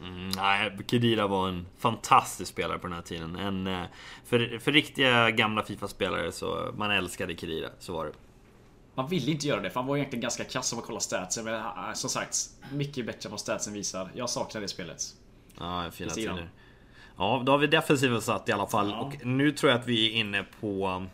Mm, 0.00 0.28
nej, 0.28 0.78
Khedira 0.86 1.26
var 1.26 1.48
en 1.48 1.66
fantastisk 1.78 2.52
spelare 2.52 2.78
på 2.78 2.86
den 2.86 2.96
här 2.96 3.02
tiden. 3.02 3.36
En, 3.36 3.66
eh, 3.66 3.84
för, 4.24 4.58
för 4.58 4.72
riktiga 4.72 5.30
gamla 5.30 5.62
Fifa-spelare 5.62 6.32
så 6.32 6.74
man 6.76 6.90
älskade 6.90 7.34
Khedira, 7.34 7.68
så 7.78 7.92
var 7.92 8.06
det. 8.06 8.12
Man 8.94 9.08
ville 9.08 9.30
inte 9.30 9.46
göra 9.46 9.60
det 9.60 9.70
för 9.70 9.80
han 9.80 9.86
var 9.86 9.96
egentligen 9.96 10.20
ganska 10.22 10.44
kass 10.44 10.72
om 10.72 10.76
man 10.76 10.86
kollar 10.86 11.00
statsen. 11.00 11.44
Men 11.44 11.54
ah, 11.54 11.94
som 11.94 12.10
sagt, 12.10 12.36
mycket 12.72 13.06
bättre 13.06 13.26
än 13.26 13.30
vad 13.30 13.40
statsen 13.40 13.72
visar. 13.72 14.10
Jag 14.14 14.30
saknar 14.30 14.60
det 14.60 14.68
spelet. 14.68 15.02
Ja, 15.58 15.90
fina 15.92 16.10
tider. 16.10 16.50
Ja, 17.16 17.42
då 17.46 17.52
har 17.52 17.58
vi 17.58 17.66
defensiven 17.66 18.22
satt 18.22 18.48
i 18.48 18.52
alla 18.52 18.66
fall. 18.66 18.88
Ja. 18.90 18.98
Och 19.00 19.26
nu 19.26 19.52
tror 19.52 19.72
jag 19.72 19.80
att 19.80 19.86
vi 19.86 20.06
är 20.10 20.12
inne 20.20 20.44
på 20.60 21.06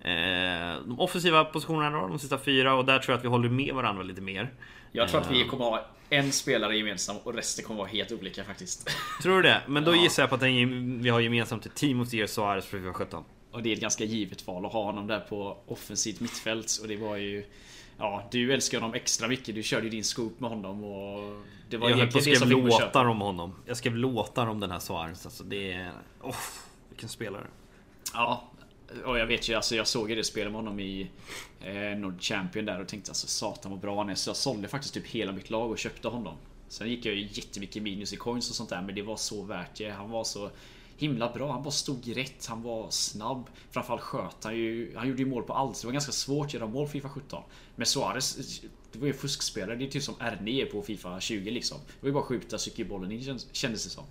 eh, 0.00 0.82
de 0.86 0.96
offensiva 0.98 1.44
positionerna 1.44 2.00
då, 2.00 2.08
de 2.08 2.18
sista 2.18 2.38
fyra. 2.38 2.74
Och 2.74 2.84
där 2.84 2.98
tror 2.98 3.12
jag 3.12 3.18
att 3.18 3.24
vi 3.24 3.28
håller 3.28 3.48
med 3.48 3.74
varandra 3.74 4.02
lite 4.02 4.20
mer. 4.20 4.52
Jag 4.92 5.08
tror 5.08 5.20
att 5.20 5.30
vi 5.30 5.44
kommer 5.44 5.64
ha 5.64 5.86
en 6.10 6.32
spelare 6.32 6.76
gemensam 6.76 7.16
och 7.24 7.34
resten 7.34 7.64
kommer 7.64 7.78
vara 7.78 7.88
helt 7.88 8.12
olika 8.12 8.44
faktiskt. 8.44 8.90
Tror 9.22 9.36
du 9.36 9.42
det? 9.42 9.62
Men 9.66 9.84
då 9.84 9.96
Ja. 9.96 10.02
gissar 10.02 10.22
jag 10.22 10.30
på 10.30 10.34
att 10.36 10.42
vi 10.42 11.08
har 11.08 11.20
gemensamt 11.20 11.66
ett 11.66 11.74
Team 11.74 12.00
of 12.00 12.10
the 12.10 12.16
Year 12.16 12.26
Suarez 12.26 12.64
för 12.64 12.78
2017. 12.78 13.24
Och 13.54 13.62
det 13.62 13.68
är 13.68 13.72
ett 13.72 13.80
ganska 13.80 14.04
givet 14.04 14.46
val 14.46 14.66
att 14.66 14.72
ha 14.72 14.82
honom 14.82 15.06
där 15.06 15.20
på 15.20 15.56
offensivt 15.66 16.20
mittfält. 16.20 16.78
Och 16.82 16.88
det 16.88 16.96
var 16.96 17.16
ju... 17.16 17.44
Ja, 17.98 18.28
du 18.30 18.52
älskar 18.54 18.80
honom 18.80 18.94
extra 18.94 19.28
mycket. 19.28 19.54
Du 19.54 19.62
körde 19.62 19.84
ju 19.84 19.90
din 19.90 20.04
scoop 20.04 20.40
med 20.40 20.50
honom 20.50 20.84
och... 20.84 21.42
Det 21.70 21.76
var 21.76 21.90
Jag 21.90 21.96
höll 21.96 22.10
på 22.10 22.18
att 22.18 22.24
skriva 22.24 22.46
låtar 22.46 23.04
om 23.04 23.20
honom. 23.20 23.54
Jag 23.66 23.76
skrev 23.76 23.96
låtar 23.96 24.46
om 24.46 24.60
den 24.60 24.70
här 24.70 24.78
Suarez. 24.78 25.26
Alltså 25.26 25.44
det 25.44 25.72
är... 25.72 25.92
Oh, 26.22 26.36
vilken 26.88 27.08
spelare. 27.08 27.46
Ja, 28.12 28.50
Och 29.04 29.18
jag 29.18 29.26
vet 29.26 29.48
ju, 29.48 29.54
alltså 29.54 29.76
jag 29.76 29.86
såg 29.86 30.10
ju 30.10 30.16
det 30.16 30.24
spelet 30.24 30.52
med 30.52 30.60
honom 30.60 30.80
i 30.80 31.10
eh, 31.60 31.98
Nord 31.98 32.22
Champion 32.22 32.64
där 32.64 32.80
och 32.80 32.88
tänkte 32.88 33.10
alltså 33.10 33.26
satan 33.26 33.70
vad 33.70 33.80
bra 33.80 33.96
han 33.96 34.10
är. 34.10 34.14
Så 34.14 34.30
jag 34.30 34.36
sålde 34.36 34.68
faktiskt 34.68 34.94
typ 34.94 35.06
hela 35.06 35.32
mitt 35.32 35.50
lag 35.50 35.70
och 35.70 35.78
köpte 35.78 36.08
honom. 36.08 36.36
Sen 36.68 36.88
gick 36.88 37.06
jag 37.06 37.14
ju 37.14 37.28
jättemycket 37.32 37.82
minus 37.82 38.12
i 38.12 38.16
coins 38.16 38.50
och 38.50 38.56
sånt 38.56 38.70
där 38.70 38.82
men 38.82 38.94
det 38.94 39.02
var 39.02 39.16
så 39.16 39.42
värt 39.42 39.74
det. 39.76 39.90
Han 39.90 40.10
var 40.10 40.24
så 40.24 40.50
himla 40.96 41.32
bra. 41.32 41.52
Han 41.52 41.62
bara 41.62 41.70
stod 41.70 42.16
rätt. 42.16 42.46
Han 42.46 42.62
var 42.62 42.90
snabb. 42.90 43.50
Framförallt 43.70 44.02
sköt 44.02 44.44
han 44.44 44.56
ju. 44.56 44.96
Han 44.96 45.08
gjorde 45.08 45.22
ju 45.22 45.28
mål 45.28 45.42
på 45.42 45.52
allt. 45.52 45.76
Så 45.76 45.82
det 45.82 45.86
var 45.86 45.92
ganska 45.92 46.12
svårt 46.12 46.46
att 46.46 46.54
göra 46.54 46.66
mål 46.66 46.88
Fifa 46.88 47.08
17. 47.08 47.42
Men 47.76 47.86
Suarez, 47.86 48.60
det 48.92 48.98
var 48.98 49.06
ju 49.06 49.12
fuskspelare. 49.12 49.76
Det 49.76 49.84
är 49.84 49.90
typ 49.90 50.02
som 50.02 50.14
R9 50.14 50.72
på 50.72 50.82
Fifa 50.82 51.20
20 51.20 51.50
liksom. 51.50 51.78
Det 51.86 52.02
var 52.02 52.08
ju 52.08 52.12
bara 52.12 52.20
att 52.20 52.26
skjuta 52.26 52.58
cykelbollen 52.58 53.12
in 53.12 53.38
kändes 53.52 53.84
det 53.84 53.90
som. 53.90 54.04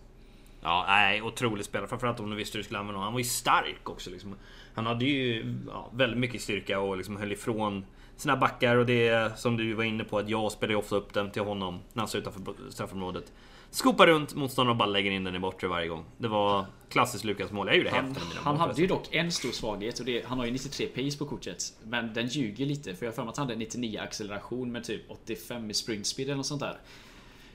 Ja, 0.61 0.85
nej, 0.87 1.21
otrolig 1.21 1.65
spelare. 1.65 1.87
Framförallt 1.87 2.19
om 2.19 2.29
du 2.29 2.35
visste 2.35 2.57
hur 2.57 2.59
du 2.59 2.63
skulle 2.63 2.79
använda 2.79 2.97
honom. 2.97 3.03
Han 3.03 3.13
var 3.13 3.19
ju 3.19 3.25
stark 3.25 3.89
också. 3.89 4.09
Liksom. 4.09 4.35
Han 4.73 4.85
hade 4.85 5.05
ju 5.05 5.55
ja, 5.67 5.89
väldigt 5.93 6.19
mycket 6.19 6.41
styrka 6.41 6.79
och 6.79 6.97
liksom 6.97 7.17
höll 7.17 7.31
ifrån 7.31 7.85
sina 8.17 8.37
backar. 8.37 8.75
Och 8.75 8.85
det 8.85 9.39
som 9.39 9.57
du 9.57 9.73
var 9.73 9.83
inne 9.83 10.03
på, 10.03 10.17
att 10.17 10.29
jag 10.29 10.51
spelar 10.51 10.71
ju 10.71 10.77
ofta 10.77 10.95
upp 10.95 11.13
den 11.13 11.31
till 11.31 11.41
honom 11.41 11.79
när 11.93 12.01
han 12.01 12.07
står 12.07 12.21
utanför 12.21 12.53
straffområdet. 12.69 13.31
Skopar 13.73 14.07
runt 14.07 14.35
motståndaren 14.35 14.71
och 14.71 14.77
bara 14.77 14.89
lägger 14.89 15.11
in 15.11 15.23
den 15.23 15.35
i 15.35 15.39
bortre 15.39 15.67
varje 15.67 15.87
gång. 15.87 16.05
Det 16.17 16.27
var 16.27 16.65
klassiskt 16.89 17.23
Lukas 17.23 17.51
mål. 17.51 17.67
Jag 17.67 17.77
gjorde 17.77 17.89
Han, 17.89 18.05
hälften 18.05 18.23
av 18.23 18.29
mina 18.29 18.41
han 18.41 18.57
hade 18.57 18.81
ju 18.81 18.87
dock 18.87 19.13
en 19.13 19.31
stor 19.31 19.51
svaghet 19.51 19.99
och 19.99 20.05
det, 20.05 20.25
han 20.25 20.37
har 20.37 20.45
ju 20.45 20.51
93 20.51 20.87
pace 20.87 21.17
på 21.17 21.25
kortet. 21.25 21.73
Men 21.83 22.13
den 22.13 22.27
ljuger 22.27 22.65
lite 22.65 22.95
för 22.95 23.05
jag 23.05 23.11
har 23.11 23.15
för 23.15 23.23
mig 23.23 23.29
att 23.29 23.37
han 23.37 23.47
hade 23.47 23.59
99 23.59 23.99
acceleration 23.99 24.71
med 24.71 24.83
typ 24.83 25.11
85 25.11 25.69
i 25.69 25.73
sprint 25.73 26.07
speed 26.07 26.27
eller 26.27 26.35
något 26.35 26.45
sånt 26.45 26.61
där. 26.61 26.77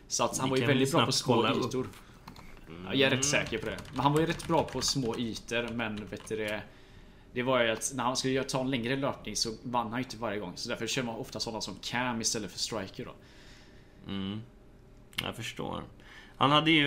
Så 0.09 0.25
att 0.25 0.39
han 0.39 0.51
var 0.51 0.57
ju 0.57 0.67
väldigt 0.67 0.93
bra 0.93 1.07
på 1.07 1.13
små 1.13 1.47
upp. 1.47 1.57
ytor. 1.65 1.89
Ja, 2.85 2.95
jag 2.95 3.13
är 3.13 3.17
rätt 3.17 3.25
säker 3.25 3.59
på 3.59 3.67
det. 3.67 3.77
Men 3.93 4.01
han 4.01 4.13
var 4.13 4.21
ju 4.21 4.27
rätt 4.27 4.49
bra 4.49 4.63
på 4.63 4.81
små 4.81 5.17
ytor 5.19 5.69
men 5.73 6.07
vet 6.07 6.29
du 6.29 6.37
det 6.37 6.63
det 7.33 7.43
var 7.43 7.63
ju 7.63 7.71
att 7.71 7.93
när 7.95 8.05
han 8.05 8.17
skulle 8.17 8.45
ta 8.45 8.61
en 8.61 8.71
längre 8.71 8.97
löpning 8.97 9.37
så 9.37 9.51
vann 9.63 9.91
han 9.91 10.01
ju 10.01 10.05
inte 10.05 10.17
varje 10.17 10.41
gång. 10.41 10.53
Så 10.55 10.69
därför 10.69 10.87
kör 10.87 11.03
man 11.03 11.17
ofta 11.17 11.41
sådana 11.41 11.61
som 11.61 11.77
Cam 11.83 12.21
istället 12.21 12.51
för 12.51 12.59
striker 12.59 13.05
då. 13.05 13.15
Mm. 14.13 14.41
Jag 15.23 15.37
förstår. 15.37 15.85
Han 16.39 16.51
hade 16.51 16.71
ju 16.71 16.87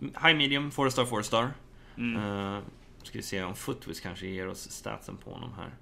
High 0.00 0.34
Medium, 0.34 0.70
4 0.70 0.90
star, 0.90 1.04
4 1.04 1.22
star. 1.22 1.50
Mm. 1.96 2.22
Uh, 2.22 2.58
ska 3.02 3.18
vi 3.18 3.22
se 3.22 3.42
om 3.42 3.54
Footwiz 3.54 4.00
kanske 4.00 4.26
ger 4.26 4.48
oss 4.48 4.70
statsen 4.70 5.16
på 5.16 5.30
honom 5.30 5.52
här. 5.56 5.74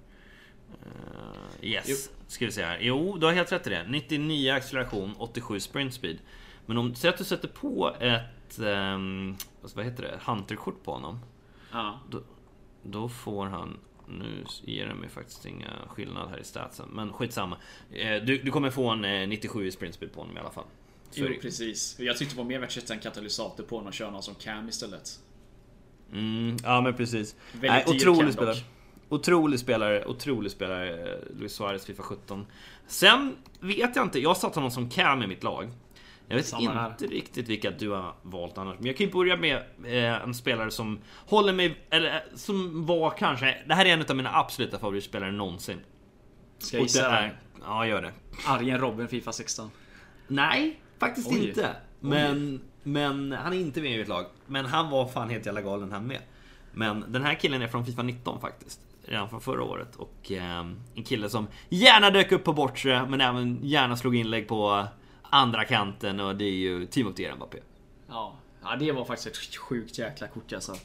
Eh, 0.73 1.69
yes, 1.69 1.85
Jo. 1.87 1.95
ska 2.27 2.45
vi 2.45 2.51
se 2.51 2.63
här. 2.63 2.77
Jo, 2.81 3.17
du 3.17 3.25
har 3.25 3.33
helt 3.33 3.51
rätt 3.51 3.67
i 3.67 3.69
det. 3.69 3.85
99 3.87 4.53
acceleration, 4.53 5.15
87 5.17 5.59
sprint 5.59 5.93
speed. 5.93 6.17
Men 6.65 6.77
om 6.77 6.95
säg 6.95 7.09
att 7.09 7.17
du 7.17 7.23
sätter 7.23 7.47
på 7.47 7.95
ett... 7.99 8.59
Um, 8.59 9.37
vad 9.75 9.85
heter 9.85 10.03
det? 10.03 10.19
Hunter-kort 10.25 10.83
på 10.83 10.91
honom. 10.91 11.19
Ja. 11.71 11.99
Då, 12.09 12.21
då 12.83 13.09
får 13.09 13.45
han... 13.45 13.77
Nu 14.07 14.43
ger 14.63 14.87
det 14.87 14.93
mig 14.93 15.09
faktiskt 15.09 15.45
inga 15.45 15.69
skillnad 15.87 16.29
här 16.29 16.37
i 16.37 16.43
statsen, 16.43 16.89
men 16.91 17.13
skitsamma. 17.13 17.57
Eh, 17.91 18.23
du, 18.23 18.37
du 18.37 18.51
kommer 18.51 18.69
få 18.69 18.89
en 18.89 19.05
eh, 19.05 19.27
97 19.27 19.67
i 19.67 19.71
sprint 19.71 19.95
speed 19.95 20.13
på 20.13 20.21
honom 20.21 20.37
i 20.37 20.39
alla 20.39 20.51
fall. 20.51 20.65
Jo 21.13 21.27
det. 21.27 21.33
precis. 21.33 21.95
Jag 21.99 22.17
tyckte 22.17 22.35
det 22.35 22.37
var 22.37 22.45
mer 22.45 22.59
värt 22.59 22.67
att 22.67 22.73
sätta 22.73 22.93
en 22.93 22.99
katalysator 22.99 23.63
på 23.63 23.75
honom 23.75 23.87
och 23.87 23.93
köra 23.93 24.11
någon 24.11 24.23
som 24.23 24.35
Cam 24.35 24.69
istället. 24.69 25.19
Mm, 26.13 26.57
ja 26.63 26.81
men 26.81 26.93
precis. 26.93 27.35
Väldigt 27.51 27.71
Nej, 27.71 27.83
otrolig 27.87 28.33
spelare. 28.33 28.53
dock. 28.55 28.63
Otrolig 29.09 29.59
spelare, 29.59 30.05
otrolig 30.05 30.51
spelare, 30.51 31.11
eh, 31.13 31.19
Luis 31.39 31.53
Suarez 31.53 31.85
Fifa 31.85 32.03
17. 32.03 32.45
Sen 32.87 33.35
vet 33.59 33.95
jag 33.95 34.05
inte, 34.05 34.19
jag 34.19 34.37
satt 34.37 34.55
honom 34.55 34.71
som 34.71 34.89
cam 34.89 35.23
i 35.23 35.27
mitt 35.27 35.43
lag. 35.43 35.69
Jag 36.27 36.35
vet 36.35 36.45
Samma 36.45 36.73
här. 36.73 36.89
inte 36.89 37.05
riktigt 37.07 37.47
vilka 37.47 37.71
du 37.71 37.89
har 37.89 38.15
valt 38.21 38.57
annars. 38.57 38.75
Men 38.77 38.85
jag 38.85 38.97
kan 38.97 39.05
ju 39.05 39.13
börja 39.13 39.37
med 39.37 39.55
eh, 39.85 40.23
en 40.23 40.33
spelare 40.33 40.71
som 40.71 40.99
håller 41.25 41.53
mig, 41.53 41.77
eller 41.89 42.15
eh, 42.15 42.21
som 42.35 42.85
var 42.85 43.11
kanske, 43.11 43.57
det 43.67 43.73
här 43.75 43.85
är 43.85 43.89
en 43.89 44.05
av 44.09 44.15
mina 44.15 44.35
absoluta 44.35 44.79
favoritspelare 44.79 45.31
någonsin. 45.31 45.79
Ska 46.57 46.77
jag 46.77 46.83
gissa? 46.83 47.29
ja 47.61 47.87
gör 47.87 48.01
det. 48.01 48.11
Arjen 48.47 48.77
Robben 48.79 49.07
Fifa 49.07 49.31
16. 49.31 49.71
Nej, 50.27 50.79
faktiskt 50.99 51.31
Oj. 51.31 51.47
inte. 51.47 51.75
Men, 51.99 52.61
men 52.83 53.31
han 53.31 53.53
är 53.53 53.57
inte 53.57 53.81
med 53.81 53.91
i 53.91 53.97
mitt 53.97 54.07
lag. 54.07 54.25
Men 54.47 54.65
han 54.65 54.89
var 54.89 55.07
fan 55.07 55.29
helt 55.29 55.45
jävla 55.45 55.61
galen 55.61 55.91
han 55.91 56.07
med. 56.07 56.21
Men 56.71 57.05
den 57.07 57.23
här 57.23 57.35
killen 57.35 57.61
är 57.61 57.67
från 57.67 57.85
Fifa 57.85 58.03
19 58.03 58.41
faktiskt. 58.41 58.79
Redan 59.05 59.29
från 59.29 59.41
förra 59.41 59.63
året. 59.63 59.95
Och 59.95 60.31
eh, 60.31 60.65
en 60.95 61.03
kille 61.05 61.29
som 61.29 61.47
gärna 61.69 62.09
dök 62.09 62.31
upp 62.31 62.43
på 62.43 62.53
bortre, 62.53 63.05
men 63.05 63.21
även 63.21 63.59
gärna 63.63 63.97
slog 63.97 64.15
inlägg 64.15 64.47
på 64.47 64.87
andra 65.21 65.65
kanten. 65.65 66.19
Och 66.19 66.35
det 66.35 66.45
är 66.45 66.51
ju 66.51 66.87
Year 66.95 67.35
Mbappé. 67.35 67.57
Ja. 68.07 68.35
ja, 68.63 68.75
det 68.75 68.91
var 68.91 69.05
faktiskt 69.05 69.27
ett 69.27 69.55
sjukt 69.55 69.97
jäkla 69.97 70.27
kort 70.27 70.53
alltså. 70.53 70.75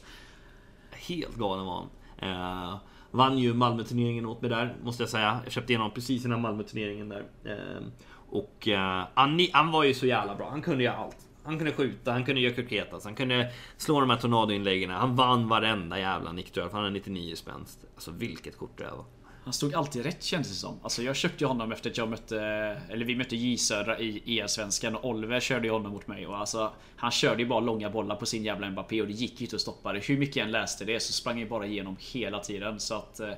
Helt 0.91 1.35
galen 1.35 1.65
var 1.65 1.75
han. 1.75 1.89
Eh, 2.29 2.77
vann 3.11 3.37
ju 3.37 3.53
Malmö-turneringen 3.53 4.25
åt 4.25 4.41
mig 4.41 4.49
där, 4.49 4.75
måste 4.83 5.03
jag 5.03 5.09
säga. 5.09 5.39
Jag 5.43 5.53
köpte 5.53 5.73
igenom 5.73 5.91
precis 5.91 6.25
innan 6.25 6.41
Malmö-turneringen 6.41 7.09
där. 7.09 7.25
Eh, 7.45 7.87
och 8.29 8.67
eh, 8.67 8.99
uh, 8.99 9.07
han, 9.13 9.47
han 9.53 9.71
var 9.71 9.83
ju 9.83 9.93
så 9.93 10.05
jävla 10.05 10.35
bra. 10.35 10.49
Han 10.49 10.61
kunde 10.61 10.83
göra 10.83 10.95
allt. 10.95 11.17
Han 11.43 11.57
kunde 11.57 11.73
skjuta, 11.73 12.11
han 12.11 12.25
kunde 12.25 12.41
göra 12.41 12.53
kurketas, 12.53 13.05
han 13.05 13.15
kunde 13.15 13.51
slå 13.77 13.99
de 13.99 14.09
här 14.09 14.17
tornadoinläggen. 14.17 14.89
Han 14.89 15.15
vann 15.15 15.47
varenda 15.47 15.99
jävla 15.99 16.31
nickduell, 16.31 16.69
för 16.69 16.77
han 16.77 16.83
hade 16.83 16.93
99 16.93 17.35
spänst. 17.35 17.79
Alltså 17.95 18.11
vilket 18.11 18.57
kort 18.57 18.77
det 18.77 18.83
var. 18.83 19.05
Han 19.43 19.53
stod 19.53 19.73
alltid 19.75 20.03
rätt 20.03 20.23
kändes 20.23 20.49
det 20.49 20.55
som. 20.55 20.79
Alltså 20.83 21.03
jag 21.03 21.15
köpte 21.15 21.43
ju 21.43 21.47
honom 21.47 21.71
efter 21.71 21.89
att 21.89 21.97
jag 21.97 22.09
mötte... 22.09 22.39
Eller 22.89 23.05
vi 23.05 23.15
mötte 23.15 23.35
J 23.35 23.57
Södra 23.57 23.99
i 23.99 24.39
EM-svenskan 24.39 24.95
och 24.95 25.09
Oliver 25.09 25.39
körde 25.39 25.67
ju 25.67 25.73
honom 25.73 25.91
mot 25.91 26.07
mig. 26.07 26.27
Och 26.27 26.37
alltså, 26.37 26.73
han 26.95 27.11
körde 27.11 27.41
ju 27.41 27.47
bara 27.47 27.59
långa 27.59 27.89
bollar 27.89 28.15
på 28.15 28.25
sin 28.25 28.43
jävla 28.43 28.69
Mbappé 28.69 29.01
och 29.01 29.07
det 29.07 29.13
gick 29.13 29.41
ju 29.41 29.45
inte 29.45 29.55
att 29.55 29.61
stoppa 29.61 29.93
det. 29.93 29.99
Hur 29.99 30.17
mycket 30.17 30.35
jag 30.35 30.45
än 30.45 30.51
läste 30.51 30.85
det 30.85 30.99
så 30.99 31.13
sprang 31.13 31.39
jag 31.39 31.49
bara 31.49 31.65
igenom 31.65 31.97
hela 31.99 32.39
tiden. 32.39 32.79
Så 32.79 32.95
att... 32.95 33.19
Eh, 33.19 33.31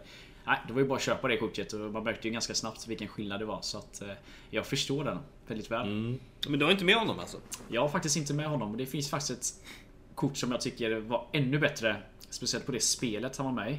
Nej, 0.47 0.57
det 0.67 0.73
var 0.73 0.81
ju 0.81 0.87
bara 0.87 0.95
att 0.95 1.01
köpa 1.01 1.27
det 1.27 1.37
kortet 1.37 1.73
och 1.73 1.79
man 1.79 2.03
märkte 2.03 2.27
ju 2.27 2.33
ganska 2.33 2.53
snabbt 2.53 2.87
vilken 2.87 3.07
skillnad 3.07 3.39
det 3.39 3.45
var. 3.45 3.61
Så 3.61 3.77
att 3.77 4.01
eh, 4.01 4.07
jag 4.49 4.65
förstår 4.65 5.03
den 5.03 5.17
väldigt 5.47 5.71
väl. 5.71 5.87
Mm. 5.87 6.19
Men 6.47 6.59
du 6.59 6.65
har 6.65 6.71
inte 6.71 6.85
med 6.85 6.95
honom 6.95 7.19
alltså? 7.19 7.37
Jag 7.67 7.81
har 7.81 7.89
faktiskt 7.89 8.17
inte 8.17 8.33
med 8.33 8.47
honom 8.47 8.71
och 8.71 8.77
det 8.77 8.85
finns 8.85 9.09
faktiskt 9.09 9.31
ett 9.31 9.69
kort 10.15 10.37
som 10.37 10.51
jag 10.51 10.61
tycker 10.61 10.95
var 10.95 11.25
ännu 11.31 11.59
bättre. 11.59 11.95
Speciellt 12.29 12.65
på 12.65 12.71
det 12.71 12.79
spelet 12.79 13.37
han 13.37 13.45
var 13.45 13.53
med 13.53 13.71
i. 13.71 13.77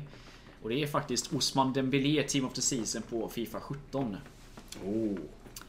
Och 0.63 0.69
det 0.69 0.83
är 0.83 0.87
faktiskt 0.87 1.33
Osman 1.33 1.73
Dembélé 1.73 2.23
Team 2.23 2.45
of 2.45 2.53
the 2.53 2.63
Season 2.63 3.03
på 3.03 3.29
Fifa 3.29 3.61
17. 3.61 4.17
Oh. 4.85 5.19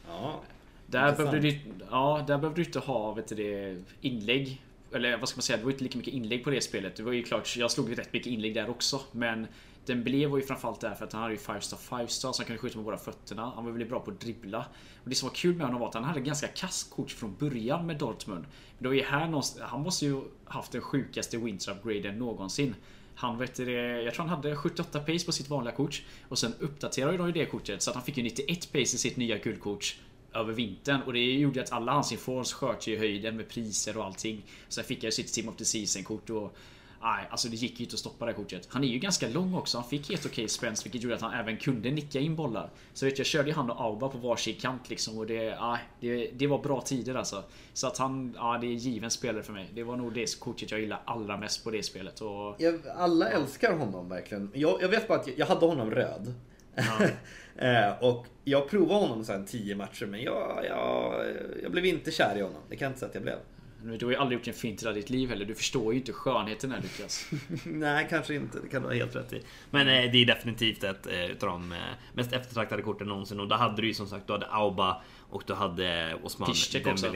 Ja. 0.08 0.40
Där 0.86 1.16
behövde, 1.16 1.40
du, 1.40 1.60
ja, 1.90 2.24
där 2.26 2.38
behövde 2.38 2.60
du 2.60 2.64
inte 2.64 2.78
ha 2.78 3.14
vet 3.14 3.28
du, 3.28 3.82
inlägg. 4.00 4.62
Eller 4.92 5.16
vad 5.16 5.28
ska 5.28 5.36
man 5.36 5.42
säga, 5.42 5.56
det 5.56 5.64
var 5.64 5.70
inte 5.70 5.84
lika 5.84 5.98
mycket 5.98 6.14
inlägg 6.14 6.44
på 6.44 6.50
det 6.50 6.60
spelet. 6.60 6.96
Det 6.96 7.02
var 7.02 7.12
ju 7.12 7.22
klart, 7.22 7.56
jag 7.56 7.70
slog 7.70 7.98
rätt 7.98 8.12
mycket 8.12 8.32
inlägg 8.32 8.54
där 8.54 8.70
också. 8.70 9.00
Men 9.12 9.46
Dembélé 9.86 10.26
var 10.26 10.38
ju 10.38 10.44
framförallt 10.44 10.80
därför 10.80 11.04
att 11.04 11.12
han 11.12 11.22
hade 11.22 11.34
ju 11.34 11.40
5 11.40 11.60
star 11.60 11.76
5 11.76 12.08
star 12.08 12.32
så 12.32 12.42
han 12.42 12.46
kunde 12.46 12.62
skjuta 12.62 12.76
med 12.76 12.84
båda 12.84 12.96
fötterna. 12.96 13.52
Han 13.54 13.64
var 13.64 13.72
väldigt 13.72 13.88
bra 13.88 14.00
på 14.00 14.10
att 14.10 14.20
dribbla. 14.20 14.66
Och 15.04 15.10
det 15.10 15.14
som 15.14 15.28
var 15.28 15.34
kul 15.34 15.56
med 15.56 15.66
honom 15.66 15.80
var 15.80 15.88
att 15.88 15.94
han 15.94 16.04
hade 16.04 16.20
ganska 16.20 16.48
kasskort 16.48 17.10
från 17.10 17.36
början 17.38 17.86
med 17.86 17.98
Dortmund. 17.98 18.44
Men 18.44 18.82
det 18.82 18.88
var 18.88 18.94
ju 18.94 19.02
här 19.02 19.26
någonstans, 19.26 19.70
han 19.70 19.82
måste 19.82 20.06
ju 20.06 20.20
haft 20.44 20.72
den 20.72 20.80
sjukaste 20.80 21.38
winter 21.38 21.72
upgraden 21.72 22.18
någonsin. 22.18 22.74
Han 23.14 23.38
vet 23.38 23.54
det, 23.54 24.02
jag 24.02 24.14
tror 24.14 24.26
han 24.26 24.36
hade 24.36 24.56
78 24.56 25.00
pace 25.00 25.26
på 25.26 25.32
sitt 25.32 25.48
vanliga 25.48 25.74
kort. 25.74 26.02
Och 26.28 26.38
sen 26.38 26.54
uppdaterade 26.58 27.16
de 27.16 27.26
ju 27.26 27.32
det 27.32 27.46
kortet 27.46 27.82
så 27.82 27.90
att 27.90 27.96
han 27.96 28.04
fick 28.04 28.16
ju 28.16 28.22
91 28.22 28.72
pace 28.72 28.78
i 28.78 28.86
sitt 28.86 29.16
nya 29.16 29.38
guldkort 29.38 29.96
över 30.34 30.52
vintern 30.52 31.02
och 31.02 31.12
det 31.12 31.32
gjorde 31.32 31.62
att 31.62 31.72
alla 31.72 31.92
hans 31.92 32.12
informs 32.12 32.52
sköt 32.52 32.86
ju 32.86 32.94
i 32.94 32.98
höjden 32.98 33.36
med 33.36 33.48
priser 33.48 33.96
och 33.96 34.04
allting. 34.04 34.42
Sen 34.68 34.84
fick 34.84 34.98
jag 34.98 35.08
ju 35.08 35.12
sitt 35.12 35.32
Team 35.32 35.48
of 35.48 35.56
the 35.56 35.64
Season 35.64 36.04
kort 36.04 36.30
och 36.30 36.56
Nej, 37.02 37.28
alltså 37.30 37.48
det 37.48 37.56
gick 37.56 37.80
ju 37.80 37.84
inte 37.84 37.94
att 37.94 38.00
stoppa 38.00 38.24
det 38.24 38.32
här 38.32 38.36
kortet. 38.36 38.68
Han 38.70 38.84
är 38.84 38.88
ju 38.88 38.98
ganska 38.98 39.28
lång 39.28 39.54
också. 39.54 39.78
Han 39.78 39.88
fick 39.88 40.10
helt 40.10 40.26
okej 40.26 40.48
spänst 40.48 40.84
vilket 40.86 41.02
gjorde 41.02 41.14
att 41.14 41.20
han 41.20 41.34
även 41.34 41.56
kunde 41.56 41.90
nicka 41.90 42.20
in 42.20 42.36
bollar. 42.36 42.70
Så 42.92 43.04
vet 43.04 43.12
jag, 43.12 43.18
jag 43.18 43.26
körde 43.26 43.48
ju 43.48 43.54
han 43.54 43.70
och 43.70 43.80
Auba 43.80 44.08
på 44.08 44.18
varsin 44.18 44.54
kant 44.60 44.90
liksom 44.90 45.18
och 45.18 45.26
det, 45.26 45.60
nej, 45.60 45.78
det, 46.00 46.30
det 46.34 46.46
var 46.46 46.58
bra 46.58 46.80
tider 46.80 47.14
alltså. 47.14 47.42
Så 47.72 47.86
att 47.86 47.98
han, 47.98 48.34
ja 48.36 48.58
det 48.60 48.66
är 48.66 48.72
given 48.72 49.10
spelare 49.10 49.42
för 49.42 49.52
mig. 49.52 49.70
Det 49.74 49.82
var 49.82 49.96
nog 49.96 50.12
det 50.14 50.40
kortet 50.40 50.70
jag 50.70 50.80
gillar 50.80 51.02
allra 51.04 51.36
mest 51.36 51.64
på 51.64 51.70
det 51.70 51.82
spelet. 51.82 52.20
Och, 52.20 52.56
Jag, 52.58 52.80
alla 52.96 53.28
älskar 53.28 53.72
honom 53.78 54.08
verkligen. 54.08 54.50
Jag, 54.54 54.82
jag 54.82 54.88
vet 54.88 55.08
bara 55.08 55.18
att 55.18 55.28
jag, 55.36 55.46
hade 55.46 55.66
honom 55.66 55.90
röd. 55.90 56.34
eh, 57.56 58.04
och 58.04 58.26
jag 58.44 58.68
provade 58.68 59.00
honom 59.00 59.24
sen 59.24 59.46
10 59.46 59.76
matcher 59.76 60.06
men 60.06 60.22
jag, 60.22 60.64
jag, 60.68 61.24
jag 61.62 61.72
blev 61.72 61.86
inte 61.86 62.10
kär 62.10 62.38
i 62.38 62.40
honom. 62.40 62.62
Det 62.68 62.76
kan 62.76 62.86
jag 62.86 62.90
inte 62.90 63.00
säga 63.00 63.08
att 63.08 63.14
jag 63.14 63.22
blev. 63.22 63.38
Nu, 63.84 63.96
du 63.96 64.06
har 64.06 64.12
ju 64.12 64.18
aldrig 64.18 64.38
gjort 64.38 64.48
en 64.48 64.54
fint 64.54 64.82
i 64.82 64.92
ditt 64.92 65.10
liv 65.10 65.28
heller. 65.28 65.44
Du 65.44 65.54
förstår 65.54 65.92
ju 65.92 65.98
inte 65.98 66.12
skönheten 66.12 66.70
här 66.70 66.80
Lukas. 66.80 67.30
Nej, 67.64 68.06
kanske 68.10 68.34
inte. 68.34 68.60
Det 68.60 68.68
kan 68.68 68.82
Du 68.82 68.88
har 68.88 68.94
helt 68.94 69.16
rätt 69.16 69.32
i. 69.32 69.42
Men 69.70 69.88
eh, 69.88 70.12
det 70.12 70.18
är 70.18 70.26
definitivt 70.26 70.84
ett 70.84 71.06
eh, 71.06 71.30
utav 71.30 71.48
de 71.48 71.72
eh, 71.72 71.78
mest 72.14 72.32
eftertraktade 72.32 72.82
korten 72.82 73.08
någonsin. 73.08 73.40
Och 73.40 73.48
då 73.48 73.56
hade 73.56 73.82
du 73.82 73.88
ju 73.88 73.94
som 73.94 74.06
sagt, 74.06 74.26
du 74.26 74.32
hade 74.32 74.46
Auba 74.46 75.02
och 75.30 75.42
du 75.46 75.54
hade 75.54 76.18
Osman 76.22 76.48
Piszczek 76.48 76.86
också. 76.86 77.14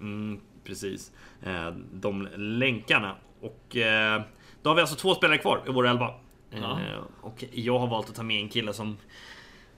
Mm, 0.00 0.40
precis. 0.64 1.12
Eh, 1.42 1.70
de 1.92 2.28
länkarna. 2.36 3.16
Och 3.40 3.76
eh, 3.76 4.22
då 4.62 4.70
har 4.70 4.74
vi 4.74 4.80
alltså 4.80 4.96
två 4.96 5.14
spelare 5.14 5.38
kvar 5.38 5.62
i 5.68 5.72
vår 5.72 5.86
elva. 5.86 6.14
Ja. 6.50 6.80
Eh, 6.80 6.98
och 7.20 7.44
jag 7.52 7.78
har 7.78 7.86
valt 7.86 8.08
att 8.08 8.16
ta 8.16 8.22
med 8.22 8.40
en 8.40 8.48
kille 8.48 8.72
som 8.72 8.96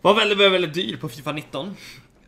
var 0.02 0.14
väldigt, 0.14 0.38
väldigt, 0.38 0.52
väldigt 0.52 0.74
dyr 0.74 0.96
på 0.96 1.08
Fifa 1.08 1.32
19. 1.32 1.76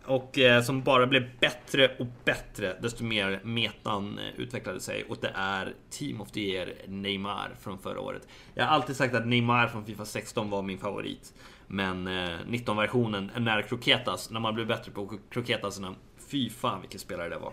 Och 0.09 0.39
eh, 0.39 0.63
som 0.63 0.83
bara 0.83 1.07
blev 1.07 1.39
bättre 1.41 1.97
och 1.99 2.07
bättre 2.25 2.77
desto 2.83 3.05
mer 3.05 3.41
metan 3.45 4.19
eh, 4.19 4.41
utvecklade 4.41 4.81
sig. 4.81 5.05
Och 5.09 5.17
det 5.21 5.33
är 5.35 5.75
Team 5.91 6.21
of 6.21 6.31
the 6.31 6.41
Year 6.41 6.73
Neymar 6.87 7.51
från 7.61 7.79
förra 7.79 8.01
året. 8.01 8.29
Jag 8.55 8.65
har 8.65 8.71
alltid 8.71 8.97
sagt 8.97 9.15
att 9.15 9.27
Neymar 9.27 9.67
från 9.67 9.85
Fifa 9.85 10.05
16 10.05 10.51
var 10.51 10.63
min 10.63 10.79
favorit. 10.79 11.35
Men 11.67 12.07
eh, 12.07 12.39
19-versionen, 12.49 13.31
när 13.37 13.63
Croquetas, 13.63 14.31
när 14.31 14.41
man 14.41 14.55
blev 14.55 14.67
bättre 14.67 14.93
på 14.93 15.19
Croquetasarna. 15.31 15.95
Fy 16.31 16.51
fan 16.51 16.81
vilken 16.81 17.01
spelare 17.01 17.29
det 17.29 17.39
var. 17.39 17.53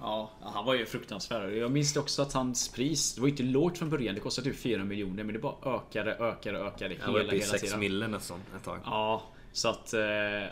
Ja, 0.00 0.30
han 0.42 0.64
var 0.64 0.74
ju 0.74 0.86
fruktansvärd. 0.86 1.52
Jag 1.52 1.70
minns 1.70 1.96
också 1.96 2.22
att 2.22 2.32
hans 2.32 2.68
pris, 2.68 3.14
det 3.14 3.20
var 3.20 3.28
inte 3.28 3.42
lågt 3.42 3.78
från 3.78 3.90
början. 3.90 4.14
Det 4.14 4.20
kostade 4.20 4.50
typ 4.50 4.60
4 4.60 4.84
miljoner 4.84 5.24
men 5.24 5.32
det 5.32 5.38
bara 5.38 5.76
ökade, 5.76 6.14
ökade, 6.14 6.58
ökade 6.58 6.94
hela, 6.94 7.18
hela 7.18 7.30
tiden. 7.30 7.46
6 7.46 7.76
mille 7.76 8.08
nästan 8.08 8.40
ett 8.56 8.64
tag. 8.64 8.78
Ja, 8.84 9.22
så 9.56 9.68
att 9.68 9.94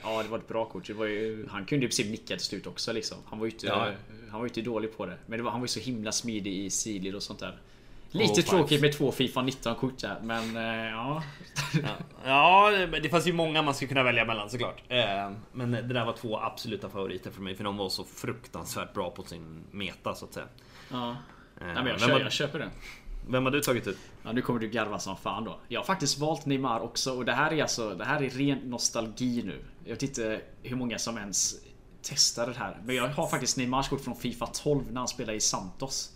ja, 0.03 0.23
det 0.23 0.29
var 0.29 0.39
ett 0.39 0.49
bra 0.49 0.65
kort. 0.65 0.87
Det 0.87 0.93
var 0.93 1.07
ju, 1.07 1.47
han 1.49 1.65
kunde 1.65 1.85
ju 1.85 1.89
precis 1.89 2.11
nicka 2.11 2.37
till 2.37 2.45
slut 2.45 2.67
också 2.67 2.93
liksom. 2.93 3.19
Han 3.27 3.39
var 3.39 3.47
ju 3.47 3.53
inte, 3.53 3.67
ja. 3.67 3.91
han 4.31 4.41
var 4.41 4.47
inte 4.47 4.63
dålig 4.63 4.97
på 4.97 5.07
det. 5.07 5.17
Men 5.27 5.39
det 5.39 5.43
var, 5.43 5.51
han 5.51 5.61
var 5.61 5.65
ju 5.65 5.69
så 5.69 5.81
himla 5.81 6.13
smidig 6.13 6.55
i 6.55 6.71
sidled 6.71 7.15
och 7.15 7.23
sånt 7.23 7.41
där. 7.41 7.59
Lite 8.15 8.41
oh, 8.41 8.45
tråkigt 8.45 8.81
med 8.81 8.93
två 8.93 9.13
Fifa 9.13 9.43
19 9.43 9.75
kort 9.75 9.99
där, 9.99 10.21
men 10.23 10.57
eh, 10.57 10.91
ja. 10.91 11.23
ja. 12.25 12.71
det 13.03 13.09
fanns 13.09 13.27
ju 13.27 13.33
många 13.33 13.63
man 13.63 13.75
skulle 13.75 13.89
kunna 13.89 14.03
välja 14.03 14.25
mellan 14.25 14.51
såklart. 14.51 14.83
Eh, 14.89 15.31
men 15.53 15.71
det 15.71 15.83
där 15.83 16.05
var 16.05 16.13
två 16.13 16.39
absoluta 16.39 16.89
favoriter 16.89 17.31
för 17.31 17.43
mig, 17.43 17.55
för 17.55 17.65
de 17.65 17.77
var 17.77 17.89
så 17.89 18.05
fruktansvärt 18.05 18.95
bra 18.95 19.11
på 19.11 19.23
sin 19.23 19.65
meta 19.71 20.15
så 20.15 20.25
att 20.25 20.33
säga. 20.33 20.47
Ja. 20.91 21.11
Eh, 21.11 21.67
Nej, 21.67 21.75
men 21.75 21.87
jag, 21.87 22.01
kör, 22.01 22.21
jag 22.21 22.33
köper 22.33 22.59
det. 22.59 22.71
Vem 23.29 23.45
har 23.45 23.53
du 23.53 23.61
tagit 23.61 23.87
ut? 23.87 23.99
Ja, 24.23 24.33
nu 24.33 24.43
kommer 24.43 24.61
du 24.61 24.69
garva 24.69 24.99
som 24.99 25.17
fan 25.17 25.45
då. 25.45 25.61
Jag 25.69 25.81
har 25.81 25.85
faktiskt 25.85 26.19
valt 26.19 26.47
Neymar 26.47 26.81
också 26.81 27.13
och 27.13 27.25
det 27.25 27.33
här 27.33 27.53
är 27.53 27.63
alltså, 27.63 27.95
det 27.95 28.05
här 28.05 28.23
är 28.23 28.31
ren 28.31 28.59
nostalgi 28.59 29.43
nu. 29.43 29.65
Jag 29.85 29.91
vet 29.91 30.03
inte 30.03 30.41
hur 30.63 30.77
många 30.77 30.99
som 30.99 31.19
ens 31.19 31.55
testar 32.03 32.47
det 32.47 32.59
här. 32.59 32.81
Men 32.85 32.97
jag 32.97 33.09
har 33.09 33.29
faktiskt 33.29 33.57
Neymars 33.57 33.89
kort 33.89 34.01
från 34.01 34.17
Fifa 34.17 34.47
12 34.47 34.85
när 34.91 34.99
han 34.99 35.09
spelade 35.09 35.37
i 35.37 35.41
Santos. 35.41 36.13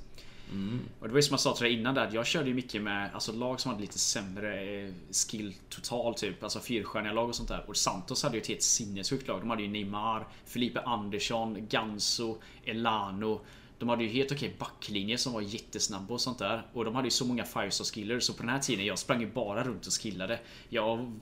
Mm. 0.53 0.81
Och 1.01 1.07
det 1.07 1.13
var 1.13 1.19
ju 1.19 1.23
som 1.23 1.33
jag 1.33 1.41
sa 1.41 1.53
till 1.53 1.65
dig 1.65 1.73
innan 1.73 1.95
där, 1.95 2.11
jag 2.13 2.27
körde 2.27 2.49
ju 2.49 2.55
mycket 2.55 2.83
med 2.83 3.11
alltså, 3.15 3.33
lag 3.33 3.61
som 3.61 3.71
hade 3.71 3.81
lite 3.81 3.99
sämre 3.99 4.83
eh, 4.85 4.93
skill 5.11 5.55
total 5.69 6.15
typ. 6.15 6.43
Alltså 6.43 6.61
fyrstjärniga 6.61 7.13
lag 7.13 7.29
och 7.29 7.35
sånt 7.35 7.49
där. 7.49 7.65
Och 7.69 7.77
Santos 7.77 8.23
hade 8.23 8.37
ju 8.37 8.41
ett 8.41 8.49
helt 8.49 8.63
sinnessjukt 8.63 9.29
lag. 9.29 9.41
De 9.41 9.51
hade 9.51 9.63
ju 9.63 9.69
Neymar, 9.69 10.27
Felipe 10.45 10.81
Andersson, 10.81 11.67
Ganso, 11.69 12.39
Elano. 12.65 13.41
De 13.79 13.89
hade 13.89 14.05
ju 14.05 14.11
helt 14.11 14.33
okej 14.33 14.57
backlinje 14.59 15.19
som 15.19 15.33
var 15.33 15.41
jättesnabba 15.41 16.15
och 16.15 16.21
sånt 16.21 16.39
där. 16.39 16.67
Och 16.73 16.85
de 16.85 16.95
hade 16.95 17.07
ju 17.07 17.11
så 17.11 17.25
många 17.25 17.45
Firestar-skillers 17.45 18.23
så 18.23 18.33
på 18.33 18.43
den 18.43 18.49
här 18.49 18.59
tiden 18.59 18.87
jag 18.87 18.99
sprang 18.99 19.21
ju 19.21 19.31
bara 19.31 19.65
runt 19.65 19.87
och 19.87 19.93
skillade. 19.93 20.41
Jag 20.69 21.13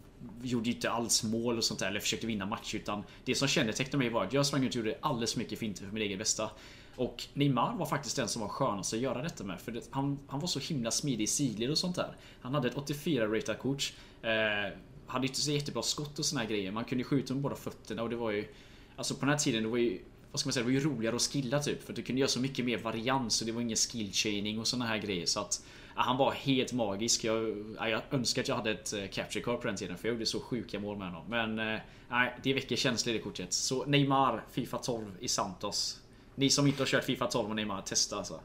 gjorde 0.43 0.69
ju 0.69 0.75
inte 0.75 0.91
alls 0.91 1.25
mål 1.25 1.59
och 1.59 1.65
sånt 1.65 1.81
där 1.81 1.89
eller 1.89 2.01
försökte 2.01 2.27
vinna 2.27 2.47
matcher 2.47 2.77
utan 2.77 3.05
det 3.25 3.35
som 3.35 3.49
kännetecknade 3.49 3.99
mig 3.99 4.09
var 4.09 4.25
att 4.25 4.33
jag 4.33 4.47
sprang 4.47 4.65
ut 4.65 4.71
och 4.71 4.77
gjorde 4.77 4.99
alldeles 5.01 5.33
för 5.33 5.39
mycket 5.39 5.59
finter 5.59 5.85
för 5.85 5.93
min 5.93 6.03
egen 6.03 6.19
bästa. 6.19 6.51
Och 6.97 7.25
Neymar 7.35 7.77
var 7.77 7.87
faktiskt 7.87 8.17
den 8.17 8.29
som 8.29 8.43
var 8.43 8.49
skönast 8.49 8.95
att 8.95 9.01
göra 9.01 9.23
detta 9.23 9.45
med. 9.45 9.61
För 9.61 9.73
det, 9.73 9.89
han, 9.91 10.19
han 10.27 10.41
var 10.41 10.47
så 10.47 10.59
himla 10.59 10.91
smidig 10.91 11.25
i 11.25 11.27
sidled 11.27 11.71
och 11.71 11.79
sånt 11.79 11.97
där. 11.97 12.17
Han 12.41 12.55
hade 12.55 12.69
ett 12.69 12.77
84 12.77 13.27
rated 13.27 13.59
kort. 13.59 13.93
Eh, 14.23 14.79
hade 15.07 15.27
inte 15.27 15.41
så 15.41 15.51
jättebra 15.51 15.83
skott 15.83 16.19
och 16.19 16.25
såna 16.25 16.41
här 16.41 16.49
grejer. 16.49 16.73
Man 16.73 16.85
kunde 16.85 17.05
skjuta 17.05 17.35
med 17.35 17.43
båda 17.43 17.57
fötterna 17.57 18.03
och 18.03 18.11
det 18.11 18.17
var 18.17 18.31
ju... 18.31 18.49
Alltså 18.97 19.15
på 19.15 19.21
den 19.21 19.29
här 19.29 19.39
tiden, 19.39 19.63
det 19.63 19.69
var 19.69 19.79
ju... 19.79 20.01
Vad 20.35 20.41
ska 20.41 20.47
man 20.47 20.53
säga? 20.53 20.65
Det 20.67 20.73
var 20.73 20.81
ju 20.81 20.89
roligare 20.89 21.17
att 21.17 21.23
skilla 21.23 21.61
typ. 21.63 21.87
För 21.87 21.93
du 21.93 22.03
kunde 22.03 22.21
göra 22.21 22.29
så 22.29 22.41
mycket 22.41 22.65
mer 22.65 22.79
varians 22.79 23.41
och 23.41 23.47
det 23.47 23.53
var 23.53 23.61
ingen 23.61 23.77
skill 23.77 24.13
chaining 24.13 24.59
och 24.59 24.67
såna 24.67 24.87
här 24.87 24.99
grejer. 24.99 25.27
Så 25.27 25.41
att... 25.41 25.65
Ja, 25.97 26.03
han 26.03 26.17
var 26.17 26.33
helt 26.33 26.73
magisk. 26.73 27.25
Jag, 27.25 27.65
ja, 27.79 27.89
jag 27.89 28.03
önskar 28.11 28.43
att 28.43 28.49
jag 28.49 28.57
hade 28.57 28.71
ett 28.71 28.93
eh, 28.93 29.07
capture 29.13 29.45
card 29.45 29.61
på 29.61 29.67
den 29.67 29.77
tiden 29.77 29.99
för 29.99 30.09
jag 30.09 30.15
gjorde 30.15 30.27
så 30.27 30.41
sjuka 30.41 30.81
mål 30.81 30.99
med 30.99 31.07
honom. 31.07 31.25
Men 31.29 31.59
eh, 31.59 31.81
nej, 32.09 32.29
eh, 32.29 32.43
det 32.43 32.55
väcker 32.55 32.77
känslor 32.77 33.15
i 33.15 33.19
det 33.19 33.25
kortet. 33.25 33.53
Så 33.53 33.85
Neymar, 33.85 34.45
Fifa 34.53 34.79
12 34.79 35.07
i 35.21 35.29
Santos. 35.29 36.01
Ni 36.35 36.51
som 36.51 36.67
inte 36.67 36.83
har 36.83 36.87
kört 36.87 37.05
Fifa 37.05 37.27
12 37.27 37.49
och 37.49 37.57
Neymar, 37.57 37.83
testa 37.83 38.17
alltså. 38.17 38.41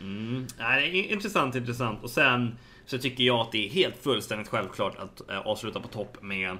Mm. 0.00 0.46
Nej, 0.58 1.12
intressant, 1.12 1.54
intressant. 1.54 2.02
Och 2.02 2.10
sen 2.10 2.58
så 2.86 2.98
tycker 2.98 3.24
jag 3.24 3.40
att 3.40 3.52
det 3.52 3.66
är 3.66 3.70
helt 3.70 3.96
fullständigt 3.96 4.48
självklart 4.48 4.96
att 4.98 5.30
eh, 5.30 5.38
avsluta 5.38 5.80
på 5.80 5.88
topp 5.88 6.22
med 6.22 6.56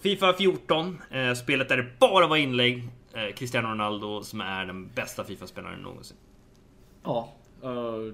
Fifa 0.00 0.32
14. 0.32 0.98
Spelet 1.42 1.68
där 1.68 1.76
det 1.76 1.98
bara 1.98 2.26
var 2.26 2.36
inlägg. 2.36 2.88
Äh, 3.16 3.34
Cristiano 3.34 3.68
Ronaldo 3.68 4.22
som 4.22 4.40
är 4.40 4.66
den 4.66 4.88
bästa 4.88 5.24
Fifa-spelaren 5.24 5.82
någonsin. 5.82 6.16
Ja, 7.02 7.32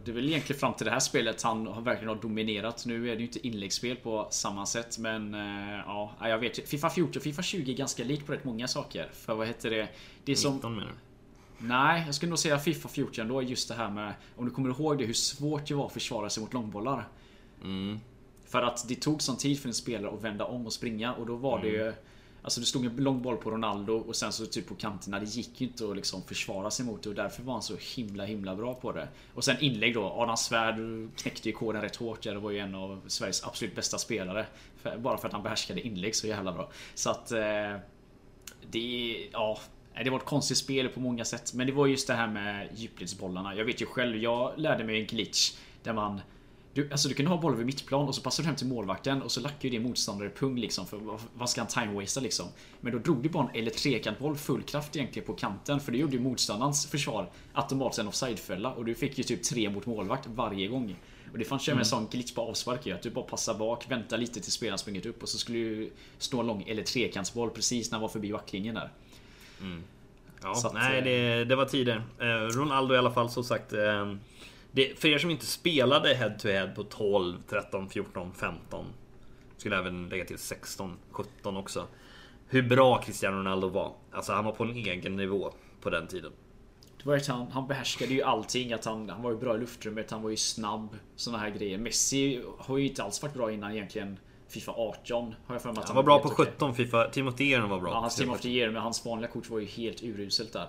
det 0.05 0.11
är 0.11 0.13
väl 0.13 0.29
egentligen 0.29 0.61
fram 0.61 0.75
till 0.75 0.87
det 0.87 0.93
här 0.93 1.01
spelet 1.01 1.43
han 1.43 1.67
har 1.67 1.83
verkligen 1.83 2.09
har 2.09 2.23
dominerat. 2.23 2.87
Nu 2.87 3.11
är 3.11 3.15
det 3.17 3.21
ju 3.21 3.27
inte 3.27 3.47
inläggsspel 3.47 3.97
på 3.97 4.29
samma 4.31 4.67
sätt 4.67 4.99
men 4.99 5.33
ja, 5.87 6.13
jag 6.21 6.39
vet. 6.39 6.69
Fifa 6.69 6.91
14 6.91 7.17
och 7.17 7.23
Fifa 7.23 7.43
20 7.43 7.73
är 7.73 7.77
ganska 7.77 8.05
likt 8.05 8.27
på 8.27 8.33
rätt 8.33 8.45
många 8.45 8.69
saker. 8.69 9.09
För 9.13 9.35
vad 9.35 9.47
heter 9.47 9.71
det? 9.71 9.89
Det 10.25 10.33
är 10.33 10.37
som... 10.37 10.55
19 10.55 10.75
menar 10.75 10.87
du? 10.89 10.95
Nej, 11.67 12.03
jag 12.07 12.15
skulle 12.15 12.31
nog 12.31 12.39
säga 12.39 12.59
Fifa 12.59 12.89
14 12.89 13.29
då. 13.29 13.43
Just 13.43 13.69
det 13.69 13.75
här 13.75 13.91
med, 13.91 14.15
om 14.37 14.45
du 14.45 14.51
kommer 14.51 14.69
ihåg 14.69 14.99
det, 14.99 15.05
hur 15.05 15.13
svårt 15.13 15.67
det 15.67 15.75
var 15.75 15.87
att 15.87 15.93
försvara 15.93 16.31
sig 16.31 16.43
mot 16.43 16.53
långbollar. 16.53 17.09
Mm. 17.63 18.01
För 18.47 18.63
att 18.63 18.89
det 18.89 18.95
tog 18.95 19.23
sån 19.23 19.37
tid 19.37 19.61
för 19.61 19.69
en 19.69 19.75
spelare 19.75 20.15
att 20.15 20.23
vända 20.23 20.45
om 20.45 20.67
och 20.67 20.73
springa 20.73 21.15
och 21.15 21.27
då 21.27 21.37
var 21.37 21.59
mm. 21.59 21.73
det 21.73 21.79
ju... 21.79 21.93
Alltså 22.43 22.61
det 22.61 22.67
stod 22.67 22.85
en 22.85 22.97
lång 22.97 23.23
boll 23.23 23.37
på 23.37 23.51
Ronaldo 23.51 23.93
och 23.93 24.17
sen 24.17 24.33
så 24.33 24.47
typ 24.47 24.69
på 24.69 24.75
kanterna. 24.75 25.21
Det 25.21 25.27
gick 25.27 25.61
ju 25.61 25.67
inte 25.67 25.91
att 25.91 25.97
liksom 25.97 26.23
försvara 26.23 26.71
sig 26.71 26.87
mot 26.87 27.03
det 27.03 27.09
och 27.09 27.15
därför 27.15 27.43
var 27.43 27.53
han 27.53 27.63
så 27.63 27.77
himla 27.97 28.25
himla 28.25 28.57
bra 28.57 28.75
på 28.75 28.93
det. 28.93 29.09
Och 29.35 29.45
sen 29.45 29.57
inlägg 29.61 29.95
då. 29.95 30.05
Adam 30.05 30.37
Svärd 30.37 30.77
knäckte 31.17 31.49
ju 31.49 31.55
koden 31.55 31.83
rätt 31.83 31.97
hårt. 31.97 32.23
Det 32.23 32.39
var 32.39 32.51
ju 32.51 32.59
en 32.59 32.75
av 32.75 33.01
Sveriges 33.07 33.45
absolut 33.45 33.75
bästa 33.75 33.99
spelare. 33.99 34.47
Bara 34.99 35.19
för 35.19 35.29
att 35.29 35.33
han 35.33 35.43
behärskade 35.43 35.81
inlägg 35.81 36.17
så 36.17 36.27
jävla 36.27 36.53
bra. 36.53 36.71
Så 36.95 37.11
att... 37.11 37.33
Eh, 37.33 37.77
det... 38.71 39.29
Ja, 39.33 39.59
det 40.05 40.11
var 40.11 40.19
ett 40.19 40.25
konstigt 40.25 40.59
spel 40.59 40.89
på 40.89 41.01
många 41.01 41.25
sätt. 41.25 41.55
Men 41.55 41.67
det 41.67 41.73
var 41.73 41.87
just 41.87 42.07
det 42.07 42.15
här 42.15 42.29
med 42.29 42.69
djupledsbollarna. 42.75 43.55
Jag 43.55 43.65
vet 43.65 43.83
ju 43.83 43.87
själv, 43.87 44.17
jag 44.17 44.53
lärde 44.57 44.85
mig 44.85 45.01
en 45.01 45.07
glitch. 45.07 45.53
Där 45.83 45.93
man... 45.93 46.21
Du, 46.75 46.89
alltså 46.91 47.09
du 47.09 47.15
kunde 47.15 47.31
ha 47.31 47.39
bollen 47.39 47.59
vid 47.59 47.67
mittplan 47.67 48.09
och 48.09 48.15
så 48.15 48.23
passar 48.23 48.43
du 48.43 48.47
hem 48.47 48.57
till 48.57 48.67
målvakten 48.67 49.23
och 49.23 49.33
så 49.33 49.41
lackar 49.41 49.69
ju 49.69 49.71
din 49.71 49.83
motståndare 49.83 50.31
pung 50.31 50.59
liksom. 50.59 50.87
För 50.87 51.01
vad 51.35 51.51
ska 51.51 51.61
han 51.61 51.69
time-wasta 51.69 52.21
liksom? 52.21 52.47
Men 52.81 52.93
då 52.93 52.99
drog 52.99 53.23
du 53.23 53.29
bara 53.29 53.49
en 53.51 53.57
eller 53.61 53.71
trekantboll 53.71 54.37
full 54.37 54.63
kraft 54.63 54.97
egentligen 54.97 55.27
på 55.27 55.35
kanten. 55.35 55.81
För 55.81 55.93
det 55.93 55.99
gjorde 55.99 56.17
ju 56.17 56.23
motståndarens 56.23 56.87
försvar 56.87 57.31
automatiskt 57.53 57.99
en 57.99 58.09
offside-fälla. 58.09 58.73
Och 58.73 58.85
du 58.85 58.95
fick 58.95 59.19
ju 59.19 59.25
typ 59.25 59.43
tre 59.43 59.71
mot 59.71 59.87
målvakt 59.87 60.27
varje 60.27 60.69
gång. 60.69 60.97
Och 61.33 61.39
det 61.39 61.45
fanns 61.45 61.69
ju 61.69 61.71
mm. 61.71 61.79
en 61.79 61.85
sån 61.85 62.07
glitch 62.11 62.35
på 62.35 62.43
avspark 62.43 62.87
Att 62.87 63.03
du 63.03 63.11
bara 63.11 63.25
passar 63.25 63.55
bak, 63.55 63.91
väntar 63.91 64.19
lite 64.19 64.41
till 64.41 64.53
spelaren 64.53 64.79
sprungit 64.79 65.07
upp 65.07 65.23
och 65.23 65.29
så 65.29 65.39
skulle 65.39 65.59
du 65.59 65.91
stå 66.19 66.41
en 66.41 66.47
lång 66.47 66.65
eller 66.69 66.83
trekantsboll 66.83 67.51
precis 67.51 67.91
när 67.91 67.97
han 67.97 68.03
var 68.03 68.09
förbi 68.09 68.33
backlinjen 68.33 68.75
där. 68.75 68.91
Mm. 69.61 69.83
Ja, 70.43 70.51
att, 70.51 70.75
nej, 70.75 70.99
eh, 70.99 71.05
det, 71.05 71.45
det, 71.45 71.57
var 71.57 71.65
tider. 71.65 72.03
Eh, 72.21 72.25
Ronaldo 72.57 72.95
i 72.95 72.99
alla 72.99 73.11
fall, 73.11 73.31
som 73.31 73.45
sagt. 73.45 73.73
Eh, 73.73 74.15
det, 74.73 75.01
för 75.01 75.09
er 75.09 75.19
som 75.19 75.31
inte 75.31 75.47
spelade 75.47 76.15
head 76.15 76.31
to 76.39 76.49
head 76.49 76.69
på 76.69 76.83
12, 76.83 77.39
13, 77.49 77.89
14, 77.89 78.33
15. 78.35 78.87
Skulle 79.57 79.79
även 79.79 80.09
lägga 80.09 80.25
till 80.25 80.39
16, 80.39 80.97
17 81.11 81.57
också. 81.57 81.87
Hur 82.47 82.63
bra 82.63 83.03
Cristiano 83.03 83.37
Ronaldo 83.37 83.69
var. 83.69 83.93
Alltså 84.13 84.33
han 84.33 84.45
var 84.45 84.53
på 84.53 84.65
en 84.65 84.77
egen 84.77 85.17
nivå 85.17 85.53
på 85.81 85.91
den 85.91 86.07
tiden. 86.07 86.33
Det 87.03 87.09
var 87.09 87.17
att 87.17 87.27
han, 87.27 87.47
han 87.53 87.69
behärskade 87.69 88.15
ju 88.15 88.23
allting. 88.23 88.73
Att 88.73 88.85
han, 88.85 89.09
han 89.09 89.23
var 89.23 89.31
ju 89.31 89.37
bra 89.37 89.57
i 89.57 89.59
luftrummet, 89.59 90.11
han 90.11 90.23
var 90.23 90.31
ju 90.31 90.37
snabb. 90.37 90.97
Såna 91.17 91.39
här 91.39 91.51
grejer. 91.51 91.79
Messi 91.79 92.43
har 92.59 92.79
ju 92.79 92.89
inte 92.89 93.03
alls 93.03 93.23
varit 93.23 93.35
bra 93.35 93.53
innan 93.53 93.73
egentligen. 93.73 94.19
Fifa 94.49 94.73
18 94.73 95.35
har 95.47 95.55
jag 95.55 95.63
för 95.63 95.73
mig 95.73 95.81
att 95.81 95.89
han 95.89 95.97
var 95.97 96.03
bra 96.03 96.19
på 96.19 96.29
17 96.29 96.75
Fifa. 96.75 97.09
Timothy 97.09 97.53
Ehren 97.53 97.69
var 97.69 97.81
bra. 97.81 97.91
Ja, 97.91 98.01
hans 98.01 98.17
Timothy 98.17 98.59
Ehren 98.59 98.73
med 98.73 98.83
hans 98.83 99.05
vanliga 99.05 99.31
kort 99.31 99.51
var 99.51 99.59
ju 99.59 99.67
helt 99.67 100.03
uruselt 100.03 100.53
där. 100.53 100.69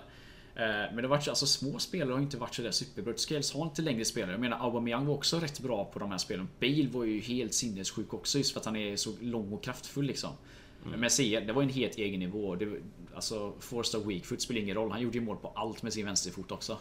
Eh, 0.56 0.64
men 0.64 0.96
det 0.96 1.08
var 1.08 1.16
alltså 1.16 1.46
små 1.46 1.78
spelare 1.78 2.12
har 2.12 2.20
inte 2.20 2.36
varit 2.36 2.54
sådär 2.54 2.70
superbra. 2.70 3.14
Scales 3.16 3.52
har 3.52 3.62
inte 3.62 3.82
längre 3.82 4.04
spelare. 4.04 4.32
Jag 4.32 4.40
menar 4.40 4.66
Aubameyang 4.66 5.06
var 5.06 5.14
också 5.14 5.38
rätt 5.38 5.60
bra 5.60 5.84
på 5.84 5.98
de 5.98 6.10
här 6.10 6.18
spelen. 6.18 6.48
Bale 6.60 6.88
var 6.88 7.04
ju 7.04 7.20
helt 7.20 7.54
sinnessjuk 7.54 8.14
också 8.14 8.38
just 8.38 8.52
för 8.52 8.60
att 8.60 8.66
han 8.66 8.76
är 8.76 8.96
så 8.96 9.12
lång 9.20 9.52
och 9.52 9.64
kraftfull 9.64 10.04
liksom. 10.04 10.30
Mm. 10.86 11.00
Men 11.00 11.10
se, 11.10 11.40
det 11.40 11.52
var 11.52 11.62
en 11.62 11.68
helt 11.68 11.98
egen 11.98 12.20
nivå. 12.20 12.54
Det, 12.54 12.68
alltså 13.14 13.52
Forster 13.60 13.98
Weakfoot 13.98 14.40
spelar 14.40 14.60
ingen 14.60 14.76
roll. 14.76 14.90
Han 14.90 15.00
gjorde 15.00 15.18
ju 15.18 15.24
mål 15.24 15.36
på 15.36 15.52
allt 15.54 15.82
med 15.82 15.92
sin 15.92 16.06
vänsterfot 16.06 16.52
också. 16.52 16.78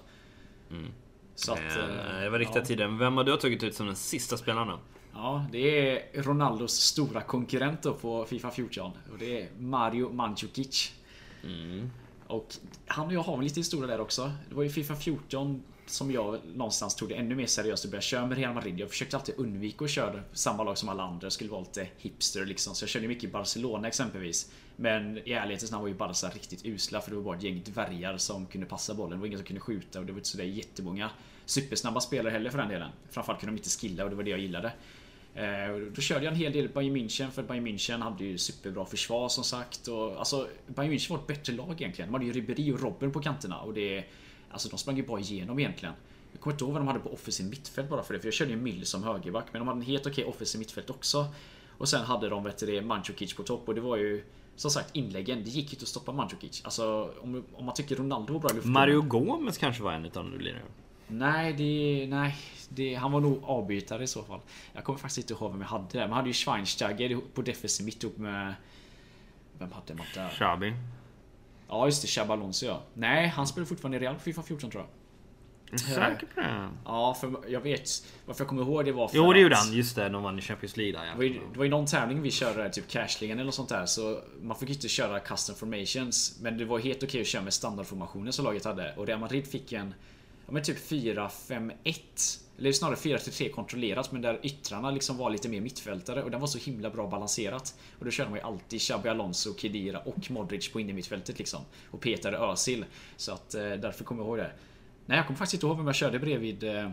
Mm. 0.72 0.92
Så 1.36 1.52
att, 1.52 1.60
eh, 1.60 2.22
det 2.22 2.30
var 2.30 2.40
riktiga 2.40 2.62
ja. 2.62 2.66
tiden. 2.66 2.98
Vem 2.98 3.18
har 3.18 3.24
du 3.24 3.38
tagit 3.38 3.64
ut 3.64 3.76
som 3.76 3.86
den 3.86 3.96
sista 3.96 4.38
spelaren 4.38 4.68
då? 4.68 4.80
Ja, 5.14 5.46
det 5.52 5.90
är 5.90 6.24
Ronaldos 6.24 6.74
stora 6.74 7.22
konkurrent 7.22 7.82
då 7.82 7.94
på 7.94 8.26
Fifa 8.26 8.52
14. 8.52 8.92
Och 9.12 9.18
det 9.18 9.42
är 9.42 9.50
Mario 9.60 10.14
Mandzukic. 10.14 10.94
Mm. 11.44 11.90
Och 12.34 12.56
han 12.88 13.08
och 13.08 13.14
jag 13.14 13.22
har 13.22 13.38
väl 13.38 13.44
lite 13.44 13.60
historia 13.60 13.88
där 13.88 14.02
också. 14.02 14.32
Det 14.50 14.56
var 14.56 14.64
ju 14.64 14.70
Fifa 14.70 14.96
14 14.96 15.64
som 15.86 16.12
jag 16.12 16.40
någonstans 16.56 16.96
tog 16.96 17.10
det 17.10 17.16
ännu 17.16 17.36
mer 17.36 17.46
seriöst 17.46 17.86
och 17.86 17.92
började 17.92 18.06
köra 18.06 18.26
med 18.26 18.38
Real 18.38 18.54
Madrid. 18.54 18.80
Jag 18.80 18.90
försökte 18.90 19.18
alltid 19.18 19.36
undvika 19.38 19.86
att 19.86 19.92
köra 19.92 20.20
samma 20.34 20.64
lag 20.64 20.78
som 20.78 20.90
alla 20.90 21.04
andra. 21.04 21.26
Jag 21.26 21.32
skulle 21.32 21.50
vara 21.50 21.62
lite 21.62 21.88
hipster 21.98 22.46
liksom. 22.46 22.76
Så 22.76 22.84
jag 22.84 22.90
körde 22.90 23.08
mycket 23.08 23.24
i 23.24 23.28
Barcelona 23.28 23.88
exempelvis. 23.88 24.52
Men 24.76 25.18
i 25.18 25.32
ärlighetens 25.32 25.72
namn 25.72 25.82
var 25.82 25.88
ju 25.88 25.96
Barca 25.96 26.30
riktigt 26.30 26.66
usla 26.66 27.02
för 27.02 27.10
det 27.12 27.16
var 27.18 27.24
bara 27.24 27.38
ett 27.38 27.44
gäng 27.44 27.64
dvärgar 27.66 28.18
som 28.18 28.46
kunde 28.46 28.68
passa 28.68 28.94
bollen. 28.94 29.12
Det 29.12 29.18
var 29.18 29.28
ingen 29.28 29.40
som 29.40 29.46
kunde 29.46 29.62
skjuta 29.62 30.00
och 30.00 30.06
det 30.06 30.12
var 30.12 30.20
inte 30.20 30.30
sådär 30.30 30.44
jättemånga 30.44 31.10
supersnabba 31.46 32.00
spelare 32.00 32.32
heller 32.32 32.50
för 32.50 32.58
den 32.58 32.70
delen. 32.70 32.90
Framförallt 33.10 33.40
kunde 33.40 33.56
de 33.56 33.58
inte 33.58 33.70
skilla 33.70 34.04
och 34.04 34.10
det 34.10 34.16
var 34.16 34.24
det 34.24 34.32
jag 34.32 34.40
gillade. 34.40 34.72
Eh, 35.36 35.76
då 35.96 36.02
körde 36.02 36.26
jag 36.26 36.34
en 36.34 36.40
hel 36.40 36.52
del 36.52 36.70
Bayern 36.70 36.98
München 36.98 37.30
för 37.30 37.44
Bayern 37.44 37.68
München 37.68 38.02
hade 38.02 38.24
ju 38.24 38.38
superbra 38.38 38.86
försvar 38.86 39.30
som 39.30 39.44
sagt. 39.44 39.88
Och, 39.88 40.20
alltså, 40.20 40.48
Bayern 40.68 40.94
München 40.94 41.10
var 41.10 41.18
ett 41.18 41.28
bättre 41.28 41.54
lag 41.54 41.76
egentligen. 41.82 42.12
De 42.12 42.14
hade 42.14 42.26
ju 42.26 42.32
Ribéry 42.32 42.72
och 42.72 42.82
Robben 42.82 43.12
på 43.12 43.20
kanterna 43.20 43.60
och 43.60 43.74
det... 43.74 44.04
Alltså 44.52 44.70
de 44.70 44.78
sprang 44.78 44.98
ju 44.98 45.06
bara 45.06 45.20
igenom 45.20 45.60
egentligen. 45.60 45.94
Jag 46.32 46.42
kommer 46.42 46.54
inte 46.54 46.64
ihåg 46.64 46.74
vad 46.74 46.82
de 46.82 46.88
hade 46.88 47.00
på 47.00 47.14
offensiv 47.14 47.50
mittfält 47.50 47.90
bara 47.90 48.04
för 48.04 48.14
det. 48.14 48.20
För 48.20 48.28
jag 48.28 48.34
körde 48.34 48.52
ju 48.52 48.58
Mill 48.58 48.86
som 48.86 49.04
högerback. 49.04 49.46
Men 49.52 49.60
de 49.60 49.68
hade 49.68 49.80
en 49.80 49.86
helt 49.86 50.08
okej 50.08 50.26
offensiv 50.26 50.60
mittfält 50.60 50.90
också. 50.90 51.26
Och 51.78 51.90
sen 51.90 52.06
hade 52.06 52.30
de 52.30 52.44
vet 52.44 52.58
du, 52.58 52.82
Mandzukic 52.82 53.34
på 53.34 53.44
topp 53.44 53.68
och 53.68 53.76
det 53.76 53.82
var 53.82 53.98
ju... 53.98 54.24
Som 54.56 54.72
sagt 54.72 54.96
inläggen, 54.96 55.44
det 55.44 55.50
gick 55.50 55.66
ju 55.66 55.76
inte 55.76 55.84
att 55.84 55.88
stoppa 55.88 56.12
Mandzukic. 56.12 56.62
Alltså 56.66 57.14
om, 57.22 57.44
om 57.54 57.66
man 57.66 57.74
tycker 57.74 57.96
Ronaldo 57.96 58.34
var 58.34 58.40
bra 58.40 58.50
i 58.52 58.54
luften. 58.54 58.72
Mario 58.72 59.02
Gomez 59.02 59.58
kanske 59.58 59.84
var 59.84 59.92
en 59.92 60.06
utav 60.06 60.32
de 60.32 60.40
lirare. 60.40 60.62
Nej, 61.08 61.54
det... 61.54 62.08
Nej. 62.10 62.36
Det, 62.76 62.96
han 62.96 63.12
var 63.12 63.20
nog 63.20 63.44
avbytare 63.44 64.04
i 64.04 64.08
så 64.08 64.24
fall. 64.24 64.40
Jag 64.74 64.84
kommer 64.84 65.00
faktiskt 65.00 65.18
inte 65.18 65.34
ihåg 65.34 65.52
vem 65.52 65.62
jag 65.62 65.68
hade 65.68 65.86
där. 65.92 66.08
Man 66.08 66.16
hade 66.16 66.30
ju 66.30 66.34
Schweinsteiger 66.34 67.20
på 67.34 67.42
defensiv 67.42 67.86
mitt 67.86 68.04
upp 68.04 68.18
med... 68.18 68.54
Vem 69.60 69.72
hade 69.72 69.96
man 69.96 70.06
där? 70.16 70.30
Xabi. 70.30 70.74
Ja 71.68 71.86
just 71.86 72.02
det, 72.02 72.08
Xabi 72.08 72.32
Alonso 72.32 72.66
ja. 72.66 72.82
Nej, 72.94 73.28
han 73.28 73.48
spelar 73.48 73.66
fortfarande 73.66 73.98
i 73.98 74.00
Real 74.00 74.16
på 74.16 74.22
Fifa 74.22 74.44
14 74.44 74.72
tror 74.72 74.84
jag. 74.84 74.90
Är 75.74 75.78
säker 75.78 76.28
på 76.36 76.42
det? 76.42 76.70
Ja, 76.86 77.18
för 77.22 77.34
jag 77.48 77.62
vet 77.62 77.90
varför 78.26 78.42
jag 78.42 78.50
kommer 78.50 78.62
ihåg 78.62 78.86
det 78.86 78.92
var 78.92 79.08
för 79.08 79.18
Jo 79.18 79.34
det 79.34 79.40
gjorde 79.40 79.56
han, 79.56 79.74
just 79.74 79.96
det. 79.96 80.10
De 80.10 80.24
vann 80.24 80.40
i 80.40 80.42
Champions 80.42 80.78
League 80.78 81.00
där 81.00 81.12
Det 81.12 81.18
var, 81.18 81.24
ju, 81.24 81.36
ja. 81.36 81.42
det 81.52 81.58
var 81.58 81.66
ju 81.66 81.72
någon 81.72 81.86
tävling 81.86 82.22
vi 82.22 82.32
körde, 82.32 82.70
typ 82.70 82.88
cashligan 82.88 83.38
eller 83.38 83.46
något 83.46 83.56
sånt 83.56 83.70
där. 83.70 83.86
Så 83.86 84.20
man 84.42 84.58
fick 84.58 84.70
inte 84.70 84.88
köra 84.88 85.20
custom 85.20 85.56
formations. 85.56 86.40
Men 86.42 86.58
det 86.58 86.66
var 86.66 86.80
helt 86.80 87.04
okej 87.04 87.22
att 87.22 87.28
köra 87.28 87.42
med 87.42 87.54
standardformationer 87.54 88.32
som 88.32 88.46
laget 88.46 88.66
hade. 88.66 88.94
Och 88.96 89.08
Real 89.08 89.20
Madrid 89.20 89.48
fick 89.48 89.72
en... 89.72 89.94
Ja 90.46 90.52
men 90.54 90.64
typ 90.64 90.78
4-5-1. 90.78 92.40
Eller 92.58 92.72
snarare 92.72 92.96
4-3 92.96 93.50
kontrollerat 93.50 94.12
men 94.12 94.22
där 94.22 94.40
yttrarna 94.44 94.92
liksom 94.92 95.18
var 95.18 95.30
lite 95.30 95.50
mer 95.50 95.62
mittfältare 95.62 96.24
och 96.24 96.32
den 96.32 96.40
var 96.40 96.48
så 96.48 96.58
himla 96.58 96.90
bra 96.90 97.08
balanserat. 97.08 97.76
Och 98.00 98.06
då 98.06 98.12
körde 98.12 98.30
man 98.30 98.40
ju 98.40 98.46
alltid 98.46 98.82
Xabi 98.82 99.10
Alonso, 99.10 99.56
Kedira 99.58 100.00
och 100.00 100.32
Modric 100.32 100.72
på 100.72 100.80
innermittfältet 100.80 101.40
liksom. 101.40 101.62
Och 101.92 102.02
petade 102.02 102.38
Özil. 102.38 102.86
Så 103.18 103.32
att 103.32 103.56
eh, 103.56 103.62
därför 103.62 104.04
kommer 104.04 104.22
jag 104.22 104.28
ihåg 104.28 104.38
det. 104.38 104.52
Nej 105.06 105.18
jag 105.18 105.28
kommer 105.28 105.38
faktiskt 105.38 105.54
inte 105.54 105.66
ihåg 105.66 105.78
vem 105.78 105.86
jag 105.86 105.96
körde 105.96 106.20
bredvid 106.20 106.64
eh, 106.64 106.90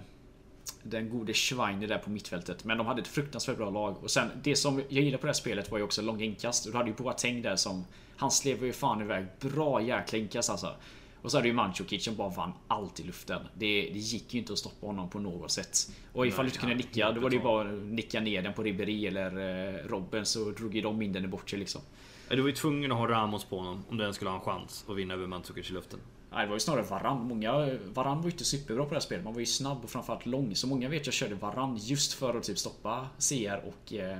den 0.82 1.10
gode 1.10 1.34
Schweiner 1.34 1.86
där 1.86 1.98
på 1.98 2.10
mittfältet. 2.10 2.64
Men 2.64 2.78
de 2.78 2.86
hade 2.86 3.02
ett 3.02 3.08
fruktansvärt 3.08 3.56
bra 3.56 3.70
lag. 3.70 3.96
Och 4.02 4.10
sen 4.10 4.28
det 4.42 4.56
som 4.56 4.78
jag 4.88 5.02
gillade 5.02 5.18
på 5.18 5.26
det 5.26 5.28
här 5.28 5.34
spelet 5.34 5.70
var 5.70 5.78
ju 5.78 5.84
också 5.84 6.02
långa 6.02 6.24
inkast. 6.24 6.66
Och 6.66 6.72
du 6.72 6.78
hade 6.78 6.90
ju 6.90 6.96
Boateng 6.96 7.42
där 7.42 7.56
som... 7.56 7.84
Han 8.16 8.30
slev 8.30 8.64
ju 8.64 8.72
fan 8.72 9.00
iväg 9.00 9.26
bra 9.40 9.82
jäkla 9.82 10.18
inkast 10.18 10.50
alltså. 10.50 10.74
Och 11.22 11.30
så 11.30 11.38
hade 11.38 11.48
ju 11.48 11.54
Mandzukic 11.54 12.04
som 12.04 12.16
bara 12.16 12.28
vann 12.28 12.52
allt 12.68 13.00
i 13.00 13.02
luften. 13.02 13.42
Det, 13.54 13.90
det 13.92 13.98
gick 13.98 14.34
ju 14.34 14.40
inte 14.40 14.52
att 14.52 14.58
stoppa 14.58 14.86
honom 14.86 15.10
på 15.10 15.18
något 15.18 15.50
sätt. 15.50 15.90
Och 16.12 16.26
ifall 16.26 16.44
du 16.44 16.48
inte 16.48 16.58
kunde 16.58 16.74
nicka, 16.74 17.12
då 17.12 17.20
var 17.20 17.30
det 17.30 17.36
ju 17.36 17.42
bara 17.42 17.68
att 17.68 17.82
nicka 17.82 18.20
ner 18.20 18.42
den 18.42 18.52
på 18.52 18.62
Ribéry 18.62 19.06
eller 19.06 19.30
eh, 19.38 19.88
Robben 19.88 20.26
så 20.26 20.50
drog 20.50 20.74
ju 20.74 20.80
de 20.80 21.02
in 21.02 21.12
den 21.12 21.30
bort 21.30 21.50
sig 21.50 21.58
liksom. 21.58 21.80
Du 22.28 22.40
var 22.40 22.48
ju 22.48 22.54
tvungen 22.54 22.92
att 22.92 22.98
ha 22.98 23.08
Ramos 23.08 23.44
på 23.44 23.58
honom 23.58 23.84
om 23.88 23.96
du 23.96 24.02
ens 24.02 24.16
skulle 24.16 24.30
ha 24.30 24.38
en 24.38 24.44
chans 24.44 24.84
att 24.88 24.96
vinna 24.96 25.14
över 25.14 25.26
Mandzukic 25.26 25.70
i 25.70 25.72
luften. 25.72 26.00
Nej, 26.32 26.42
det 26.42 26.48
var 26.48 26.56
ju 26.56 26.60
snarare 26.60 26.82
Varann. 26.82 27.24
Många, 27.24 27.52
Varann 27.94 28.16
var 28.16 28.24
ju 28.24 28.30
inte 28.30 28.44
superbra 28.44 28.84
på 28.84 28.88
det 28.88 28.94
här 28.94 29.00
spelet. 29.00 29.24
Man 29.24 29.32
var 29.32 29.40
ju 29.40 29.46
snabb 29.46 29.78
och 29.84 29.90
framförallt 29.90 30.26
lång. 30.26 30.54
Så 30.54 30.66
många 30.66 30.88
vet 30.88 31.06
jag 31.06 31.14
körde 31.14 31.34
Varann 31.34 31.76
just 31.76 32.12
för 32.12 32.34
att 32.34 32.42
typ 32.42 32.58
stoppa 32.58 33.08
CR 33.18 33.62
och... 33.68 33.92
Eh, 33.92 34.18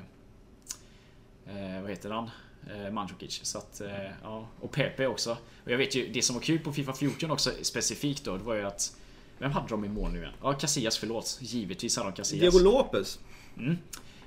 eh, 1.47 1.81
vad 1.83 1.91
heter 1.91 2.11
han? 2.11 2.31
Eh, 2.67 2.93
Mandzukic. 2.93 3.41
Så 3.43 3.59
att, 3.59 3.81
eh, 3.81 4.11
ja. 4.23 4.49
Och 4.61 4.71
Pepe 4.71 5.07
också. 5.07 5.37
Och 5.65 5.71
jag 5.71 5.79
vet 5.79 5.95
ju, 5.95 6.09
det 6.13 6.23
som 6.23 6.35
var 6.35 6.43
kul 6.43 6.59
på 6.59 6.73
Fifa 6.73 6.93
14 6.93 7.31
också 7.31 7.51
specifikt 7.63 8.25
då, 8.25 8.37
det 8.37 8.45
var 8.45 8.55
ju 8.55 8.63
att... 8.63 8.97
Vem 9.39 9.53
hade 9.53 9.69
de 9.69 9.85
i 9.85 9.89
mål 9.89 10.13
nu 10.13 10.19
igen? 10.19 10.33
Ja, 10.43 10.53
Casillas 10.53 10.99
förlåt. 10.99 11.39
Givetvis 11.41 11.97
hade 11.97 12.11
de 12.11 12.17
Casillas. 12.17 12.53
Diego 12.55 12.65
Lopez. 12.65 13.19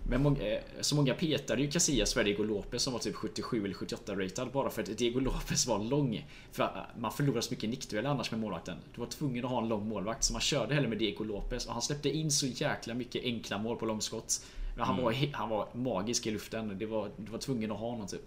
Men 0.10 0.24
många, 0.24 0.42
eh, 0.42 0.62
så 0.82 0.96
många 0.96 1.14
petade 1.14 1.62
ju 1.62 1.72
Casillas 1.72 2.14
för 2.14 2.24
Diego 2.24 2.44
Lopez 2.44 2.84
som 2.84 2.94
var 2.94 3.00
typ 3.00 3.16
77 3.16 3.66
eller 3.66 3.74
78 3.74 4.16
ratad 4.16 4.52
bara 4.52 4.70
för 4.70 4.82
att 4.82 4.98
Diego 4.98 5.20
Lopez 5.20 5.68
var 5.68 5.80
lång. 5.80 6.28
För 6.52 6.64
eh, 6.64 6.70
man 7.00 7.12
förlorar 7.12 7.42
så 7.42 7.54
mycket 7.54 7.70
nickdueller 7.70 8.10
annars 8.10 8.32
med 8.32 8.40
målvakten. 8.40 8.78
Du 8.96 9.02
var 9.02 9.08
tvungen 9.08 9.46
att 9.46 9.52
ha 9.52 9.62
en 9.62 9.68
lång 9.68 9.88
målvakt 9.88 10.24
så 10.24 10.34
man 10.34 10.42
körde 10.42 10.76
hellre 10.76 10.90
med 10.90 10.98
Diego 10.98 11.24
Lopez 11.24 11.66
och 11.66 11.74
han 11.74 11.82
släppte 11.82 12.10
in 12.10 12.32
så 12.32 12.48
jäkla 12.48 12.94
mycket 12.94 13.24
enkla 13.24 13.58
mål 13.58 13.78
på 13.78 13.86
långskott. 13.86 14.46
Men 14.76 14.86
han, 14.86 15.04
var, 15.04 15.12
he- 15.12 15.34
han 15.34 15.50
var 15.50 15.68
magisk 15.74 16.28
i 16.28 16.32
luften. 16.32 16.78
Det 16.78 16.86
var, 16.86 17.10
du 17.18 17.32
var 17.32 17.40
tvungen 17.40 17.72
att 17.72 17.80
ha 17.80 17.90
honom 17.90 18.08
typ. 18.08 18.26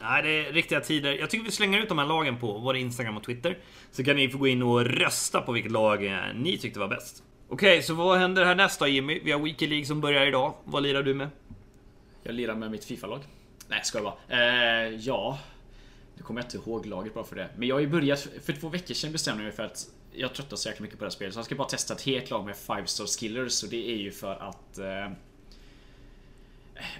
Nej, 0.00 0.22
det 0.22 0.46
är 0.46 0.52
riktiga 0.52 0.80
tider. 0.80 1.12
Jag 1.12 1.30
tycker 1.30 1.44
vi 1.44 1.50
slänger 1.50 1.78
ut 1.82 1.88
de 1.88 1.98
här 1.98 2.06
lagen 2.06 2.36
på 2.38 2.58
vår 2.58 2.76
Instagram 2.76 3.16
och 3.16 3.24
Twitter. 3.24 3.58
Så 3.90 4.04
kan 4.04 4.16
ni 4.16 4.28
få 4.28 4.38
gå 4.38 4.46
in 4.46 4.62
och 4.62 4.84
rösta 4.84 5.40
på 5.40 5.52
vilket 5.52 5.72
lag 5.72 6.06
eh, 6.06 6.18
ni 6.34 6.58
tyckte 6.58 6.80
var 6.80 6.88
bäst. 6.88 7.22
Okej, 7.48 7.82
så 7.82 7.94
vad 7.94 8.18
händer 8.18 8.44
här 8.44 8.78
då 8.78 8.86
Jimmy? 8.86 9.20
Vi 9.24 9.32
har 9.32 9.40
Weekly 9.40 9.66
League 9.66 9.86
som 9.86 10.00
börjar 10.00 10.26
idag. 10.26 10.54
Vad 10.64 10.82
lirar 10.82 11.02
du 11.02 11.14
med? 11.14 11.28
Jag 12.22 12.34
lirar 12.34 12.54
med 12.54 12.70
mitt 12.70 12.84
Fifa-lag. 12.84 13.20
Nej, 13.68 13.80
ska 13.84 13.98
jag 13.98 14.04
bara. 14.04 14.38
Eh, 14.86 14.88
ja. 14.94 15.38
Nu 16.16 16.22
kommer 16.22 16.40
jag 16.40 16.46
inte 16.46 16.56
ihåg 16.70 16.86
laget 16.86 17.14
bara 17.14 17.24
för 17.24 17.36
det. 17.36 17.48
Men 17.56 17.68
jag 17.68 17.76
har 17.76 17.80
ju 17.80 17.88
börjat, 17.88 18.28
för 18.44 18.52
två 18.52 18.68
veckor 18.68 18.94
sedan 18.94 19.12
bestämde 19.12 19.42
jag 19.42 19.46
mig 19.46 19.56
för 19.56 19.62
att 19.62 19.86
jag 20.12 20.34
tröttnar 20.34 20.56
så 20.56 20.68
jäkla 20.68 20.82
mycket 20.82 20.98
på 20.98 21.04
det 21.04 21.08
här 21.08 21.16
spelet. 21.16 21.34
Så 21.34 21.38
jag 21.38 21.44
ska 21.44 21.54
bara 21.54 21.68
testa 21.68 21.94
ett 21.94 22.02
helt 22.02 22.30
lag 22.30 22.44
med 22.44 22.56
5 22.56 22.86
star 22.86 23.06
skillers. 23.06 23.62
Och 23.62 23.68
det 23.68 23.90
är 23.90 23.96
ju 23.96 24.10
för 24.12 24.34
att... 24.34 24.78
Eh, 24.78 25.04
eh, 25.04 25.12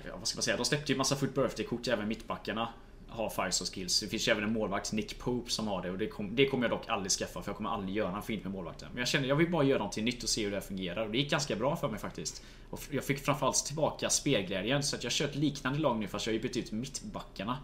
ja, 0.07 0.17
vad 0.19 0.29
ska 0.29 0.37
man 0.37 0.43
säga? 0.43 0.57
De 0.57 0.65
släppte 0.65 0.93
ju 0.93 0.99
massa 0.99 1.17
foot 1.17 1.35
birthday-kort, 1.35 1.89
även 1.89 2.09
mittbackarna 2.09 2.69
har 3.11 3.31
5 3.31 3.53
star 3.53 3.67
skills. 3.67 4.01
Det 4.01 4.07
finns 4.07 4.29
ju 4.29 4.33
även 4.33 4.45
en 4.45 4.53
målvakt, 4.53 4.93
Nick 4.93 5.19
Pope, 5.19 5.51
som 5.51 5.69
har 5.69 5.83
det. 5.83 5.91
Och 5.91 5.99
det, 5.99 6.07
kom, 6.07 6.37
det 6.37 6.47
kommer 6.47 6.65
jag 6.65 6.71
dock 6.71 6.89
aldrig 6.89 7.11
skaffa 7.11 7.43
för 7.43 7.51
jag 7.51 7.57
kommer 7.57 7.71
aldrig 7.71 7.97
göra 7.97 8.11
något 8.17 8.25
fint 8.25 8.45
med 8.45 8.53
målvakten. 8.53 8.89
Men 8.93 8.99
jag 8.99 9.09
känner 9.09 9.29
jag 9.29 9.37
vill 9.37 9.51
bara 9.51 9.65
göra 9.65 9.79
någonting 9.79 10.05
nytt 10.05 10.23
och 10.23 10.29
se 10.29 10.45
hur 10.45 10.51
det 10.51 10.57
här 10.57 10.63
fungerar. 10.63 11.05
Och 11.05 11.11
det 11.11 11.19
gick 11.19 11.31
ganska 11.31 11.57
bra 11.57 11.77
för 11.77 11.89
mig 11.89 12.01
faktiskt. 12.01 12.43
Och 12.71 12.81
jag 12.91 13.05
fick 13.05 13.19
framförallt 13.25 13.67
tillbaka 13.67 14.11
spelglädjen. 14.11 14.83
Så 14.83 14.97
att 14.97 15.05
jag 15.05 15.13
kör 15.13 15.25
ett 15.25 15.37
liknande 15.37 15.79
lag 15.79 15.99
nu 15.99 16.09
fast 16.09 16.27
jag 16.27 16.33
har 16.33 16.37
ju 16.37 16.43
bytt 16.43 16.57
ut 16.57 16.73
mittbackarna. 16.73 17.59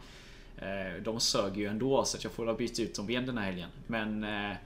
Eh, 0.59 1.03
De 1.03 1.21
sög 1.21 1.57
ju 1.57 1.67
ändå 1.67 2.05
så 2.05 2.17
att 2.17 2.25
jag 2.25 2.33
får 2.33 2.55
byta 2.55 2.83
ut 2.83 2.95
dem 2.95 3.11
igen 3.11 3.27
den 3.27 3.39
här 3.39 3.45
helgen. 3.45 3.71
Men 3.87 4.25
eh, 4.25 4.57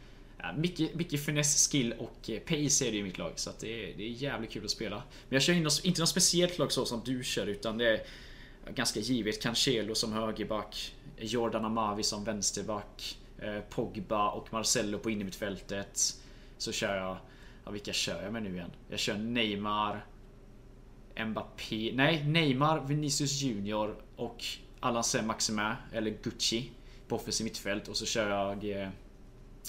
ja, 0.42 0.52
mycket, 0.52 0.94
mycket 0.94 1.24
finess, 1.24 1.68
skill 1.68 1.94
och 1.98 2.30
eh, 2.30 2.40
pace 2.40 2.86
är 2.86 2.92
det 2.92 2.98
i 2.98 3.02
mitt 3.02 3.18
lag. 3.18 3.32
Så 3.36 3.50
att 3.50 3.60
det, 3.60 3.90
är, 3.90 3.96
det 3.96 4.02
är 4.02 4.08
jävligt 4.08 4.50
kul 4.50 4.64
att 4.64 4.70
spela. 4.70 4.96
Men 4.96 5.36
jag 5.36 5.42
kör 5.42 5.52
in 5.52 5.62
något, 5.62 5.84
inte 5.84 6.00
något 6.00 6.08
speciellt 6.08 6.58
lag 6.58 6.72
så 6.72 6.84
som 6.84 7.02
du 7.04 7.24
kör 7.24 7.46
utan 7.46 7.78
det 7.78 7.88
är 7.88 8.02
ganska 8.74 9.00
givet. 9.00 9.42
Cancelo 9.42 9.94
som 9.94 10.12
högerback. 10.12 10.94
Jordan 11.18 11.64
Amavi 11.64 12.02
som 12.02 12.24
vänsterback. 12.24 13.18
Eh, 13.38 13.60
Pogba 13.60 14.30
och 14.30 14.52
Marcello 14.52 14.98
på 14.98 15.10
innermittfältet. 15.10 16.00
Så 16.58 16.72
kör 16.72 16.96
jag... 16.96 17.16
Ja, 17.64 17.70
vilka 17.70 17.92
kör 17.92 18.22
jag 18.22 18.32
med 18.32 18.42
nu 18.42 18.54
igen? 18.54 18.70
Jag 18.88 18.98
kör 18.98 19.18
Neymar. 19.18 20.06
Mbappé. 21.26 21.92
Nej, 21.94 22.24
Neymar, 22.24 22.80
Vinicius 22.80 23.42
Junior 23.42 23.96
och 24.16 24.44
Alain 24.80 25.04
Saint-Maximin, 25.04 25.74
eller 25.92 26.10
Gucci, 26.22 26.70
på 27.08 27.16
offensiv 27.16 27.44
mittfält. 27.44 27.88
Och 27.88 27.96
så 27.96 28.06
kör 28.06 28.30
jag 28.30 28.82
eh, 28.82 28.88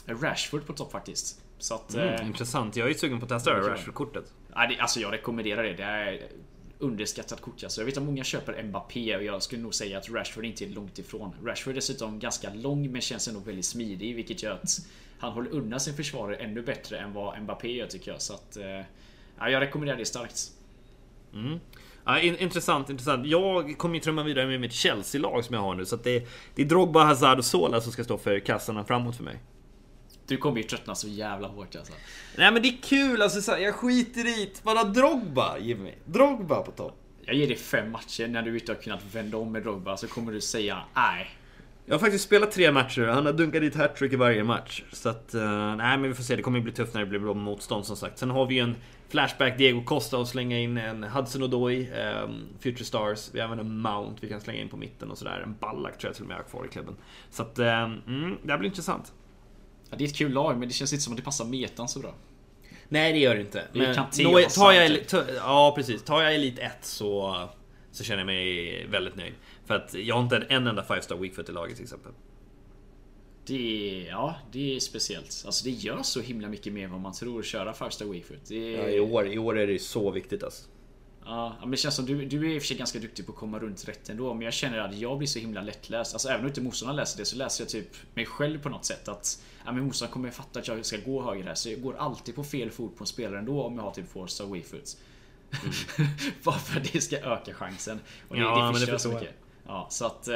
Rashford 0.05 0.65
på 0.65 0.73
topp 0.73 0.91
faktiskt. 0.91 1.41
Så 1.57 1.75
att... 1.75 1.93
Mm, 1.93 2.07
eh, 2.13 2.27
intressant. 2.27 2.75
Jag 2.75 2.85
är 2.85 2.89
ju 2.89 2.97
sugen 2.97 3.19
på 3.19 3.23
att 3.25 3.29
testa. 3.29 3.51
Rashford-kortet. 3.51 4.33
Alltså 4.53 4.99
jag 4.99 5.13
rekommenderar 5.13 5.63
det. 5.63 5.73
Det 5.73 5.83
är 5.83 6.21
underskattat 6.79 7.41
kort 7.41 7.63
alltså. 7.63 7.81
Jag 7.81 7.85
vet 7.85 7.97
att 7.97 8.03
många 8.03 8.23
köper 8.23 8.63
Mbappé 8.63 9.15
och 9.17 9.23
jag 9.23 9.43
skulle 9.43 9.61
nog 9.61 9.73
säga 9.73 9.97
att 9.97 10.09
Rashford 10.09 10.45
inte 10.45 10.65
är 10.65 10.69
långt 10.69 10.99
ifrån. 10.99 11.35
Rashford 11.45 11.71
är 11.71 11.75
dessutom 11.75 12.19
ganska 12.19 12.53
lång 12.53 12.91
men 12.91 13.01
känns 13.01 13.27
ändå 13.27 13.39
väldigt 13.39 13.65
smidig 13.65 14.15
vilket 14.15 14.43
gör 14.43 14.51
att 14.51 14.79
han 15.19 15.31
håller 15.33 15.51
undan 15.51 15.79
sin 15.79 15.93
försvarare 15.93 16.35
ännu 16.35 16.61
bättre 16.61 16.97
än 16.97 17.13
vad 17.13 17.41
Mbappé 17.41 17.71
gör 17.71 17.87
tycker 17.87 18.11
jag. 18.11 18.21
Så 18.21 18.33
att... 18.33 18.57
eh, 18.57 18.81
Ja, 19.39 19.49
jag 19.49 19.61
rekommenderar 19.61 19.97
det 19.97 20.05
starkt. 20.05 20.51
Ja, 22.05 22.19
in, 22.19 22.37
intressant, 22.37 22.89
intressant. 22.89 23.27
Jag 23.27 23.77
kommer 23.77 23.95
ju 23.95 24.01
trumma 24.01 24.23
vidare 24.23 24.47
med 24.47 24.61
mitt 24.61 24.73
Chelsea-lag 24.73 25.45
som 25.45 25.55
jag 25.55 25.61
har 25.61 25.75
nu. 25.75 25.85
Så 25.85 25.95
det, 25.95 26.27
det 26.55 26.61
är 26.61 26.65
Drogba, 26.65 27.03
Hazard 27.03 27.37
och 27.37 27.45
Sola 27.45 27.81
som 27.81 27.91
ska 27.91 28.03
stå 28.03 28.17
för 28.17 28.39
kassarna 28.39 28.83
framåt 28.83 29.15
för 29.15 29.23
mig. 29.23 29.39
Du 30.31 30.37
kommer 30.37 30.57
ju 30.57 30.63
tröttna 30.63 30.95
så 30.95 31.07
jävla 31.07 31.47
hårt 31.47 31.75
alltså. 31.75 31.93
Nej 32.37 32.51
men 32.51 32.61
det 32.61 32.67
är 32.67 32.77
kul 32.81 33.21
alltså, 33.21 33.41
så 33.41 33.51
här, 33.51 33.59
jag 33.59 33.75
skiter 33.75 34.27
i 34.27 34.45
det. 34.45 34.63
Bara 34.63 34.83
Drogba 34.83 35.57
Jimmy. 35.57 35.93
Drogba 36.05 36.61
på 36.61 36.71
topp. 36.71 36.97
Jag 37.25 37.35
ger 37.35 37.47
dig 37.47 37.57
fem 37.57 37.91
matcher 37.91 38.27
när 38.27 38.41
du 38.41 38.59
inte 38.59 38.71
har 38.71 38.81
kunnat 38.81 39.15
vända 39.15 39.37
om 39.37 39.51
med 39.51 39.63
Drogba 39.63 39.97
så 39.97 40.07
kommer 40.07 40.31
du 40.31 40.41
säga 40.41 40.77
nej. 40.95 41.29
Jag 41.85 41.93
har 41.93 41.99
faktiskt 41.99 42.23
spelat 42.23 42.51
tre 42.51 42.71
matcher 42.71 43.07
han 43.07 43.25
har 43.25 43.33
dunkat 43.33 43.61
dit 43.61 43.75
hattrick 43.75 44.13
i 44.13 44.15
varje 44.15 44.43
match. 44.43 44.83
Så 44.91 45.09
att, 45.09 45.33
eh, 45.33 45.75
nej 45.75 45.97
men 45.97 46.03
vi 46.03 46.13
får 46.13 46.23
se. 46.23 46.35
Det 46.35 46.41
kommer 46.41 46.57
ju 46.57 46.63
bli 46.63 46.73
tufft 46.73 46.93
när 46.93 47.01
det 47.01 47.07
blir 47.07 47.19
bra 47.19 47.33
motstånd 47.33 47.85
som 47.85 47.95
sagt. 47.95 48.17
Sen 48.17 48.29
har 48.29 48.45
vi 48.45 48.55
ju 48.55 48.61
en 48.61 48.75
Flashback 49.09 49.57
Diego 49.57 49.83
Costa 49.83 50.17
och 50.17 50.27
slänga 50.27 50.59
in 50.59 50.77
en 50.77 51.03
Hudson 51.03 51.43
Odoi, 51.43 51.81
eh, 51.81 52.29
Future 52.59 52.85
Stars. 52.85 53.29
Vi 53.33 53.39
har 53.39 53.47
även 53.47 53.59
en 53.59 53.77
Mount 53.77 54.17
vi 54.21 54.29
kan 54.29 54.41
slänga 54.41 54.61
in 54.61 54.69
på 54.69 54.77
mitten 54.77 55.11
och 55.11 55.17
sådär. 55.17 55.41
En 55.45 55.55
Ballack 55.59 55.97
tror 55.97 56.09
jag 56.09 56.15
till 56.15 56.23
och 56.23 56.29
med 56.29 56.37
har 56.37 56.43
kvar 56.43 56.65
i 56.65 56.67
klubben. 56.67 56.95
Så 57.29 57.43
att, 57.43 57.59
eh, 57.59 57.83
mm, 57.83 58.37
det 58.43 58.51
här 58.51 58.57
blir 58.57 58.69
intressant. 58.69 59.13
Ja, 59.91 59.97
det 59.97 60.03
är 60.03 60.07
ett 60.07 60.15
kul 60.15 60.31
lag 60.31 60.57
men 60.57 60.67
det 60.67 60.73
känns 60.73 60.93
inte 60.93 61.03
som 61.03 61.13
att 61.13 61.17
det 61.17 61.23
passar 61.23 61.45
metan 61.45 61.87
så 61.89 61.99
bra. 61.99 62.13
Nej 62.89 63.13
det 63.13 63.19
gör 63.19 63.35
det 63.35 63.41
inte. 63.41 63.63
Det 63.73 63.79
Men 63.79 63.95
nå- 64.19 64.45
och 64.45 64.49
tar 64.49 64.71
jag, 64.71 64.89
Hazard, 64.89 65.07
ta, 65.07 65.23
Ja 65.35 65.73
precis. 65.75 66.03
Tar 66.03 66.21
jag 66.21 66.35
Elit 66.35 66.59
1 66.59 66.71
så, 66.81 67.49
så 67.91 68.03
känner 68.03 68.19
jag 68.19 68.25
mig 68.25 68.87
väldigt 68.87 69.15
nöjd. 69.15 69.33
För 69.65 69.73
att 69.75 69.93
jag 69.93 70.15
har 70.15 70.23
inte 70.23 70.37
en 70.37 70.67
enda 70.67 70.83
5 70.83 71.01
star 71.01 71.15
weakfoot 71.15 71.49
i 71.49 71.51
laget 71.51 71.75
till 71.75 71.83
exempel. 71.83 72.11
Det 73.45 74.05
är, 74.05 74.09
ja, 74.09 74.35
det 74.51 74.75
är 74.75 74.79
speciellt. 74.79 75.43
Alltså 75.45 75.63
det 75.65 75.71
gör 75.71 76.03
så 76.03 76.21
himla 76.21 76.47
mycket 76.47 76.73
mer 76.73 76.83
än 76.83 76.91
vad 76.91 77.01
man 77.01 77.13
tror 77.13 77.39
att 77.39 77.45
köra 77.45 77.73
Five 77.73 77.91
Star 77.91 78.05
Weakfoot. 78.05 78.45
Det 78.47 78.71
Ja, 78.71 78.87
i, 78.87 78.99
år, 78.99 79.27
I 79.27 79.37
år 79.37 79.59
är 79.59 79.67
det 79.67 79.79
så 79.79 80.11
viktigt 80.11 80.43
alltså. 80.43 80.67
Ja, 81.25 81.55
men 81.61 81.71
det 81.71 81.77
känns 81.77 81.95
som 81.95 82.05
du, 82.05 82.25
du 82.25 82.51
är 82.51 82.55
i 82.55 82.57
och 82.57 82.61
för 82.61 82.67
sig 82.67 82.77
ganska 82.77 82.99
duktig 82.99 83.25
på 83.25 83.31
att 83.31 83.37
komma 83.37 83.59
runt 83.59 83.87
rätt 83.87 84.09
ändå. 84.09 84.33
Men 84.33 84.43
jag 84.43 84.53
känner 84.53 84.79
att 84.79 84.97
jag 84.97 85.17
blir 85.17 85.27
så 85.27 85.39
himla 85.39 85.61
lättläst. 85.61 86.13
Alltså 86.13 86.29
även 86.29 86.41
om 86.41 86.47
inte 86.47 86.61
motståndaren 86.61 86.95
läser 86.95 87.17
det 87.17 87.25
så 87.25 87.35
läser 87.35 87.63
jag 87.63 87.69
typ 87.69 87.95
mig 88.13 88.25
själv 88.25 88.61
på 88.61 88.69
något 88.69 88.85
sätt. 88.85 89.07
Att 89.07 89.43
ja, 89.65 89.71
men 89.71 89.83
motståndaren 89.83 90.13
kommer 90.13 90.31
fatta 90.31 90.59
att 90.59 90.67
jag 90.67 90.85
ska 90.85 90.97
gå 91.05 91.23
höger 91.23 91.43
här. 91.43 91.55
Så 91.55 91.69
jag 91.69 91.81
går 91.81 91.97
alltid 91.97 92.35
på 92.35 92.43
fel 92.43 92.71
fot 92.71 92.97
på 92.97 93.03
en 93.03 93.07
spelare 93.07 93.39
ändå 93.39 93.63
om 93.63 93.75
jag 93.75 93.83
har 93.83 93.91
typ 93.91 94.11
force 94.11 94.43
away 94.43 94.63
foot. 94.63 94.97
Mm. 95.63 96.09
Bara 96.43 96.59
för 96.59 96.79
att 96.79 96.93
det 96.93 97.01
ska 97.01 97.17
öka 97.17 97.53
chansen. 97.53 97.99
Och 98.29 98.35
det, 98.35 98.41
Ja, 98.41 98.65
det 98.65 98.71
men 98.71 98.81
det 98.81 98.87
förstår 98.87 99.13
jag. 99.13 99.33
Ja, 99.67 99.87
så 99.89 100.05
att... 100.05 100.27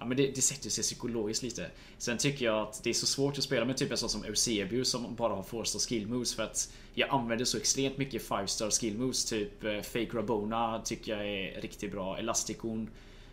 Ja, 0.00 0.06
men 0.06 0.16
det, 0.16 0.26
det 0.34 0.42
sätter 0.42 0.70
sig 0.70 0.82
psykologiskt 0.84 1.42
lite. 1.42 1.70
Sen 1.98 2.18
tycker 2.18 2.44
jag 2.44 2.60
att 2.68 2.80
det 2.84 2.90
är 2.90 2.94
så 2.94 3.06
svårt 3.06 3.38
att 3.38 3.44
spela 3.44 3.64
med 3.66 3.76
typ 3.76 3.90
en 3.90 3.96
sån 3.96 4.08
som 4.08 4.24
Eusebio 4.24 4.84
som 4.84 5.14
bara 5.14 5.34
har 5.34 5.42
4-star 5.42 5.78
skill 5.88 6.06
moves 6.06 6.34
för 6.34 6.42
att 6.42 6.72
jag 6.94 7.10
använder 7.10 7.44
så 7.44 7.56
extremt 7.58 7.98
mycket 7.98 8.22
5-star 8.28 8.70
skill 8.70 8.98
moves. 8.98 9.24
Typ 9.24 9.64
eh, 9.64 9.80
Fake 9.80 10.08
Rabona 10.12 10.80
tycker 10.84 11.16
jag 11.16 11.26
är 11.28 11.60
riktigt 11.60 11.92
bra. 11.92 12.18
Elasticon 12.18 12.90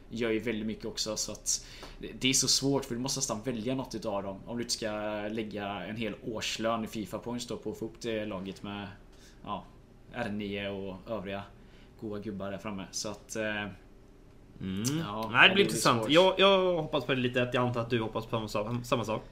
gör 0.09 0.29
ju 0.31 0.39
väldigt 0.39 0.65
mycket 0.67 0.85
också 0.85 1.17
så 1.17 1.31
att 1.31 1.65
det- 1.99 2.11
det 2.19 2.29
är 2.29 2.33
så 2.33 2.47
svårt 2.47 2.85
för 2.85 2.95
du 2.95 3.01
måste 3.01 3.17
nästan 3.19 3.41
välja 3.43 3.75
något 3.75 3.95
utav 3.95 4.23
dem 4.23 4.39
om 4.45 4.57
du 4.57 4.63
inte 4.63 4.73
ska 4.73 4.89
lägga 5.31 5.67
en 5.85 5.95
hel 5.95 6.13
årslön 6.23 6.83
i 6.83 6.87
Fifa 6.87 7.19
points 7.19 7.47
då 7.47 7.57
på 7.57 7.71
att 7.71 7.77
få 7.77 7.85
upp 7.85 8.01
det 8.01 8.25
laget 8.25 8.63
med 8.63 8.87
ja, 9.43 9.63
R9 10.13 10.67
och 10.67 11.11
övriga 11.11 11.43
goa 12.01 12.19
gubbar 12.19 12.51
där 12.51 12.57
framme. 12.57 12.85
Så 12.91 13.09
att 13.09 13.35
eh, 13.35 13.65
Mm. 14.61 14.99
Ja, 14.99 15.29
Nej, 15.31 15.41
det 15.41 15.47
det 15.47 15.47
blir 15.47 15.55
blir 15.55 15.63
intressant. 15.65 16.09
Jag, 16.09 16.33
jag 16.37 16.81
hoppas 16.81 17.05
på 17.05 17.13
det 17.13 17.21
lite. 17.21 17.39
Jag 17.39 17.55
antar 17.55 17.81
att 17.81 17.89
du 17.89 18.01
hoppas 18.01 18.25
på 18.25 18.29
samma 18.29 18.47
sak. 18.47 18.85
Samma 18.85 19.05
sak. 19.05 19.23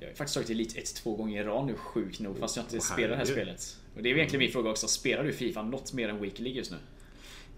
Jag 0.00 0.06
har 0.06 0.14
faktiskt 0.14 0.34
tagit 0.34 0.50
Elite 0.50 0.78
1 0.78 0.94
två 0.94 1.16
gånger 1.16 1.42
i 1.42 1.44
rad 1.46 1.66
nu 1.66 1.74
sjukt 1.74 2.20
nog 2.20 2.38
fast 2.38 2.56
jag 2.56 2.64
inte 2.64 2.76
Åh, 2.76 2.82
spelar 2.82 3.08
det 3.08 3.16
här 3.16 3.24
spelet. 3.24 3.76
Och 3.96 4.02
det 4.02 4.10
är 4.10 4.14
egentligen 4.14 4.40
min 4.44 4.52
fråga 4.52 4.70
också. 4.70 4.88
Spelar 4.88 5.24
du 5.24 5.32
Fifa 5.32 5.62
något 5.62 5.92
mer 5.92 6.08
än 6.08 6.20
Weekly 6.20 6.50
just 6.50 6.70
nu? 6.70 6.76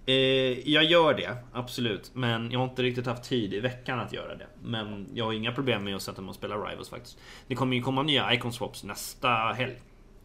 Eh, 0.06 0.70
jag 0.70 0.84
gör 0.84 1.14
det, 1.14 1.36
absolut. 1.52 2.10
Men 2.14 2.50
jag 2.50 2.58
har 2.58 2.66
inte 2.68 2.82
riktigt 2.82 3.06
haft 3.06 3.24
tid 3.24 3.54
i 3.54 3.60
veckan 3.60 4.00
att 4.00 4.12
göra 4.12 4.36
det. 4.36 4.46
Men 4.62 5.06
jag 5.14 5.24
har 5.24 5.32
inga 5.32 5.52
problem 5.52 5.84
med 5.84 5.96
att 5.96 6.02
sätta 6.02 6.22
mig 6.22 6.28
och 6.28 6.34
spela 6.34 6.56
Rivals 6.56 6.88
faktiskt. 6.88 7.18
Det 7.46 7.54
kommer 7.54 7.76
ju 7.76 7.82
komma 7.82 8.02
nya 8.02 8.34
Icon 8.34 8.52
Swaps 8.52 8.84
nästa 8.84 9.28
helg. 9.28 9.80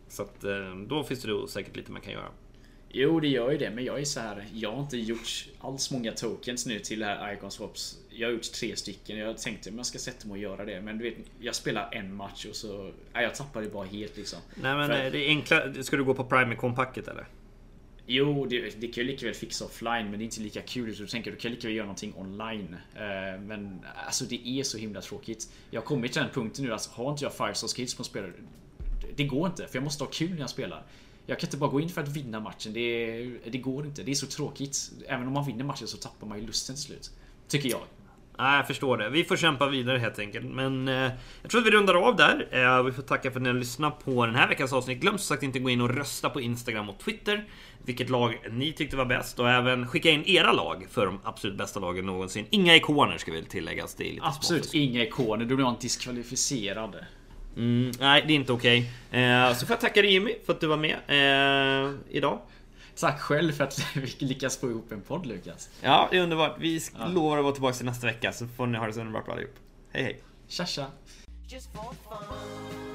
Så 0.07 0.23
att 0.23 0.43
eh, 0.43 0.75
då 0.87 1.03
finns 1.03 1.21
det 1.21 1.27
då 1.27 1.47
säkert 1.47 1.75
lite 1.75 1.91
man 1.91 2.01
kan 2.01 2.13
göra. 2.13 2.29
Jo, 2.93 3.19
det 3.19 3.27
gör 3.27 3.51
ju 3.51 3.57
det, 3.57 3.69
men 3.69 3.83
jag 3.85 3.99
är 3.99 4.05
så 4.05 4.19
här. 4.19 4.45
Jag 4.53 4.71
har 4.71 4.81
inte 4.81 4.97
gjort 4.97 5.45
alls 5.59 5.91
många 5.91 6.11
tokens 6.11 6.65
nu 6.65 6.79
till 6.79 6.99
det 6.99 7.05
här 7.05 7.33
Icon 7.33 7.51
Swaps. 7.51 7.97
Jag 8.09 8.27
har 8.27 8.33
gjort 8.33 8.51
tre 8.51 8.75
stycken. 8.75 9.17
Jag 9.17 9.37
tänkte 9.37 9.69
att 9.69 9.75
man 9.75 9.85
ska 9.85 9.99
sätta 9.99 10.27
mig 10.27 10.31
och 10.35 10.41
göra 10.41 10.65
det, 10.65 10.81
men 10.81 10.97
du 10.97 11.03
vet, 11.03 11.13
jag 11.39 11.55
spelar 11.55 11.89
en 11.91 12.13
match 12.15 12.45
och 12.45 12.55
så... 12.55 12.91
Nej, 13.13 13.23
jag 13.23 13.35
tappar 13.35 13.61
det 13.61 13.69
bara 13.69 13.85
helt 13.87 14.17
liksom. 14.17 14.39
Nej 14.55 14.75
men 14.75 14.89
För- 14.89 15.05
eh, 15.05 15.11
det 15.11 15.25
är 15.25 15.29
enkla. 15.29 15.83
Ska 15.83 15.97
du 15.97 16.03
gå 16.03 16.13
på 16.13 16.23
Primecon-packet 16.23 17.07
eller? 17.07 17.27
Jo, 18.05 18.45
det, 18.45 18.81
det 18.81 18.87
kan 18.87 19.03
ju 19.03 19.11
lika 19.11 19.25
väl 19.25 19.35
fixa 19.35 19.65
offline, 19.65 20.03
men 20.09 20.11
det 20.11 20.23
är 20.23 20.25
inte 20.25 20.41
lika 20.41 20.61
kul. 20.61 20.95
Så 20.95 21.01
du 21.01 21.07
tänker, 21.07 21.31
du 21.31 21.37
kan 21.37 21.51
lika 21.51 21.67
väl 21.67 21.75
göra 21.75 21.85
någonting 21.85 22.13
online. 22.17 22.75
Eh, 22.95 23.41
Men 23.41 23.79
alltså 24.05 24.25
det 24.25 24.47
är 24.47 24.63
så 24.63 24.77
himla 24.77 25.01
tråkigt. 25.01 25.49
Jag 25.69 25.81
har 25.81 25.85
kommit 25.85 26.11
till 26.13 26.21
den 26.21 26.31
punkten 26.31 26.65
nu, 26.65 26.73
alltså, 26.73 26.91
har 26.93 27.11
inte 27.11 27.23
jag 27.23 27.33
5 27.33 27.55
star 27.55 27.67
skills 27.67 27.95
på 27.95 28.03
spelare. 28.03 28.31
Det 29.15 29.23
går 29.23 29.47
inte, 29.47 29.67
för 29.67 29.75
jag 29.75 29.83
måste 29.83 30.03
ha 30.03 30.11
kul 30.11 30.29
när 30.33 30.39
jag 30.39 30.49
spelar. 30.49 30.83
Jag 31.25 31.39
kan 31.39 31.47
inte 31.47 31.57
bara 31.57 31.69
gå 31.69 31.79
in 31.81 31.89
för 31.89 32.01
att 32.01 32.07
vinna 32.09 32.39
matchen. 32.39 32.73
Det, 32.73 33.23
det 33.51 33.57
går 33.57 33.85
inte. 33.85 34.03
Det 34.03 34.11
är 34.11 34.15
så 34.15 34.27
tråkigt. 34.27 34.91
Även 35.07 35.27
om 35.27 35.33
man 35.33 35.45
vinner 35.45 35.63
matchen 35.63 35.87
så 35.87 35.97
tappar 35.97 36.27
man 36.27 36.39
ju 36.39 36.45
lusten 36.47 36.75
till 36.75 36.83
slut. 36.83 37.11
Tycker 37.47 37.69
jag. 37.69 37.81
Nej, 38.37 38.55
jag 38.57 38.67
förstår 38.67 38.97
det. 38.97 39.09
Vi 39.09 39.23
får 39.23 39.37
kämpa 39.37 39.67
vidare 39.69 39.97
helt 39.97 40.19
enkelt. 40.19 40.45
Men 40.45 40.87
eh, 40.87 41.11
jag 41.41 41.51
tror 41.51 41.61
att 41.61 41.67
vi 41.67 41.71
rundar 41.71 41.93
av 42.07 42.15
där. 42.15 42.47
Eh, 42.51 42.83
vi 42.83 42.91
får 42.91 43.01
tacka 43.01 43.31
för 43.31 43.39
att 43.39 43.43
ni 43.43 43.49
har 43.49 43.55
lyssnat 43.55 44.05
på 44.05 44.25
den 44.25 44.35
här 44.35 44.47
veckans 44.47 44.73
avsnitt. 44.73 44.99
Glöm 45.01 45.17
som 45.17 45.23
sagt 45.35 45.43
inte 45.43 45.59
gå 45.59 45.69
in 45.69 45.81
och 45.81 45.89
rösta 45.89 46.29
på 46.29 46.41
Instagram 46.41 46.89
och 46.89 46.99
Twitter. 46.99 47.45
Vilket 47.85 48.09
lag 48.09 48.37
ni 48.51 48.73
tyckte 48.73 48.95
var 48.97 49.05
bäst. 49.05 49.39
Och 49.39 49.49
även 49.49 49.87
skicka 49.87 50.09
in 50.09 50.23
era 50.25 50.51
lag 50.51 50.87
för 50.89 51.05
de 51.05 51.19
absolut 51.23 51.57
bästa 51.57 51.79
lagen 51.79 52.05
någonsin. 52.05 52.45
Inga 52.49 52.75
ikoner 52.75 53.17
ska 53.17 53.31
väl 53.31 53.45
tilläggas. 53.45 53.95
Det 53.95 54.09
är 54.09 54.13
lite 54.13 54.25
Absolut 54.25 54.63
småfusk. 54.63 54.75
inga 54.75 55.03
ikoner. 55.03 55.45
Då 55.45 55.55
blir 55.55 55.65
man 55.65 55.75
diskvalificerad. 55.81 56.95
Mm, 57.57 57.91
nej, 57.99 58.23
det 58.27 58.33
är 58.33 58.35
inte 58.35 58.53
okej. 58.53 58.91
Eh, 59.11 59.53
så 59.53 59.65
får 59.65 59.73
jag 59.73 59.79
tacka 59.81 60.01
dig 60.01 60.11
Jimmy 60.13 60.35
för 60.45 60.53
att 60.53 60.59
du 60.59 60.67
var 60.67 60.77
med 60.77 60.95
eh, 61.07 61.91
idag. 62.09 62.39
Tack 62.99 63.19
själv 63.21 63.51
för 63.51 63.63
att 63.63 63.85
vi 63.95 64.25
lyckas 64.25 64.57
få 64.57 64.69
ihop 64.69 64.91
en 64.91 65.01
podd 65.01 65.25
Lukas. 65.25 65.69
Ja, 65.81 66.07
det 66.11 66.17
är 66.17 66.21
underbart. 66.23 66.55
Vi 66.59 66.81
Ja. 66.99 67.07
lovar 67.07 67.37
att 67.37 67.43
vara 67.43 67.53
tillbaka 67.53 67.73
till 67.77 67.85
nästa 67.85 68.07
vecka 68.07 68.31
så 68.31 68.47
får 68.47 68.67
ni 68.67 68.77
ha 68.77 68.87
det 68.87 68.93
så 68.93 68.99
underbart 68.99 69.29
allihop. 69.29 69.55
Hej 69.91 70.03
hej! 70.03 70.21
Tja 70.47 70.65
tja. 70.65 70.85
just 71.49 71.71
for 71.75 71.81
fun. 71.83 72.90